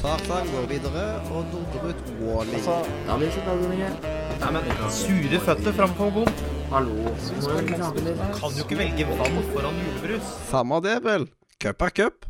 Tarzan 0.00 0.46
går 0.52 0.66
videre 0.68 1.04
og 1.32 1.44
durer 1.52 1.90
ut 1.90 2.08
Wally. 2.20 2.54
altså 2.54 3.40
dagordninger. 3.46 4.19
Nei, 4.40 4.50
men 4.56 4.68
Sure 4.94 5.40
føtter 5.44 5.74
framfor 5.76 6.12
bom. 6.14 6.30
Hallo. 6.70 7.12
Kan 8.38 8.56
jo 8.56 8.64
ikke 8.64 8.78
velge 8.78 9.06
vann 9.10 9.38
foran 9.52 9.80
julebrus. 9.84 10.34
Samme 10.48 10.80
det, 10.84 10.96
vel. 11.04 11.26
Cup 11.60 11.82
er 11.84 11.92
cup. 11.98 12.26